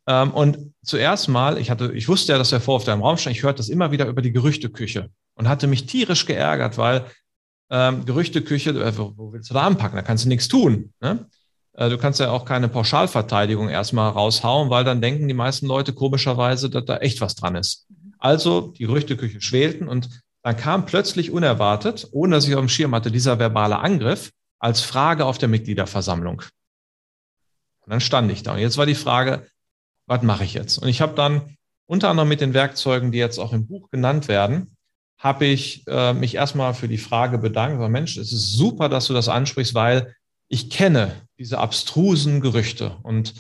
Ähm, 0.07 0.32
und 0.32 0.74
zuerst 0.84 1.28
mal, 1.28 1.57
ich 1.57 1.72
hatte, 1.72 1.91
ich 1.93 2.07
wusste 2.07 2.34
ja, 2.34 2.38
dass 2.38 2.49
der 2.49 2.61
Vorwurf 2.61 2.84
da 2.84 2.93
im 2.93 3.01
Raum 3.01 3.18
stand, 3.18 3.36
ich 3.36 3.43
hörte 3.43 3.57
das 3.57 3.70
immer 3.70 3.91
wieder 3.91 4.07
über 4.07 4.22
die 4.22 4.32
Gerüchteküche 4.32 5.09
und 5.36 5.48
hatte 5.48 5.68
mich 5.68 5.86
tierisch 5.86 6.26
geärgert, 6.26 6.78
weil 6.78 7.06
ähm, 7.70 8.06
Gerüchteküche, 8.06 8.72
äh, 8.72 8.98
wo, 8.98 9.34
willst 9.34 9.50
du 9.50 9.54
da 9.54 9.62
anpacken? 9.62 9.96
Da 9.96 10.02
kannst 10.02 10.26
du 10.26 10.30
nichts 10.30 10.48
tun. 10.48 10.94
Ne? 11.00 11.28
Äh, 11.74 11.90
du 11.90 11.98
kannst 11.98 12.20
ja 12.20 12.32
auch 12.32 12.46
keine 12.46 12.70
Pauschalverteidigung 12.70 13.70
erstmal 13.70 14.12
raushauen, 14.12 14.70
weil 14.70 14.84
dann 14.84 15.02
denken 15.02 15.28
die 15.28 15.34
meisten 15.34 15.68
Leute 15.68 15.94
komischerweise, 15.94 16.70
dass 16.70 16.86
da 16.86 16.98
echt 16.98 17.22
was 17.22 17.36
dran 17.36 17.56
ist. 17.56 17.88
Also 18.18 18.74
die 18.78 18.86
Gerüchteküche 18.86 19.42
schwelten 19.42 19.88
und 19.88 20.10
dann 20.42 20.58
kam 20.58 20.86
plötzlich 20.86 21.32
unerwartet, 21.32 22.08
ohne 22.12 22.36
dass 22.36 22.48
ich 22.48 22.54
auf 22.54 22.62
dem 22.62 22.70
Schirm 22.70 22.94
hatte, 22.94 23.12
dieser 23.12 23.40
verbale 23.40 23.80
Angriff 23.80 24.32
als 24.60 24.82
Frage 24.82 25.26
auf 25.26 25.38
der 25.38 25.50
Mitgliederversammlung. 25.50 26.44
Und 27.82 27.92
dann 27.92 28.00
stand 28.00 28.32
ich 28.32 28.44
da. 28.44 28.54
Und 28.54 28.60
jetzt 28.60 28.78
war 28.78 28.86
die 28.86 28.96
Frage, 28.96 29.48
was 30.08 30.22
mache 30.22 30.44
ich 30.44 30.54
jetzt? 30.54 30.78
Und 30.78 30.88
ich 30.88 31.02
habe 31.02 31.16
dann 31.16 31.58
unter 31.88 32.10
anderem 32.10 32.30
mit 32.30 32.42
den 32.42 32.54
Werkzeugen, 32.54 33.12
die 33.12 33.18
jetzt 33.18 33.40
auch 33.40 33.54
im 33.54 33.68
Buch 33.68 33.90
genannt 33.90 34.28
werden, 34.28 34.75
habe 35.18 35.45
ich 35.45 35.84
äh, 35.88 36.13
mich 36.13 36.36
erstmal 36.36 36.74
für 36.74 36.88
die 36.88 36.97
Frage 36.97 37.38
bedankt. 37.38 37.76
Aber 37.76 37.89
Mensch, 37.89 38.18
es 38.18 38.32
ist 38.32 38.53
super, 38.53 38.89
dass 38.89 39.07
du 39.07 39.13
das 39.13 39.30
ansprichst, 39.30 39.74
weil 39.74 40.16
ich 40.47 40.70
kenne 40.70 41.28
diese 41.39 41.57
abstrusen 41.57 42.41
Gerüchte 42.41 42.97
und 43.03 43.34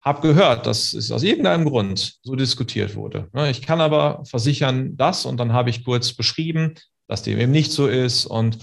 habe 0.00 0.20
gehört, 0.20 0.66
dass 0.66 0.92
es 0.92 1.12
aus 1.12 1.22
irgendeinem 1.22 1.64
Grund 1.64 2.18
so 2.22 2.34
diskutiert 2.34 2.96
wurde. 2.96 3.28
Ne, 3.32 3.50
ich 3.50 3.62
kann 3.62 3.80
aber 3.80 4.24
versichern, 4.24 4.96
das 4.96 5.24
und 5.24 5.38
dann 5.38 5.52
habe 5.52 5.70
ich 5.70 5.84
kurz 5.84 6.12
beschrieben, 6.12 6.74
dass 7.06 7.22
dem 7.22 7.38
eben 7.38 7.52
nicht 7.52 7.70
so 7.70 7.86
ist 7.86 8.26
und 8.26 8.58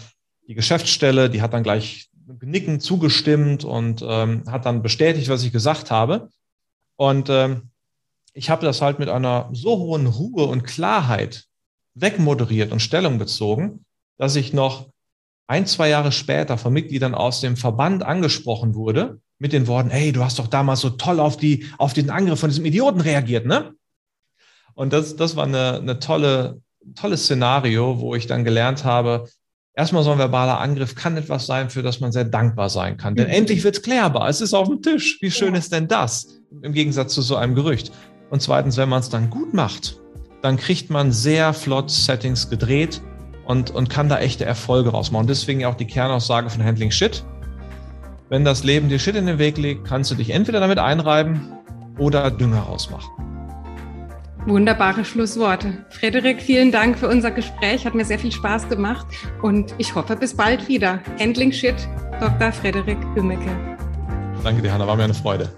die 0.48 0.56
Geschäftsstelle, 0.56 1.30
die 1.30 1.42
hat 1.42 1.54
dann 1.54 1.64
gleich 1.64 2.10
nicken 2.42 2.80
zugestimmt 2.80 3.64
und 3.64 4.04
ähm, 4.06 4.44
hat 4.48 4.66
dann 4.66 4.82
bestätigt, 4.82 5.30
was 5.30 5.44
ich 5.44 5.52
gesagt 5.52 5.92
habe. 5.92 6.30
Und 6.96 7.30
ähm, 7.30 7.70
ich 8.34 8.50
habe 8.50 8.66
das 8.66 8.82
halt 8.82 9.00
mit 9.00 9.10
einer 9.10 9.50
so 9.54 9.78
hohen 9.78 10.08
Ruhe 10.08 10.46
und 10.46 10.64
Klarheit 10.64 11.49
wegmoderiert 12.02 12.72
und 12.72 12.80
Stellung 12.82 13.18
bezogen, 13.18 13.86
dass 14.18 14.36
ich 14.36 14.54
noch 14.54 14.90
ein, 15.48 15.66
zwei 15.66 15.90
Jahre 15.90 16.12
später 16.12 16.58
von 16.58 16.74
Mitgliedern 16.74 17.16
aus 17.16 17.42
dem 17.42 17.58
Verband 17.58 18.04
angesprochen 18.04 18.76
wurde 18.76 19.20
mit 19.40 19.54
den 19.54 19.68
Worten, 19.68 19.90
hey, 19.90 20.12
du 20.12 20.24
hast 20.24 20.38
doch 20.38 20.48
damals 20.48 20.82
so 20.82 20.92
toll 20.92 21.20
auf, 21.20 21.38
die, 21.38 21.66
auf 21.78 21.94
den 21.94 22.10
Angriff 22.10 22.40
von 22.40 22.50
diesem 22.50 22.66
Idioten 22.66 23.02
reagiert, 23.02 23.46
ne? 23.46 23.74
Und 24.76 24.94
das, 24.94 25.16
das 25.16 25.36
war 25.36 25.46
eine, 25.46 25.78
eine 25.78 26.00
tolle, 26.00 26.62
tolles 26.96 27.24
Szenario, 27.24 28.00
wo 28.00 28.16
ich 28.16 28.28
dann 28.28 28.44
gelernt 28.44 28.86
habe, 28.86 29.28
erstmal 29.74 30.04
so 30.04 30.12
ein 30.12 30.18
verbaler 30.18 30.60
Angriff 30.60 30.96
kann 30.96 31.18
etwas 31.18 31.46
sein, 31.46 31.70
für 31.70 31.82
das 31.82 32.00
man 32.00 32.12
sehr 32.12 32.26
dankbar 32.26 32.70
sein 32.70 32.98
kann. 32.98 33.16
Denn 33.16 33.28
mhm. 33.28 33.34
endlich 33.34 33.64
wird 33.64 33.78
es 33.78 33.82
klärbar. 33.82 34.30
Es 34.30 34.42
ist 34.42 34.54
auf 34.54 34.68
dem 34.68 34.82
Tisch. 34.82 35.18
Wie 35.22 35.32
schön 35.32 35.54
ja. 35.54 35.60
ist 35.60 35.72
denn 35.72 35.88
das? 35.88 36.40
Im 36.62 36.74
Gegensatz 36.74 37.14
zu 37.14 37.22
so 37.22 37.36
einem 37.38 37.56
Gerücht. 37.56 37.92
Und 38.30 38.42
zweitens, 38.42 38.78
wenn 38.78 38.90
man 38.90 39.00
es 39.00 39.10
dann 39.10 39.30
gut 39.30 39.54
macht, 39.54 40.00
dann 40.42 40.58
kriegt 40.58 40.90
man 40.90 41.12
sehr 41.12 41.54
flott 41.54 41.90
Settings 41.92 42.50
gedreht 42.50 43.02
und, 43.46 43.72
und 43.72 43.90
kann 43.90 44.10
da 44.10 44.20
echte 44.20 44.46
Erfolge 44.46 44.90
rausmachen. 44.90 45.28
Deswegen 45.28 45.66
auch 45.66 45.76
die 45.76 45.88
Kernaussage 45.88 46.50
von 46.50 46.64
Handling 46.64 46.92
Shit. 46.92 47.24
Wenn 48.30 48.46
das 48.46 48.64
Leben 48.64 48.90
dir 48.90 49.00
Shit 49.00 49.16
in 49.16 49.26
den 49.26 49.40
Weg 49.40 49.58
legt, 49.58 49.86
kannst 49.86 50.12
du 50.12 50.16
dich 50.16 50.30
entweder 50.30 50.60
damit 50.60 50.78
einreiben 50.78 51.58
oder 51.98 52.30
Dünger 52.30 52.62
rausmachen. 52.62 53.10
Wunderbare 54.46 55.04
Schlussworte. 55.04 55.86
Frederik, 55.90 56.42
vielen 56.42 56.72
Dank 56.72 56.98
für 56.98 57.10
unser 57.10 57.32
Gespräch. 57.32 57.86
Hat 57.86 57.94
mir 57.94 58.06
sehr 58.06 58.20
viel 58.20 58.32
Spaß 58.32 58.70
gemacht 58.70 59.06
und 59.42 59.76
ich 59.78 59.94
hoffe 59.96 60.16
bis 60.16 60.36
bald 60.36 60.68
wieder. 60.68 61.02
Handling 61.20 61.52
Shit, 61.52 61.76
Dr. 62.20 62.52
Frederik 62.52 62.98
Hümmecke. 63.16 63.50
Danke 64.44 64.62
dir, 64.62 64.72
Hanna. 64.72 64.88
War 64.88 64.96
mir 64.96 65.04
eine 65.04 65.14
Freude. 65.14 65.50